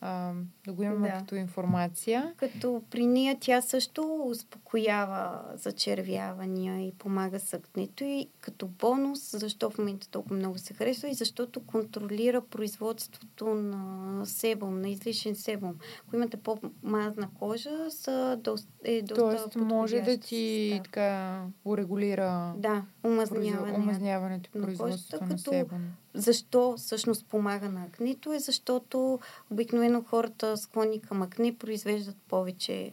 а, 0.00 0.32
да 0.66 0.72
го 0.72 0.82
имаме 0.82 1.08
да. 1.08 1.18
като 1.18 1.34
информация. 1.34 2.32
Като 2.36 2.82
при 2.90 3.06
нея 3.06 3.36
тя 3.40 3.60
също 3.60 4.24
успокоява 4.26 5.40
зачервявания 5.54 6.86
и 6.86 6.92
помага 6.92 7.40
съкнето 7.40 8.04
и 8.04 8.28
като 8.40 8.66
бонус, 8.66 9.30
защо 9.38 9.70
в 9.70 9.78
момента 9.78 10.08
толкова 10.08 10.36
много 10.36 10.58
се 10.58 10.74
харесва 10.74 11.08
и 11.08 11.14
защото 11.14 11.60
контролира 11.60 12.40
производството 12.40 13.54
на 13.54 14.26
себум, 14.26 14.80
на 14.80 14.88
излишен 14.88 15.34
себум. 15.34 15.74
Ако 16.06 16.16
имате 16.16 16.36
по-мазна 16.36 17.28
кожа, 17.38 17.90
са 17.90 18.38
доста, 18.40 18.68
е 18.84 19.02
доста 19.02 19.20
Тоест 19.20 19.56
може 19.56 20.00
да 20.00 20.18
ти 20.18 20.68
състав. 20.70 20.84
така 20.84 21.42
урегулира 21.64 22.54
да, 22.56 22.84
омазняване, 23.04 23.72
омазняването 23.72 24.50
и 24.58 24.62
производството 24.62 25.24
на, 25.24 25.30
кожата, 25.30 25.50
на 25.52 25.58
себум. 25.58 25.80
Защо 26.14 26.74
всъщност 26.76 27.26
помага 27.26 27.68
на 27.68 27.84
акнето 27.84 28.32
е 28.32 28.38
защото 28.38 29.20
обикновено 29.50 30.02
хората 30.02 30.56
склонни 30.56 31.00
към 31.00 31.22
акне 31.22 31.58
произвеждат 31.58 32.16
повече 32.28 32.92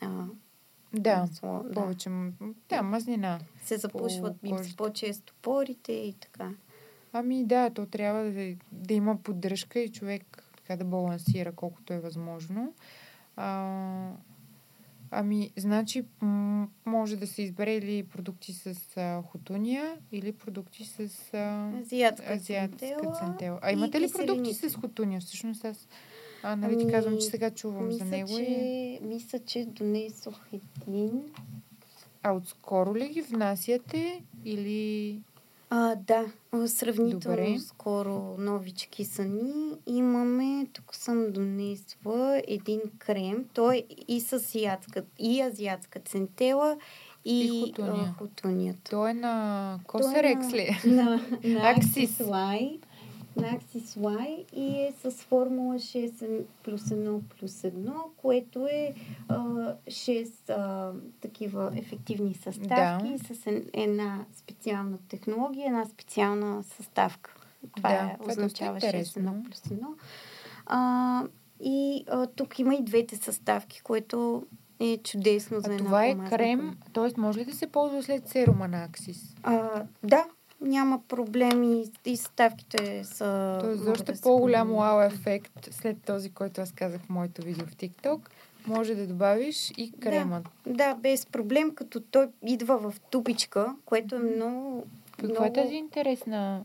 а, 0.00 0.24
да, 0.92 1.16
масло, 1.16 1.62
да, 1.64 1.72
повече 1.72 2.10
да, 2.68 2.82
мазнина. 2.82 3.40
Се 3.64 3.76
запушват 3.76 4.36
по 4.40 4.56
по-често 4.76 5.34
порите 5.42 5.92
и 5.92 6.14
така. 6.20 6.50
Ами 7.12 7.44
да, 7.44 7.70
то 7.70 7.86
трябва 7.86 8.24
да, 8.24 8.56
да 8.72 8.94
има 8.94 9.16
поддръжка 9.16 9.80
и 9.80 9.92
човек 9.92 10.44
така 10.56 10.76
да 10.76 10.84
балансира 10.84 11.52
колкото 11.52 11.92
е 11.92 12.00
възможно. 12.00 12.74
А, 13.36 14.12
ами, 15.10 15.50
значи, 15.56 16.04
може 16.86 17.16
да 17.16 17.26
се 17.26 17.42
избере 17.42 17.74
или 17.74 18.02
продукти 18.02 18.52
с 18.52 18.96
а, 18.96 19.22
хотуния, 19.22 19.96
или 20.12 20.32
продукти 20.32 20.84
с 20.84 20.98
а, 21.34 21.70
Азиатска, 21.80 22.32
азиатска 22.32 23.12
центела. 23.20 23.58
А 23.62 23.72
имате 23.72 24.00
ли 24.00 24.08
продукти 24.12 24.54
с 24.54 24.74
хотуния? 24.74 25.20
Всъщност 25.20 25.64
аз 25.64 25.88
а, 26.42 26.56
нали 26.56 26.76
ти 26.76 26.82
Ами, 26.82 26.92
казвам, 26.92 27.14
че 27.16 27.26
сега 27.26 27.50
чувам 27.50 27.86
мисля, 27.86 27.98
за 27.98 28.04
него. 28.04 28.28
че, 28.28 28.42
И... 28.42 28.98
мисля, 29.02 29.38
че 29.38 29.64
донесох 29.64 30.40
един. 30.52 31.22
А 32.22 32.32
отскоро 32.32 32.94
ли 32.94 33.08
ги 33.08 33.22
внасяте 33.22 34.22
или... 34.44 35.20
А, 35.70 35.94
да, 35.96 36.24
сравнително 36.66 37.36
Добре. 37.36 37.58
скоро 37.58 38.34
новички 38.38 39.04
са 39.04 39.24
ни. 39.24 39.52
Имаме, 39.86 40.66
тук 40.72 40.94
съм 40.94 41.26
донесла 41.30 42.42
един 42.48 42.80
крем. 42.98 43.44
Той 43.54 43.84
и 44.08 44.20
с 44.20 44.32
азиатска, 44.32 45.02
и 45.18 45.42
азиатска 45.42 46.00
центела, 46.00 46.76
и, 47.24 47.40
И 47.44 47.60
хотуния. 47.62 48.04
а, 48.06 48.14
хотунията. 48.14 48.90
Той 48.90 49.10
е 49.10 49.14
на 49.14 49.74
е 49.74 49.84
Косерекс 49.84 50.46
на- 50.46 50.56
ли? 50.56 50.78
На, 50.86 51.04
на 51.04 51.20
Axis. 51.74 52.06
Axis 52.06 52.24
Y. 52.24 52.78
На 53.40 53.58
Axis 53.58 53.98
Y 53.98 54.44
и 54.52 54.80
е 54.82 54.92
с 55.02 55.10
формула 55.10 55.74
6 55.74 56.42
плюс 56.62 56.82
1 56.82 57.20
плюс 57.20 57.52
1, 57.52 57.92
което 58.16 58.66
е 58.66 58.94
а, 59.28 59.36
6 59.86 60.50
а, 60.50 60.92
такива 61.20 61.70
ефективни 61.76 62.34
съставки 62.34 63.08
Да. 63.08 63.34
с 63.34 63.46
една 63.72 64.24
специална 64.32 64.98
технология, 65.08 65.66
една 65.66 65.84
специална 65.84 66.62
съставка. 66.62 67.34
Това 67.76 67.88
Да, 67.88 67.94
е, 67.94 68.16
е 68.26 68.30
означава 68.30 68.78
6 68.80 68.84
интересно. 68.86 69.22
1 69.22 69.42
плюс 69.44 69.60
1. 69.60 69.84
А, 70.66 71.22
и 71.60 72.04
а, 72.08 72.26
тук 72.26 72.58
има 72.58 72.74
и 72.74 72.82
двете 72.84 73.16
съставки, 73.16 73.80
което 73.80 74.46
е 74.80 74.98
чудесно 75.04 75.60
за 75.60 75.70
А 75.70 75.74
една 75.74 75.84
това 75.84 76.06
е 76.06 76.16
крем, 76.28 76.76
т.е. 76.92 77.20
може 77.20 77.40
ли 77.40 77.44
да 77.44 77.52
се 77.52 77.66
ползва 77.66 78.02
след 78.02 78.28
серума 78.28 78.68
на 78.68 78.84
Аксис? 78.84 79.34
а, 79.42 79.82
да, 80.02 80.24
няма 80.60 81.00
проблеми 81.08 81.84
и 82.04 82.16
съставките 82.16 83.04
са... 83.04 83.58
Тоест, 83.62 83.88
още 83.88 84.12
да 84.12 84.20
по-голям 84.20 84.68
вау 84.68 85.00
ефект 85.00 85.68
след 85.70 86.02
този, 86.02 86.30
който 86.30 86.60
аз 86.60 86.72
казах 86.72 87.00
в 87.00 87.08
моето 87.08 87.42
видео 87.42 87.66
в 87.66 87.76
TikTok, 87.76 88.20
може 88.66 88.94
да 88.94 89.06
добавиш 89.06 89.72
и 89.76 89.92
крема. 90.00 90.42
Да, 90.66 90.94
без 90.94 91.26
проблем, 91.26 91.74
като 91.74 92.00
той 92.00 92.28
идва 92.46 92.78
в 92.78 93.00
тубичка, 93.10 93.74
което 93.84 94.14
е 94.14 94.18
много... 94.18 94.86
Каква 95.12 95.46
е 95.46 95.50
много... 95.50 95.54
тази 95.54 95.74
интересна 95.74 96.64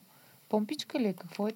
помпичка 0.49 0.99
ли? 0.99 1.07
е? 1.07 1.13
Какво 1.13 1.47
е 1.47 1.51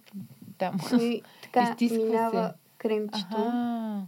там? 0.57 0.79
И, 1.01 1.21
така, 1.43 1.69
Изтисква 1.71 1.97
минава 2.05 2.47
се. 2.47 2.53
кремчето. 2.77 3.35
Ага, 3.37 4.01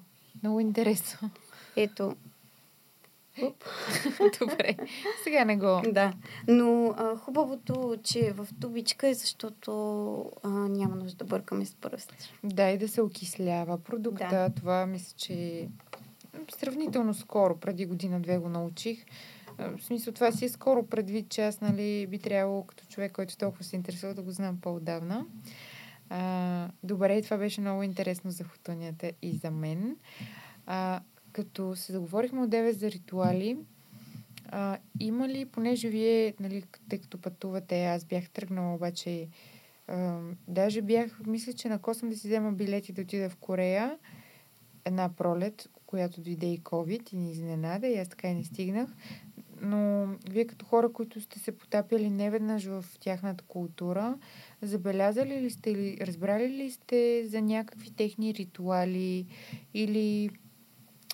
много 0.44 0.60
интересно. 0.60 1.30
Ето, 1.76 2.16
Добре, 4.40 4.78
сега 5.24 5.46
не 5.46 5.58
го... 5.58 5.82
да. 5.92 6.14
Но 6.48 6.94
а, 6.98 7.16
хубавото, 7.18 7.96
че 8.04 8.20
е 8.20 8.32
в 8.32 8.48
тубичка 8.62 9.08
е 9.08 9.14
защото 9.14 9.72
а, 10.44 10.50
няма 10.50 10.96
нужда 10.96 11.18
да 11.18 11.26
бъркаме 11.26 11.66
с 11.66 11.76
пръсти. 11.76 12.34
Да, 12.44 12.70
и 12.70 12.78
да 12.78 12.88
се 12.88 13.02
окислява 13.02 13.78
продукта. 13.78 14.28
Да. 14.30 14.50
Това 14.50 14.86
мисля, 14.86 15.14
че 15.18 15.68
сравнително 16.56 17.14
скоро, 17.14 17.58
преди 17.58 17.86
година-две 17.86 18.38
го 18.38 18.50
научих. 18.50 19.06
В 19.58 19.84
смисъл, 19.84 20.14
това 20.14 20.32
си 20.32 20.46
е 20.46 20.50
скоро 20.50 20.86
предвид, 20.86 21.30
че 21.30 21.42
аз 21.42 21.62
нали, 21.62 22.08
би 22.08 22.20
трябвало 22.20 22.64
като 22.64 22.86
човек, 22.86 23.12
който 23.12 23.38
толкова 23.38 23.64
се 23.64 23.76
интересува, 23.76 24.14
да 24.14 24.22
го 24.22 24.32
знам 24.32 24.58
по-отдавна. 24.62 25.26
А, 26.10 26.70
добре, 26.84 27.22
това 27.22 27.38
беше 27.38 27.62
много 27.62 27.84
интересно 27.84 28.32
за 28.32 28.44
хотунята 28.44 29.12
и 29.22 29.32
за 29.32 29.52
мен. 29.52 29.96
А, 30.66 31.02
като 31.32 31.76
се 31.76 31.92
заговорихме 31.92 32.42
от 32.42 32.50
9 32.50 32.72
за 32.72 32.92
ритуали, 32.92 33.58
а, 34.46 34.78
има 35.00 35.30
ли, 35.30 35.46
понеже 35.46 35.90
вие, 35.90 36.34
нали, 36.40 36.64
тъй 36.90 37.00
като 37.00 37.22
пътувате, 37.22 37.86
аз 37.86 38.06
бях 38.06 38.30
тръгнала, 38.30 38.76
обаче 38.76 39.28
а, 39.88 40.20
даже 40.48 40.82
бях, 40.82 41.20
мисля, 41.28 41.54
че 41.54 41.70
на 41.70 41.80
косъм 41.80 42.10
да 42.10 42.16
си 42.16 42.28
взема 42.28 42.52
билети 42.52 42.94
да 42.94 43.02
отида 43.02 43.30
в 43.30 43.36
Корея 43.36 43.98
една 44.86 45.10
пролет, 45.10 45.70
която 45.86 46.22
дойде 46.22 46.46
и 46.46 46.60
COVID 46.60 47.14
и 47.14 47.18
ни 47.18 47.32
изненада 47.32 47.88
и 47.88 47.98
аз 47.98 48.10
така 48.10 48.28
и 48.28 48.36
не 48.36 48.44
стигнах. 48.44 48.90
Но 49.62 50.08
вие 50.30 50.48
като 50.48 50.66
хора, 50.66 50.94
които 50.94 51.22
сте 51.22 51.40
се 51.40 51.58
потапяли 51.58 52.10
неведнъж 52.10 52.66
в 52.66 52.86
тяхната 53.00 53.44
култура, 53.44 54.18
забелязали 54.62 55.42
ли 55.42 55.50
сте 55.50 55.72
или 55.72 55.98
разбрали 56.02 56.50
ли 56.50 56.72
сте 56.72 57.28
за 57.28 57.42
някакви 57.42 57.92
техни 57.92 58.34
ритуали 58.34 59.26
или 59.74 60.30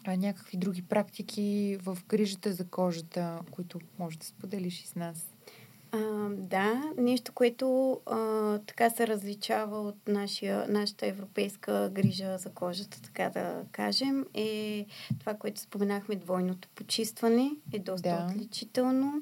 а, 0.08 0.18
някакви 0.18 0.58
други 0.58 0.82
практики 0.82 1.78
в 1.84 1.98
грижата 2.10 2.54
за 2.54 2.66
кожата, 2.68 3.40
които 3.52 3.80
може 4.00 4.18
да 4.18 4.26
споделиш 4.26 4.84
и 4.84 4.88
с 4.88 4.96
нас? 4.96 5.28
А, 5.92 5.98
да, 6.30 6.84
нещо, 6.98 7.32
което 7.34 8.00
а, 8.06 8.58
така 8.60 8.90
се 8.90 9.08
различава 9.08 9.82
от 9.82 10.08
нашия, 10.08 10.66
нашата 10.70 11.08
европейска 11.08 11.90
грижа 11.94 12.38
за 12.38 12.50
кожата, 12.50 13.02
така 13.02 13.30
да 13.30 13.64
кажем, 13.72 14.26
е 14.34 14.86
това, 15.20 15.34
което 15.34 15.62
споменахме, 15.62 16.16
двойното 16.16 16.68
почистване 16.76 17.52
е 17.74 17.80
доста 17.80 18.10
Да. 18.10 18.28
отличително. 18.32 19.14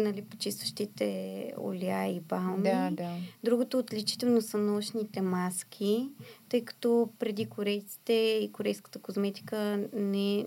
Нали, 0.00 0.22
почистващите 0.22 1.52
оля 1.58 2.06
и 2.06 2.20
балми. 2.20 2.62
Да, 2.62 2.90
да. 2.92 3.10
Другото 3.44 3.78
отличително 3.78 4.42
са 4.42 4.58
нощните 4.58 5.20
маски, 5.22 6.10
тъй 6.48 6.64
като 6.64 7.08
преди 7.18 7.46
корейците 7.46 8.12
и 8.42 8.52
корейската 8.52 8.98
козметика 8.98 9.88
не, 9.92 10.46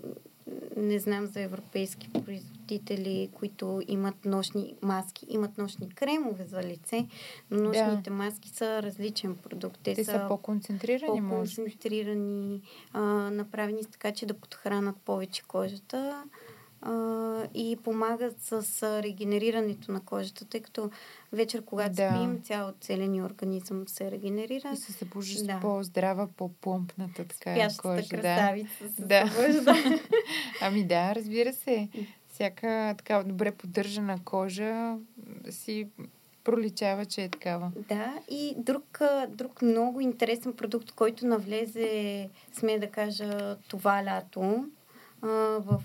не 0.76 0.98
знам 0.98 1.26
за 1.26 1.40
европейски 1.40 2.12
производители, 2.12 3.28
които 3.32 3.82
имат 3.88 4.24
нощни 4.24 4.74
маски, 4.82 5.26
имат 5.28 5.58
нощни 5.58 5.88
кремове 5.88 6.44
за 6.44 6.62
лице, 6.62 7.06
но 7.50 7.62
нощните 7.62 8.10
маски 8.10 8.48
са 8.48 8.82
различен 8.82 9.36
продукт. 9.36 9.80
Те, 9.82 9.94
Те 9.94 10.04
са 10.04 10.24
по-концентрирани, 10.28 11.20
по-концентрирани, 11.20 12.62
а, 12.92 13.02
направени 13.30 13.84
така, 13.84 14.12
че 14.12 14.26
да 14.26 14.34
подхранат 14.34 14.96
повече 14.96 15.42
кожата 15.42 16.24
и 17.54 17.76
помагат 17.84 18.40
с 18.40 18.62
регенерирането 19.02 19.92
на 19.92 20.00
кожата, 20.00 20.44
тъй 20.44 20.62
като 20.62 20.90
вечер, 21.32 21.64
когато 21.64 21.94
Да. 21.94 22.10
спим, 22.10 22.42
цял 22.42 22.72
целения 22.80 23.24
организъм 23.24 23.88
се 23.88 24.10
регенерира. 24.10 24.70
И 24.72 24.76
се 24.76 24.92
събуждаш 24.92 25.38
Да. 25.38 25.46
да. 25.46 25.60
по-здрава, 25.60 26.28
по-плъмпната 26.36 27.24
така 27.24 27.54
Спящата 27.54 27.82
кожа. 27.82 28.02
Да. 28.02 28.08
красавица 28.08 28.94
се 28.96 29.02
Да. 29.02 29.26
събужда. 29.28 29.74
Ами 30.60 30.84
да, 30.84 31.14
разбира 31.14 31.52
се. 31.52 31.88
Всяка 32.32 32.94
така 32.98 33.22
добре 33.22 33.50
поддържана 33.52 34.18
кожа 34.24 34.96
си 35.50 35.88
проличава, 36.44 37.04
че 37.06 37.22
е 37.22 37.28
такава. 37.28 37.72
Да, 37.88 38.14
и 38.30 38.54
друг, 38.58 39.00
друг 39.28 39.62
много 39.62 40.00
интересен 40.00 40.52
продукт, 40.52 40.92
който 40.92 41.26
навлезе, 41.26 42.28
сме 42.52 42.78
да 42.78 42.86
кажа, 42.90 43.56
това 43.68 44.04
лято 44.04 44.66
в, 45.22 45.82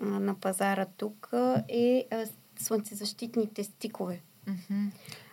на 0.00 0.34
пазара 0.34 0.86
тук 0.96 1.30
е 1.68 2.06
слънцезащитните 2.58 3.64
стикове. 3.64 4.20
Мгм. 4.46 4.88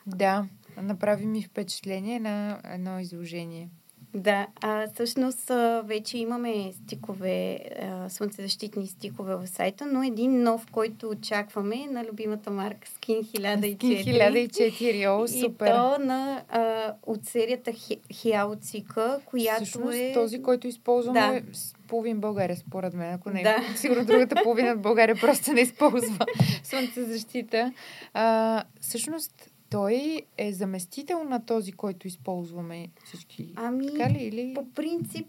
Да, 0.08 0.48
направи 0.82 1.26
ми 1.26 1.44
впечатление 1.44 2.20
на 2.20 2.62
едно 2.64 3.00
изложение. 3.00 3.70
Да, 4.16 4.48
а 4.62 4.88
всъщност 4.94 5.50
а, 5.50 5.82
вече 5.86 6.18
имаме 6.18 6.72
стикове, 6.74 7.60
а, 7.82 8.10
слънцезащитни 8.10 8.88
стикове 8.88 9.36
в 9.36 9.48
сайта, 9.48 9.86
но 9.86 10.04
един 10.04 10.44
нов, 10.44 10.68
който 10.72 11.10
очакваме 11.10 11.76
е 11.76 11.92
на 11.92 12.06
любимата 12.06 12.52
марка 12.52 12.88
Skin 12.90 13.22
1004. 13.22 13.78
Skin 13.78 14.50
1004, 14.50 15.24
о, 15.24 15.28
супер. 15.28 15.66
И 15.66 15.70
то 15.70 15.98
на, 16.00 16.42
а, 16.50 16.94
от 17.06 17.26
серията 17.26 17.72
Хи- 17.72 18.14
Хиалцика, 18.14 19.20
която 19.26 19.64
Всъщност, 19.66 19.94
е... 19.96 20.12
този, 20.14 20.42
който 20.42 20.68
използваме 20.68 21.42
Да. 21.48 21.58
с 21.58 21.74
половин 21.88 22.20
България, 22.20 22.58
според 22.58 22.94
мен. 22.94 23.14
Ако 23.14 23.30
не, 23.30 23.44
Да. 23.44 23.58
сигурно 23.76 24.06
другата 24.06 24.36
половина 24.44 24.72
от 24.72 24.82
България 24.82 25.16
просто 25.22 25.54
не 25.54 25.62
използва 25.62 26.26
слънцезащита. 26.64 27.74
А, 28.14 28.64
всъщност, 28.82 29.50
той 29.76 30.22
е 30.38 30.54
заместител 30.54 31.24
на 31.24 31.46
този, 31.46 31.72
който 31.72 32.08
използваме 32.08 32.88
всички. 33.04 33.54
Ами, 33.56 33.88
Така 33.88 34.10
ли? 34.10 34.24
Или 34.24 34.54
по 34.56 34.66
принцип... 34.66 35.28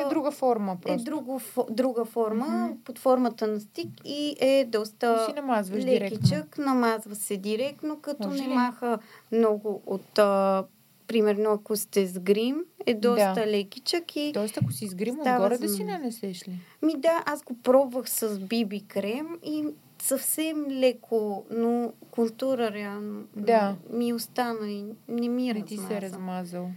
Е 0.00 0.08
друга 0.10 0.30
форма 0.30 0.72
е 0.72 0.76
просто? 0.78 1.04
друго, 1.04 1.40
фо- 1.40 1.70
друга 1.70 2.04
форма, 2.04 2.46
Мгм. 2.48 2.76
под 2.84 2.98
формата 2.98 3.46
на 3.46 3.60
стик 3.60 3.88
и 4.04 4.36
е 4.40 4.64
доста... 4.64 5.26
Си 5.26 5.32
намазваш 5.34 5.84
директно. 5.84 6.18
лекичък, 6.18 6.58
намазва 6.58 7.14
се 7.14 7.36
директно, 7.36 7.98
като 7.98 8.28
Може 8.28 8.42
не 8.42 8.48
ли? 8.48 8.54
маха 8.54 8.98
много 9.32 9.82
от, 9.86 10.18
а, 10.18 10.64
примерно, 11.06 11.50
ако 11.50 11.76
сте 11.76 12.06
с 12.06 12.18
грим, 12.18 12.56
е 12.86 12.94
доста 12.94 13.34
Да. 13.36 13.46
лекичък 13.46 14.16
и... 14.16 14.30
Тоест, 14.34 14.56
ако 14.56 14.72
си 14.72 14.84
изгрим 14.84 15.14
Става 15.14 15.36
отгоре, 15.36 15.58
да 15.58 15.68
за 15.68 15.74
си 15.74 15.84
мен. 15.84 15.94
нанесеш 15.94 16.48
ли? 16.48 16.58
Ми 16.82 16.94
да, 16.96 17.22
аз 17.26 17.42
го 17.42 17.54
пробвах 17.54 18.10
с 18.10 18.38
биби 18.40 18.80
крем 18.80 19.38
и 19.44 19.64
съвсем 20.02 20.66
леко, 20.70 21.44
но 21.50 21.92
култура 22.10 22.70
реално 22.70 23.24
Да. 23.36 23.76
ми 23.90 24.12
остана 24.12 24.68
и 24.68 24.84
не 25.08 25.28
ми 25.28 25.50
е 25.50 25.54
Не 25.54 25.64
ти 25.64 25.76
се 25.76 25.82
е 25.86 26.00
размаза. 26.00 26.02
размазал. 26.02 26.70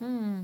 Мгм. 0.00 0.38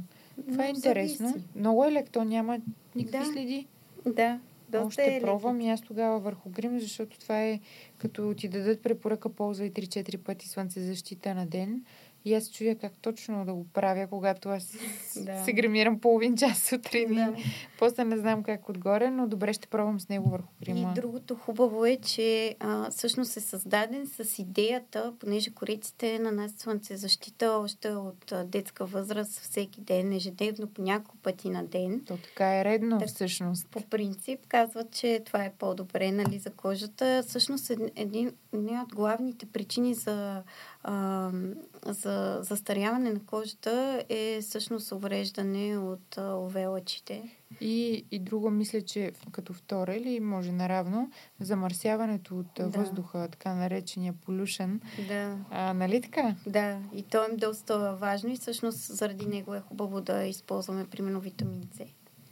Това 0.49 0.65
е 0.65 0.69
Но 0.69 0.75
интересно. 0.75 1.29
зависи. 1.29 1.45
Много 1.57 1.85
е 1.85 1.93
лек, 1.93 2.11
то 2.11 2.25
няма 2.25 2.59
никакви 2.97 3.19
Да. 3.19 3.25
следи. 3.25 3.67
Да, 4.07 4.41
доста 4.69 4.87
Още 4.87 5.17
е 5.17 5.21
пробвам 5.21 5.61
и 5.61 5.71
аз 5.71 5.81
тогава 5.83 6.19
върху 6.21 6.51
грим, 6.51 6.81
защото 6.81 7.19
това 7.19 7.43
е 7.43 7.61
като 7.99 8.35
ти 8.35 8.49
дадат 8.49 8.83
препоръка 8.83 9.29
ползвай 9.29 9.71
3-4 9.71 10.17
пъти 10.19 10.49
слънцезащита 10.49 11.35
на 11.35 11.47
ден. 11.47 11.85
И 12.27 12.35
аз 12.35 12.45
се 12.45 12.53
чудя 12.53 12.75
как 12.75 12.93
точно 12.93 13.45
да 13.45 13.55
го 13.55 13.67
правя, 13.73 14.07
когато 14.07 14.49
аз 14.49 14.77
Да. 15.17 15.45
се 15.45 15.53
гримирам 15.53 16.01
половин 16.01 16.37
час 16.37 16.59
сутрин. 16.59 17.15
Да. 17.15 17.35
После 17.79 18.05
не 18.05 18.17
знам 18.17 18.43
как 18.43 18.69
отгоре, 18.69 19.11
но 19.11 19.27
добре 19.29 19.53
ще 19.53 19.69
пробвам 19.69 20.01
с 20.01 20.09
него 20.09 20.31
върху 20.31 20.49
грима. 20.63 20.93
И 20.93 20.95
другото 20.95 21.35
хубаво 21.35 21.87
е, 21.87 21.97
че 21.97 22.57
а, 22.61 22.91
всъщност 22.91 23.37
е 23.37 23.41
създаден 23.41 24.07
с 24.07 24.39
идеята, 24.39 25.13
понеже 25.19 25.51
кориците 25.51 26.19
нанасят 26.19 26.61
слънцезащита 26.61 27.51
още 27.51 27.91
от 27.91 28.33
а, 28.33 28.45
детска 28.45 28.85
възраст 28.85 29.41
всеки 29.41 29.81
ден, 29.81 30.13
ежедневно, 30.13 30.67
по 30.67 30.83
няколко 30.83 31.17
пъти 31.17 31.51
на 31.51 31.65
ден. 31.65 32.03
То 32.07 32.17
така 32.17 32.59
е 32.61 32.65
редно 32.65 32.99
Так. 32.99 33.09
всъщност. 33.09 33.67
По 33.71 33.83
принцип 33.83 34.41
казват, 34.49 34.91
че 34.91 35.23
това 35.25 35.45
е 35.45 35.53
по-добре 35.59 36.13
нали, 36.13 36.39
за 36.39 36.51
кожата. 36.51 37.25
Всъщност 37.29 37.71
е 37.71 37.77
един, 37.97 38.33
една 38.55 38.83
от 38.83 38.95
главните 38.95 39.47
причини 39.47 39.95
за, 39.95 40.43
а, 40.89 41.31
за 41.85 42.39
застаряване 42.43 43.13
на 43.13 43.21
кожата 43.21 44.05
е 44.09 44.39
всъщност 44.41 44.93
увреждане 44.93 45.79
от 45.79 46.19
а, 46.19 46.35
овелачите. 46.35 47.23
И, 47.61 48.05
и 48.11 48.19
друго 48.19 48.51
мисля, 48.51 48.81
че 48.83 49.13
като 49.33 49.53
втора 49.53 49.95
или 49.95 50.21
може 50.21 50.53
наравно, 50.53 51.11
замърсяването 51.41 52.39
от 52.39 52.47
Да. 52.57 52.69
въздуха, 52.69 53.29
така 53.31 53.55
наречения 53.55 54.13
полюшен. 54.15 54.81
Да. 55.09 55.39
А, 55.51 55.75
нали 55.75 56.01
така? 56.01 56.35
Да, 56.47 56.79
и 56.95 57.03
то 57.03 57.25
е 57.25 57.37
доста 57.37 57.95
важно 57.95 58.31
и 58.31 58.37
всъщност 58.37 58.79
заради 58.79 59.27
него 59.27 59.55
е 59.55 59.61
хубаво 59.61 60.01
да 60.01 60.25
използваме 60.25 60.87
примерно 60.87 61.21
витамин 61.21 61.63
С. 61.73 61.81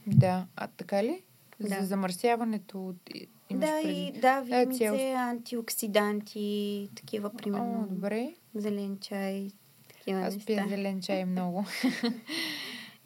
Да. 0.06 0.46
А 0.56 0.66
така 0.68 1.04
ли? 1.04 1.22
Да. 1.60 1.68
За 1.70 1.86
замърсяването 1.86 2.88
от... 2.88 2.96
Имаш 3.50 3.66
да, 3.66 3.80
преди. 3.82 4.00
и 4.06 4.12
да, 4.12 4.40
витамин 4.40 4.78
цял- 4.78 4.96
С, 4.96 5.00
антиоксиданти, 5.80 6.88
такива 6.94 7.30
примерно. 7.32 7.86
О, 7.90 7.94
добре. 7.94 8.34
Зелен 8.54 8.98
чай, 9.00 9.50
такива 9.88 10.20
Аз 10.20 10.34
неща. 10.34 10.46
пия 10.46 10.68
зелен 10.68 11.00
чай 11.00 11.24
много. 11.24 11.64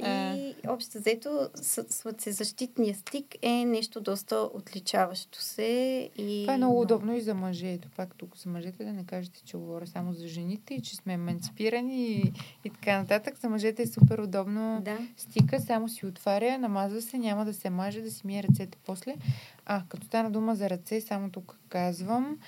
И 0.01 0.55
общо 0.69 0.99
взето, 0.99 1.51
слънцезащитния 1.91 2.95
стик 2.95 3.35
е 3.43 3.65
нещо 3.65 4.01
доста 4.01 4.37
отличаващо 4.37 5.43
се. 5.43 6.11
И 6.17 6.43
Това 6.43 6.55
е 6.55 6.57
много 6.57 6.81
удобно 6.81 7.17
и 7.17 7.21
за 7.21 7.35
мъже. 7.35 7.73
Ето 7.73 7.89
пак 7.97 8.15
тук 8.17 8.37
за 8.37 8.49
мъжете 8.51 8.85
да 8.85 8.93
не 8.93 9.07
кажете, 9.07 9.43
че 9.45 9.57
говоря 9.57 9.87
само 9.87 10.13
за 10.13 10.29
жените 10.29 10.75
и 10.75 10.83
че 10.83 10.97
сме 10.97 11.13
емансипирани 11.13 12.07
и, 12.07 12.33
и 12.65 12.71
така 12.71 12.99
нататък. 12.99 13.39
За 13.39 13.49
мъжете 13.49 13.83
е 13.83 13.87
супер 13.87 14.19
удобно. 14.19 14.81
Да, 14.85 14.99
Стика, 15.17 15.61
само 15.61 15.89
си 15.89 16.07
отваря, 16.07 16.59
намазва 16.59 17.03
се, 17.03 17.19
няма 17.19 17.45
да 17.45 17.55
се 17.55 17.71
маже, 17.71 18.01
да 18.01 18.11
си 18.11 18.23
мие 18.25 18.43
ръцете 18.43 18.79
после. 18.87 19.17
А, 19.67 19.83
като 19.89 20.07
стана 20.07 20.31
дума 20.31 20.55
за 20.55 20.71
ръце, 20.71 21.01
само 21.01 21.31
тук 21.31 21.59
казвам, 21.69 22.39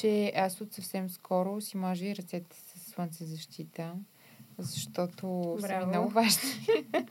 че 0.00 0.32
аз 0.36 0.60
от 0.60 0.72
съвсем 0.72 1.10
скоро 1.10 1.60
си 1.60 1.76
мажа 1.76 2.06
и 2.06 2.16
ръцете 2.16 2.56
с 2.56 2.90
слънцезащита, 2.90 3.92
защото 4.58 5.56
са 5.60 5.66
ми 5.66 5.72
Браво. 5.74 5.86
много 5.86 6.08
важни. 6.08 6.50
да. 6.92 7.04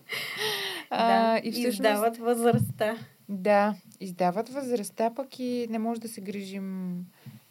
а, 0.89 1.38
и 1.43 1.51
всъщност, 1.51 1.73
издават 1.73 2.18
възрастта. 2.18 2.97
да, 3.30 3.76
издават 3.99 4.49
възрастта, 4.49 5.14
пък 5.14 5.39
и 5.39 5.68
не 5.69 5.80
може 5.80 6.01
да 6.01 6.07
се 6.07 6.22
грижим 6.22 6.97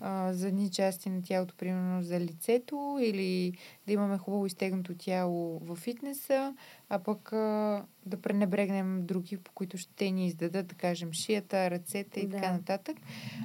а, 0.00 0.32
за 0.32 0.48
едни 0.48 0.70
части 0.70 1.10
на 1.10 1.22
тялото, 1.22 1.54
примерно 1.54 2.02
за 2.02 2.20
лицето 2.20 2.98
или 3.02 3.52
да 3.86 3.92
имаме 3.92 4.18
хубаво 4.18 4.46
изтегнато 4.46 4.94
тяло 4.94 5.58
в 5.58 5.76
фитнеса, 5.76 6.54
а 6.88 6.98
пък 6.98 7.32
а, 7.32 7.84
да 8.06 8.20
пренебрегнем 8.20 9.06
други, 9.06 9.36
по 9.36 9.52
които 9.52 9.78
ще 9.78 10.10
ни 10.10 10.26
издадат, 10.26 10.66
да 10.66 10.74
кажем, 10.74 11.12
шията, 11.12 11.70
ръцете 11.70 12.20
и 12.20 12.26
Да. 12.26 12.36
така 12.36 12.52
нататък. 12.52 12.96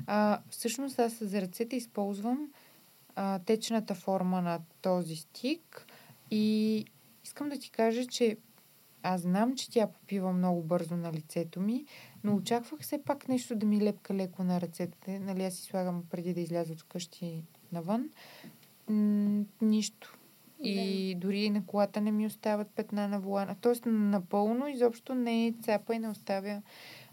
А, 0.07 0.41
всъщност 0.49 0.99
аз 0.99 1.23
за 1.23 1.41
ръцете 1.41 1.75
използвам 1.75 2.49
а, 3.15 3.39
течната 3.39 3.95
форма 3.95 4.41
на 4.41 4.59
този 4.81 5.15
стик 5.15 5.87
и 6.31 6.85
искам 7.23 7.49
да 7.49 7.59
ти 7.59 7.71
кажа, 7.71 8.05
че 8.05 8.37
аз 9.03 9.21
знам, 9.21 9.55
че 9.55 9.71
тя 9.71 9.87
попива 9.87 10.33
много 10.33 10.63
бързо 10.63 10.97
на 10.97 11.13
лицето 11.13 11.59
ми, 11.59 11.85
но 12.23 12.35
очаквах 12.35 12.81
все 12.81 13.03
пак 13.03 13.27
нещо 13.27 13.55
да 13.55 13.65
ми 13.65 13.81
лепка 13.81 14.13
леко 14.13 14.43
на 14.43 14.61
ръцете. 14.61 15.19
Нали, 15.19 15.43
аз 15.43 15.53
си 15.53 15.63
слагам 15.63 16.03
преди 16.09 16.33
да 16.33 16.41
изляза 16.41 16.73
от 16.73 16.83
къщи 16.83 17.43
навън. 17.71 18.09
М- 18.89 19.43
нищо. 19.61 20.17
И 20.63 21.15
дори 21.15 21.49
на 21.49 21.65
колата 21.65 22.01
не 22.01 22.11
ми 22.11 22.25
остават 22.27 22.67
петна 22.75 23.07
на 23.07 23.19
волана. 23.19 23.55
Тоест 23.61 23.83
напълно 23.85 24.67
изобщо 24.67 25.15
не 25.15 25.47
е 25.47 25.53
цапа 25.63 25.95
и 25.95 25.99
не 25.99 26.09
оставя 26.09 26.61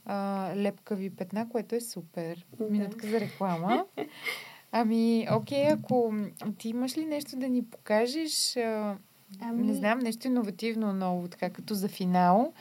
а, 0.05 0.53
лепкави 0.57 1.11
петна, 1.11 1.49
което 1.49 1.75
е 1.75 1.81
супер. 1.81 2.47
Да. 2.59 2.71
Минутка 2.71 3.07
за 3.07 3.21
реклама. 3.21 3.85
Ами, 4.73 5.29
окей, 5.33 5.67
ако 5.69 6.15
ти 6.59 6.69
имаш 6.69 6.99
ли 6.99 7.05
нещо 7.05 7.37
да 7.37 7.49
ни 7.49 7.65
покажеш, 7.65 8.57
а, 8.57 8.97
Ами, 9.41 9.63
не 9.63 9.75
знам, 9.75 9.99
нещо 9.99 10.27
иновативно 10.27 10.93
ново, 10.93 11.29
така 11.29 11.51
като 11.51 11.75
за 11.75 11.89
финал. 11.89 12.53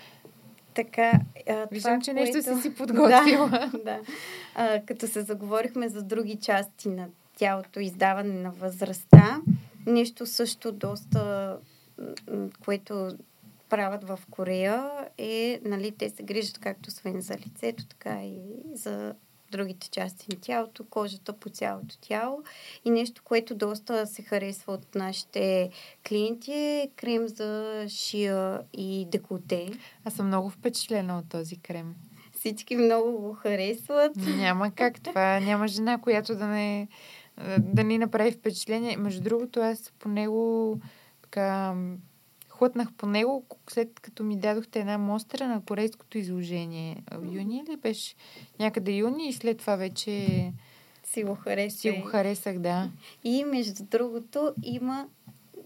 Така, 0.78 1.12
а, 1.50 1.68
Виждам, 1.72 2.00
това, 2.00 2.06
че 2.06 2.14
нещо 2.14 2.42
си 2.42 2.62
си 2.62 2.74
подготвила. 2.78 3.50
Да, 3.50 3.72
да. 3.86 4.00
А, 4.56 4.82
като 4.86 5.08
се 5.08 5.22
заговорихме 5.22 5.90
за 5.90 6.04
други 6.04 6.36
части 6.36 6.90
на 6.90 7.08
тялото, 7.38 7.80
издаване 7.80 8.34
на 8.34 8.52
възрастта, 8.52 9.42
нещо 9.86 10.26
също 10.26 10.72
доста, 10.72 11.58
което 12.66 13.18
правят 13.70 14.04
в 14.04 14.20
Корея 14.30 14.90
е, 15.18 15.60
нали, 15.66 15.92
те 15.92 16.10
се 16.10 16.24
грижат 16.24 16.58
както 16.58 16.88
освен 16.88 17.22
за 17.22 17.34
лицето, 17.34 17.86
така 17.86 18.24
и 18.24 18.40
за 18.74 19.14
другите 19.52 19.90
части 19.90 20.26
на 20.32 20.40
тялото, 20.42 20.86
кожата 20.90 21.34
по 21.34 21.50
цялото 21.50 21.98
тяло. 22.02 22.44
И 22.86 22.90
нещо, 22.90 23.22
което 23.26 23.56
доста 23.56 24.08
се 24.08 24.22
харесва 24.22 24.74
от 24.74 24.96
нашите 24.96 25.70
клиенти 26.08 26.52
е 26.54 26.90
крем 26.96 27.28
за 27.28 27.86
шия 27.90 28.62
и 28.74 29.08
деколте. 29.12 29.70
Аз 30.06 30.14
съм 30.14 30.28
много 30.28 30.50
впечатлена 30.50 31.20
от 31.20 31.30
този 31.30 31.58
крем. 31.58 31.96
Всички 32.40 32.76
много 32.76 33.12
го 33.22 33.34
харесват. 33.34 34.16
Няма 34.16 34.72
как 34.72 35.02
това. 35.02 35.40
Няма 35.40 35.68
жена, 35.68 35.98
която 35.98 36.36
да 36.36 36.48
не 36.48 36.88
да 37.58 37.84
ни 37.84 37.98
направи 37.98 38.32
впечатление. 38.32 38.98
Между 38.98 39.22
другото, 39.22 39.60
аз 39.60 39.92
по 40.00 40.10
него 40.10 40.80
така 41.22 41.76
хлътнах 42.58 42.94
по 42.94 43.06
него, 43.06 43.46
след 43.70 44.00
като 44.00 44.24
ми 44.24 44.38
дадохте 44.38 44.80
една 44.80 44.98
мостра 44.98 45.48
на 45.48 45.62
корейското 45.62 46.18
изложение. 46.18 47.04
В 47.12 47.36
юни 47.36 47.64
ли 47.70 47.78
беше? 47.78 48.16
Някъде 48.60 48.92
юни 48.92 49.30
и 49.30 49.34
след 49.34 49.58
това 49.58 49.76
вече 49.76 50.28
Си 51.04 51.24
го 51.24 51.36
харесва. 51.36 51.80
си 51.80 51.92
го 51.92 52.02
харесах, 52.02 52.60
да. 52.60 52.92
И 53.24 53.44
между 53.44 53.84
другото 53.84 54.54
има 54.64 55.08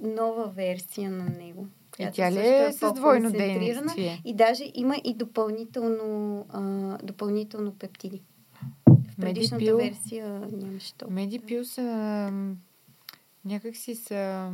нова 0.02 0.48
версия 0.48 1.12
на 1.12 1.26
него. 1.26 1.68
И 1.68 1.96
която 1.96 2.16
тя 2.16 2.32
ли 2.32 2.36
също 2.36 2.86
е 2.86 2.90
с 2.90 2.94
двойно 2.94 3.32
действие? 3.32 4.22
И 4.26 4.34
даже 4.34 4.64
има 4.74 4.96
и 5.04 5.14
допълнително, 5.14 6.46
а, 6.50 6.62
допълнително 7.04 7.74
пептиди. 7.74 8.22
В 8.88 9.16
предишната 9.22 9.56
Медипил. 9.56 9.78
версия 9.78 10.40
нямаше 10.52 10.94
толкова. 10.94 11.16
Медипил 11.16 11.66
са 11.66 11.82
м, 12.32 12.56
някак 13.46 13.76
си 13.76 13.96
са 13.96 14.52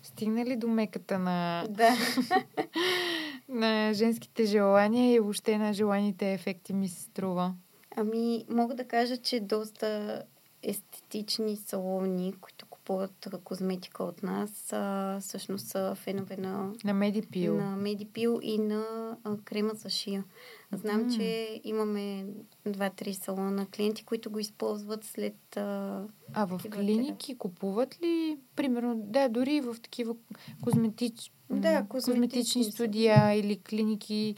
м, 0.00 0.04
стигнали 0.04 0.56
до 0.56 0.68
меката 0.68 1.18
на, 1.18 1.66
Да. 1.70 1.90
на 3.48 3.92
женските 3.92 4.44
желания 4.44 5.14
и 5.14 5.20
въобще 5.20 5.58
на 5.58 5.72
желаните 5.72 6.32
ефекти 6.32 6.72
ми 6.72 6.88
се 6.88 7.02
струва. 7.02 7.54
Ами, 7.96 8.44
мога 8.50 8.74
да 8.74 8.84
кажа, 8.84 9.16
че 9.16 9.40
доста 9.40 10.22
естетични 10.62 11.56
салони, 11.56 12.34
които 12.40 12.66
купуват 12.90 13.44
козметика 13.44 14.04
от 14.04 14.22
нас, 14.22 14.72
а, 14.72 15.18
всъщност 15.20 15.66
са 15.66 15.94
фенове 15.94 16.36
на 16.36 16.72
На 16.84 16.94
Медипил. 16.94 17.56
на 17.56 17.76
Медипил 17.76 18.40
и 18.42 18.58
на 18.58 18.84
а, 19.24 19.36
крема 19.44 19.74
за 19.74 19.90
шия. 19.90 20.24
Знам, 20.72 21.00
М. 21.00 21.10
че 21.16 21.60
имаме 21.64 22.26
два-три 22.66 23.14
салона 23.14 23.66
клиенти, 23.66 24.04
които 24.04 24.30
го 24.30 24.38
използват 24.38 25.04
след... 25.04 25.56
А, 25.56 26.02
А 26.32 26.44
в 26.44 26.60
клиники 26.70 27.38
купуват 27.38 28.02
ли, 28.02 28.38
примерно, 28.56 28.94
да, 28.96 29.28
дори 29.28 29.60
в 29.60 29.76
такива 29.82 30.14
козметич... 30.62 31.32
Да, 31.50 31.86
козметични 31.88 31.88
козметични 31.88 32.64
студия 32.64 33.34
или 33.34 33.58
клиники 33.58 34.34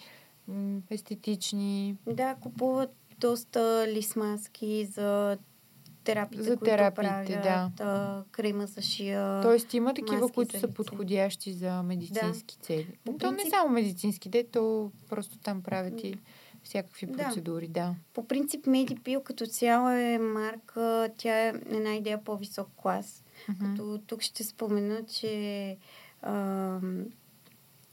естетични. 0.90 1.96
да, 2.06 2.34
купуват 2.34 2.90
доста 3.18 3.84
лисмаски 3.88 4.84
за 4.84 5.38
терапиите, 6.04 6.42
За 6.42 6.50
които 6.50 6.64
терапиите, 6.64 7.40
правят, 7.42 7.80
а, 7.80 8.24
крема 8.32 8.66
за 8.66 8.82
шия. 8.82 9.42
Тоест 9.42 9.74
има 9.74 9.94
такива, 9.94 10.28
които 10.28 10.58
са 10.58 10.68
подходящи 10.68 11.52
за 11.52 11.82
медицински 11.82 12.56
цели. 12.56 12.98
По 13.04 13.12
То 13.12 13.30
не 13.30 13.36
принцип- 13.36 13.50
само 13.50 13.70
медицински, 13.70 14.28
де, 14.28 14.44
то 14.44 14.90
просто 15.08 15.38
там 15.38 15.62
правят 15.62 16.04
и 16.04 16.14
всякакви 16.62 17.06
Да. 17.06 17.12
процедури, 17.14 17.68
да. 17.68 17.94
По 18.14 18.24
принцип 18.24 18.66
Медипил 18.66 19.20
като 19.20 19.46
цяло 19.46 19.88
е 19.88 20.18
марка, 20.18 21.08
тя 21.18 21.38
е 21.38 21.54
една 21.66 21.94
идея 21.94 22.24
по-висок 22.24 22.68
клас. 22.76 23.24
Мгм. 23.50 23.64
Като 23.66 24.00
тук 24.06 24.20
ще 24.22 24.44
спомена, 24.44 25.02
че 25.04 25.76
ам, 26.22 27.04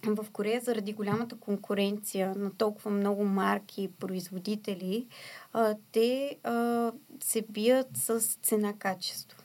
в 0.04 0.26
Корея 0.32 0.62
заради 0.62 0.94
голямата 0.94 1.36
конкуренция 1.36 2.36
на 2.36 2.52
толкова 2.52 2.92
много 2.92 3.24
марки 3.24 3.84
и 3.84 3.92
производители, 3.92 5.08
а, 5.54 5.76
те 5.92 6.38
а, 6.44 6.92
се 7.24 7.42
бият 7.50 7.88
с 7.94 8.20
цена-качество. 8.20 9.44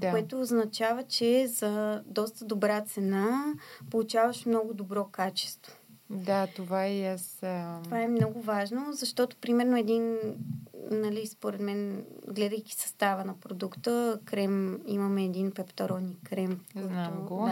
Да. 0.00 0.10
Което 0.10 0.40
означава, 0.40 1.02
че 1.02 1.46
за 1.46 2.02
доста 2.06 2.44
добра 2.44 2.80
цена 2.80 3.54
получаваш 3.90 4.46
много 4.46 4.74
добро 4.74 5.04
качество. 5.04 5.76
Да, 6.10 6.46
това 6.46 6.86
и 6.86 7.06
аз. 7.06 7.36
Това 7.84 8.00
е 8.00 8.08
много 8.08 8.42
важно, 8.42 8.92
защото, 8.92 9.36
примерно, 9.36 9.76
един, 9.76 10.18
нали, 10.90 11.26
според 11.26 11.60
мен, 11.60 12.04
гледайки 12.28 12.74
състава 12.74 13.24
на 13.24 13.34
продукта, 13.34 14.18
крем, 14.24 14.80
имаме 14.86 15.24
един 15.24 15.52
пептарони 15.52 16.16
крем. 16.24 16.60
Знам 16.76 17.12
който, 17.12 17.26
го. 17.26 17.48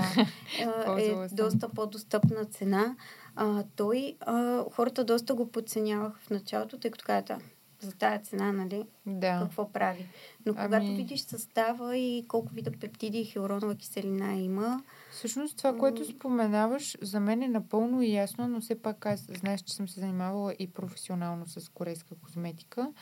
Да, 0.65 1.03
е 1.03 1.29
доста 1.33 1.69
по-достъпна 1.69 2.45
цена. 2.45 2.97
А, 3.37 3.65
той, 3.77 4.17
а, 4.21 4.65
хората 4.71 5.05
доста 5.05 5.35
го 5.35 5.51
подценяваха 5.51 6.21
в 6.21 6.31
началото, 6.31 6.79
тъй 6.79 6.91
като 6.91 7.05
казаха, 7.05 7.39
за 7.81 7.93
тая 7.93 8.19
цена, 8.19 8.53
нали? 8.53 8.85
Да. 9.07 9.41
Какво 9.43 9.73
прави. 9.73 10.09
Но 10.47 10.55
ами... 10.57 10.65
когато 10.65 10.87
видиш 10.87 11.21
състава 11.21 11.97
и 11.97 12.25
колко 12.29 12.55
вида 12.55 12.71
пептиди 12.81 13.19
и 13.19 13.25
хилоронова 13.25 13.75
киселина 13.75 14.35
има... 14.35 14.83
Всъщност 15.13 15.57
това, 15.57 15.77
което 15.77 16.05
споменаваш, 16.05 16.97
за 17.03 17.21
мен 17.21 17.43
е 17.43 17.49
напълно 17.49 18.03
ясно, 18.03 18.49
но 18.49 18.61
все 18.61 18.83
пак 18.83 19.07
аз 19.07 19.21
знаеш, 19.21 19.61
че 19.61 19.75
съм 19.75 19.89
се 19.89 20.01
занимавала 20.01 20.55
и 20.59 20.67
професионално 20.67 21.47
с 21.47 21.69
корейска 21.69 22.15
козметика. 22.15 22.93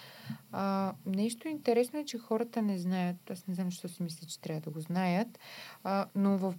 А, 0.52 0.92
нещо 1.06 1.48
интересно 1.48 1.98
е, 1.98 2.04
че 2.04 2.18
хората 2.18 2.62
не 2.62 2.78
знаят. 2.78 3.30
Аз 3.30 3.46
не 3.46 3.54
знам, 3.54 3.70
защо 3.70 3.88
си 3.88 4.02
мисля, 4.02 4.26
че 4.26 4.40
трябва 4.40 4.60
да 4.60 4.70
го 4.70 4.80
знаят. 4.80 5.38
А, 5.84 6.06
но 6.14 6.38
в 6.38 6.54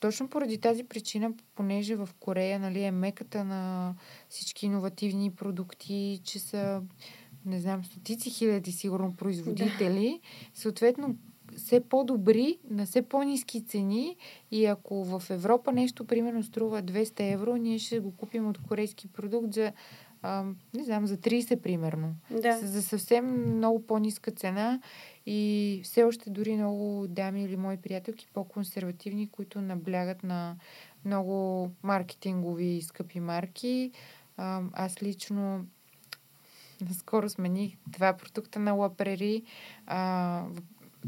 точно 0.00 0.28
поради 0.28 0.58
тази 0.58 0.84
причина, 0.84 1.32
понеже 1.54 1.96
в 1.96 2.08
Корея 2.20 2.58
нали, 2.58 2.82
е 2.82 2.90
меката 2.90 3.44
на 3.44 3.94
всички 4.28 4.66
иновативни 4.66 5.30
продукти, 5.30 6.20
че 6.24 6.38
са 6.38 6.82
не 7.46 7.60
знам, 7.60 7.84
стотици 7.84 8.30
хиляди 8.30 8.72
сигурно 8.72 9.16
производители, 9.16 10.20
да. 10.22 10.60
съответно 10.60 11.16
все 11.56 11.80
по-добри, 11.80 12.58
на 12.70 12.86
все 12.86 13.02
по-низки 13.02 13.64
цени 13.64 14.16
и 14.50 14.66
ако 14.66 15.04
в 15.04 15.22
Европа 15.30 15.72
нещо 15.72 16.06
примерно 16.06 16.42
струва 16.42 16.82
200 16.82 17.32
евро, 17.32 17.56
ние 17.56 17.78
ще 17.78 18.00
го 18.00 18.16
купим 18.16 18.48
от 18.48 18.58
корейски 18.58 19.08
продукт 19.08 19.52
за 19.52 19.72
а, 20.22 20.44
не 20.74 20.84
знам, 20.84 21.06
за 21.06 21.16
30 21.16 21.60
примерно. 21.60 22.14
Да. 22.30 22.58
За 22.58 22.82
съвсем 22.82 23.56
много 23.56 23.86
по-ниска 23.86 24.30
цена 24.30 24.80
и 25.26 25.80
все 25.84 26.04
още 26.04 26.30
дори 26.30 26.56
много 26.56 27.06
дами 27.08 27.44
или 27.44 27.56
мои 27.56 27.76
приятелки 27.76 28.26
по-консервативни, 28.34 29.28
които 29.28 29.60
наблягат 29.60 30.22
на 30.22 30.56
много 31.04 31.70
маркетингови 31.82 32.82
скъпи 32.82 33.20
марки. 33.20 33.92
А, 34.36 34.62
аз 34.72 35.02
лично 35.02 35.66
Наскоро 36.80 37.28
смених 37.28 37.76
два 37.86 38.12
продукта 38.12 38.58
на 38.58 38.72
Лапрери 38.72 39.42
а, 39.86 40.44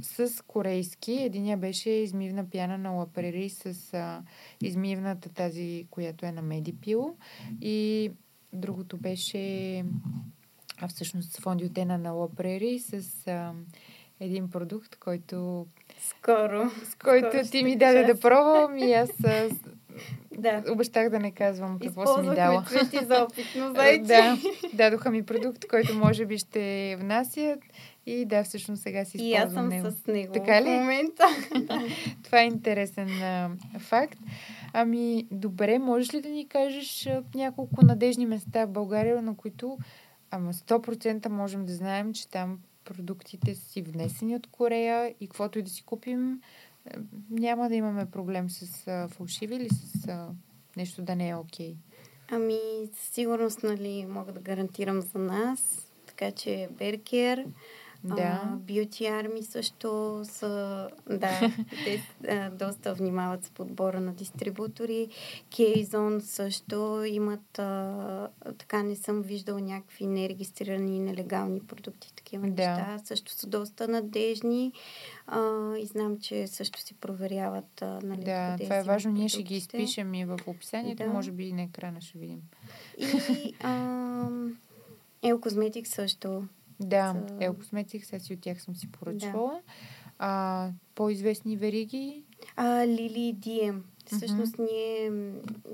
с 0.03 0.45
корейски. 0.47 1.13
Единия 1.13 1.57
беше 1.57 1.91
измивна 1.91 2.51
пяна 2.51 2.79
на 2.79 2.91
Лапрери 2.91 3.49
с 3.49 3.95
а, 3.95 4.23
измивната 4.63 5.29
тази, 5.29 5.87
която 5.91 6.27
е 6.27 6.33
на 6.33 6.43
Медипил. 6.43 7.17
И 7.61 8.11
другото 8.53 8.97
беше 8.97 9.85
а 10.79 10.89
всъщност 10.89 11.41
фондиотена 11.41 11.99
на 11.99 12.13
Лапрери 12.13 12.79
с 12.79 13.27
а, 13.27 13.53
един 14.21 14.51
продукт, 14.51 14.97
който 14.97 15.67
скоро. 15.99 16.71
С 16.85 16.95
който 16.95 17.29
скоро 17.29 17.51
ти 17.51 17.65
ми 17.65 17.77
даде 17.77 18.05
да 18.05 18.21
пробвам 18.21 18.79
и 18.79 18.93
аз 18.93 19.11
да. 20.39 20.63
Обещах 20.71 21.11
да 21.11 21.19
не 21.19 21.31
казвам 21.31 21.79
какво 21.79 22.15
си 22.15 22.29
ми 22.29 22.35
дала. 22.35 22.65
цвети 22.69 23.05
за 23.05 23.23
опитно 23.23 23.73
зайче. 23.77 24.03
да, 24.03 24.39
дадоха 24.73 25.11
ми 25.11 25.23
продукт, 25.23 25.65
който 25.69 25.95
може 25.95 26.27
би 26.27 26.39
ще 26.39 26.97
внасят 27.01 27.59
и 28.07 28.25
да, 28.25 28.45
всъщност 28.45 28.83
сега 28.83 29.05
си 29.05 29.17
използвам 29.17 29.33
И 29.33 29.47
аз 29.47 29.53
съм 29.53 29.69
него. 29.69 29.91
с 29.91 30.07
него 30.07 30.33
така 30.33 30.63
ли? 30.63 30.65
в 30.65 30.79
момента. 30.79 31.25
Това 32.23 32.41
е 32.41 32.47
интересен 32.47 33.09
а, 33.23 33.51
факт. 33.79 34.19
Ами, 34.73 35.27
добре, 35.31 35.79
можеш 35.79 36.15
ли 36.15 36.21
да 36.21 36.29
ни 36.29 36.49
кажеш 36.49 37.07
а, 37.07 37.23
няколко 37.35 37.85
надежни 37.85 38.27
места 38.27 38.65
в 38.67 38.71
България, 38.71 39.23
на 39.23 39.37
които 39.37 39.79
ама 40.31 40.53
100% 40.53 41.29
можем 41.29 41.65
да 41.65 41.73
знаем, 41.75 42.13
че 42.13 42.29
там 42.29 42.59
продуктите 42.85 43.55
си 43.55 43.83
внесени 43.83 44.37
от 44.37 44.47
Корея 44.47 45.15
и 45.21 45.27
каквото 45.27 45.59
и 45.59 45.63
да 45.63 45.71
си 45.71 45.83
купим, 45.83 46.41
няма 47.31 47.69
да 47.69 47.75
имаме 47.75 48.11
проблем 48.11 48.51
с 48.51 48.87
а, 48.87 49.09
фалшиви 49.09 49.55
или 49.55 49.69
с 49.69 50.09
а, 50.09 50.29
нещо 50.77 51.03
да 51.03 51.17
не 51.17 51.29
е 51.29 51.37
окей? 51.37 51.75
Okay? 51.75 51.77
Ами, 52.31 52.59
със 52.95 53.15
сигурност, 53.15 53.63
нали, 53.63 54.07
мога 54.07 54.33
да 54.33 54.41
гарантирам 54.41 55.01
за 55.01 55.19
нас. 55.19 55.93
Така 56.07 56.31
че 56.31 56.69
Беркер, 56.79 57.47
да. 58.15 58.59
Beauty 58.67 58.89
Army 58.89 59.41
също 59.41 60.21
са, 60.25 60.89
да, 61.11 61.41
те 61.85 62.03
а, 62.29 62.51
доста 62.51 62.95
внимават 62.95 63.45
с 63.45 63.51
подбора 63.51 64.01
на 64.01 64.13
дистрибутори. 64.13 65.09
Кейзон 65.57 66.21
също 66.21 67.05
имат, 67.07 67.59
а, 67.59 68.29
така 68.59 68.83
не 68.83 68.97
съм 68.97 69.23
виждала 69.23 69.61
някакви 69.61 70.07
нерегистрирани 70.07 71.01
нелегални 71.01 71.61
продукти, 71.61 72.13
такива 72.15 72.47
да. 72.47 72.51
неща. 72.51 72.99
Също 73.05 73.33
са 73.33 73.47
доста 73.47 73.89
надежни 73.89 74.73
а, 75.27 75.77
и 75.77 75.87
знам, 75.87 76.19
че 76.21 76.47
също 76.47 76.81
си 76.81 76.95
проверяват 76.95 77.83
а, 77.83 78.01
нали, 78.03 78.25
Да, 78.25 78.57
това 78.61 78.77
е 78.77 78.83
важно. 78.83 79.13
Ние 79.13 79.29
ще 79.29 79.43
ги 79.43 79.57
изпишем 79.57 80.15
и 80.15 80.25
в 80.25 80.39
описанието, 80.47 81.03
да. 81.05 81.11
може 81.11 81.33
би 81.33 81.45
и 81.45 81.53
на 81.53 81.63
екрана 81.63 82.01
ще 82.01 82.19
видим. 82.19 82.43
И 82.99 83.55
а, 83.63 84.29
Ел 85.23 85.41
Козметик 85.41 85.87
също 85.87 86.45
да, 86.81 87.17
за... 87.29 87.45
Ел 87.45 87.55
Косметикс, 87.55 88.13
аз 88.13 88.31
и 88.31 88.35
от 88.35 88.41
тях 88.41 88.63
съм 88.63 88.77
си 88.77 88.93
поръчвала. 88.93 89.53
Да. 89.53 89.61
А, 90.19 90.71
по-известни 90.95 91.57
вериги? 91.57 92.25
А, 92.57 92.87
Лили 92.87 93.33
Дием. 93.33 93.85
Всъщност 94.07 94.57
uh-huh. 94.57 94.71
ние 94.73 95.33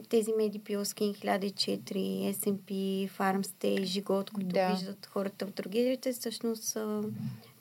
тези 0.09 0.33
Медипил 0.37 0.85
Скин 0.85 1.15
1004, 1.15 2.33
SMP, 2.33 2.71
Farmstay, 3.11 3.83
Жигот, 3.83 4.31
които 4.31 4.49
да. 4.49 4.71
виждат 4.71 5.07
хората 5.07 5.47
в 5.47 5.53
другите, 5.53 6.13
всъщност 6.13 6.79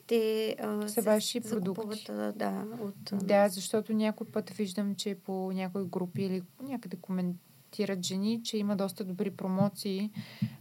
те 0.08 0.56
а, 0.60 0.90
са 0.90 1.02
ваши 1.02 1.42
продукти. 1.42 2.06
Да, 2.36 2.66
от, 2.82 3.26
да, 3.26 3.50
защото 3.50 3.94
някой 3.94 4.28
път 4.28 4.50
виждам, 4.50 4.96
че 4.96 5.16
по 5.16 5.52
някои 5.52 5.86
групи 5.86 6.24
или 6.24 6.42
някъде 6.62 6.98
коментират 6.98 7.51
коментират 7.72 8.06
жени, 8.06 8.42
че 8.44 8.58
има 8.58 8.76
доста 8.76 9.04
добри 9.04 9.30
промоции. 9.30 10.12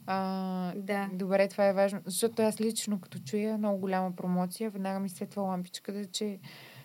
А, 0.07 0.73
да. 0.77 1.09
Добре, 1.13 1.49
това 1.49 1.67
е 1.67 1.73
важно. 1.73 2.01
Защото 2.05 2.43
аз 2.43 2.61
лично, 2.61 3.01
като 3.01 3.19
чуя 3.19 3.59
много 3.59 3.79
голяма 3.79 4.17
промоция, 4.17 4.71
веднага 4.71 5.01
ми 5.01 5.09
светва 5.09 5.43
лампичката, 5.43 6.07
че 6.07 6.39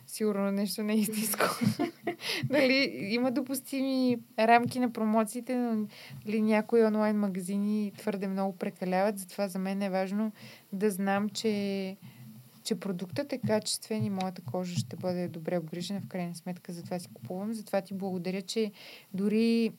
сигурно 0.08 0.52
нещо 0.52 0.84
не 0.84 0.94
е 0.94 0.98
истинско. 0.98 1.46
Дали 2.44 2.98
има 3.14 3.32
допустими 3.32 4.18
рамки 4.40 4.80
на 4.80 4.92
промоциите, 4.92 5.56
но 5.56 5.88
ли 6.28 6.42
някои 6.42 6.84
онлайн 6.84 7.18
магазини 7.18 7.92
твърде 7.98 8.28
много 8.28 8.58
прекаляват. 8.58 9.18
Затова 9.18 9.48
за 9.48 9.60
мен 9.60 9.82
е 9.82 9.90
важно 9.90 10.32
да 10.74 10.92
знам, 10.92 11.30
че 11.30 11.98
че 12.64 12.76
продуктът 12.76 13.34
е 13.34 13.38
качествен 13.48 14.06
и 14.06 14.10
моята 14.10 14.42
кожа 14.42 14.76
ще 14.76 14.96
бъде 14.96 15.28
добре 15.28 15.58
обгрижена. 15.58 16.02
В 16.02 16.08
крайна 16.08 16.36
сметка 16.36 16.74
затова 16.74 17.00
си 17.00 17.08
купувам. 17.14 17.54
Затова 17.54 17.82
ти 17.82 17.94
благодаря, 17.94 18.42
че 18.42 18.72
дори 19.14 19.72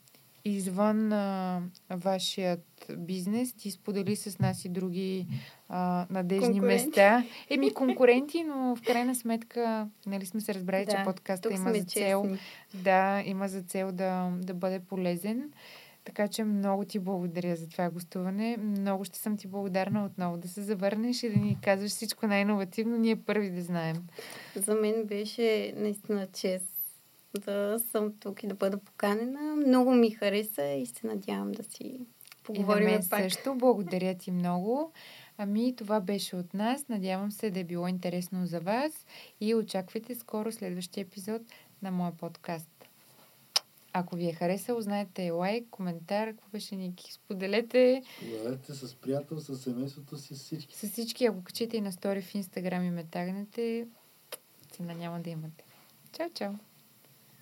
извън 0.51 1.12
а, 1.12 1.62
вашият 1.90 2.90
бизнес, 2.98 3.52
ти 3.52 3.70
сподели 3.70 4.16
с 4.16 4.39
нас 4.39 4.64
и 4.64 4.68
други 4.68 5.27
а, 5.68 6.06
надежни 6.10 6.60
места. 6.60 7.24
Еми, 7.51 7.74
конкуренти, 7.74 8.44
но 8.44 8.77
в 8.77 8.82
крайна 8.82 9.14
сметка, 9.14 9.89
нали 10.06 10.27
сме 10.27 10.40
се 10.40 10.55
разбрали, 10.55 10.85
да, 10.85 10.90
че 10.90 11.05
подкаста 11.05 11.48
има 11.52 11.73
за 11.74 11.85
цел. 11.85 12.23
Честни. 12.23 12.39
Да, 12.82 13.23
има 13.27 13.48
за 13.48 13.62
цел 13.62 13.93
да, 13.93 14.31
да 14.43 14.55
бъде 14.55 14.81
полезен. 14.81 15.51
Така 16.05 16.28
че 16.28 16.44
много 16.44 16.85
ти 16.85 16.98
благодаря 16.98 17.56
за 17.56 17.68
това 17.68 17.90
гостуване. 17.90 18.56
Много 18.56 19.05
ще 19.05 19.18
съм 19.18 19.36
ти 19.36 19.47
благодарна 19.47 20.05
отново 20.05 20.36
да 20.36 20.48
се 20.48 20.62
завърнеш 20.62 21.23
и 21.23 21.31
да 21.31 21.40
ни 21.40 21.59
казваш 21.62 21.90
всичко 21.90 22.27
най-инновативно. 22.27 22.97
Ние 22.98 23.16
първи 23.16 23.51
да 23.51 23.62
знаем. 23.62 23.97
За 24.56 24.74
мен 24.74 25.05
беше 25.05 25.74
наистина 25.77 26.27
чест 26.27 26.75
да 27.38 27.78
съм 27.90 28.12
тук 28.20 28.42
и 28.42 28.46
да 28.46 28.54
бъда 28.54 28.78
поканена. 28.78 29.56
Много 29.56 29.92
ми 29.92 30.10
хареса 30.10 30.64
и 30.64 30.86
се 30.86 31.06
надявам 31.06 31.52
да 31.52 31.62
си 31.62 32.00
поговорим 32.44 32.82
и 32.82 32.86
на 32.86 32.98
мен 32.98 33.08
пак. 33.10 33.22
също. 33.22 33.54
Благодаря 33.54 34.14
ти 34.14 34.30
много. 34.30 34.92
Ами, 35.38 35.76
това 35.76 36.00
беше 36.00 36.36
от 36.36 36.54
нас. 36.54 36.88
Надявам 36.88 37.32
се 37.32 37.50
да 37.50 37.60
е 37.60 37.64
било 37.64 37.88
интересно 37.88 38.46
за 38.46 38.60
вас 38.60 39.06
и 39.40 39.54
очаквайте 39.54 40.14
скоро 40.14 40.52
следващия 40.52 41.02
епизод 41.02 41.42
на 41.82 41.90
моя 41.90 42.12
подкаст. 42.12 42.88
Ако 43.92 44.16
ви 44.16 44.28
е 44.28 44.32
харесало, 44.32 44.80
знаете 44.80 45.30
лайк, 45.30 45.66
коментар, 45.70 46.28
какво 46.28 46.48
беше 46.48 46.76
Ники. 46.76 47.12
Споделете. 47.12 48.02
Споделете 48.16 48.74
с 48.74 48.94
приятел, 48.94 49.40
с 49.40 49.56
семейството 49.56 50.18
си, 50.18 50.34
с 50.34 50.38
всички. 50.38 50.76
С 50.76 50.88
всички, 50.88 51.24
ако 51.26 51.44
качите 51.44 51.76
и 51.76 51.80
на 51.80 51.92
стори 51.92 52.22
в 52.22 52.34
Инстаграм 52.34 52.84
и 52.84 52.90
ме 52.90 53.04
тагнете, 53.04 53.86
цена 54.70 54.94
няма 54.94 55.20
да 55.20 55.30
имате. 55.30 55.64
Чао, 56.12 56.30
чао! 56.34 56.52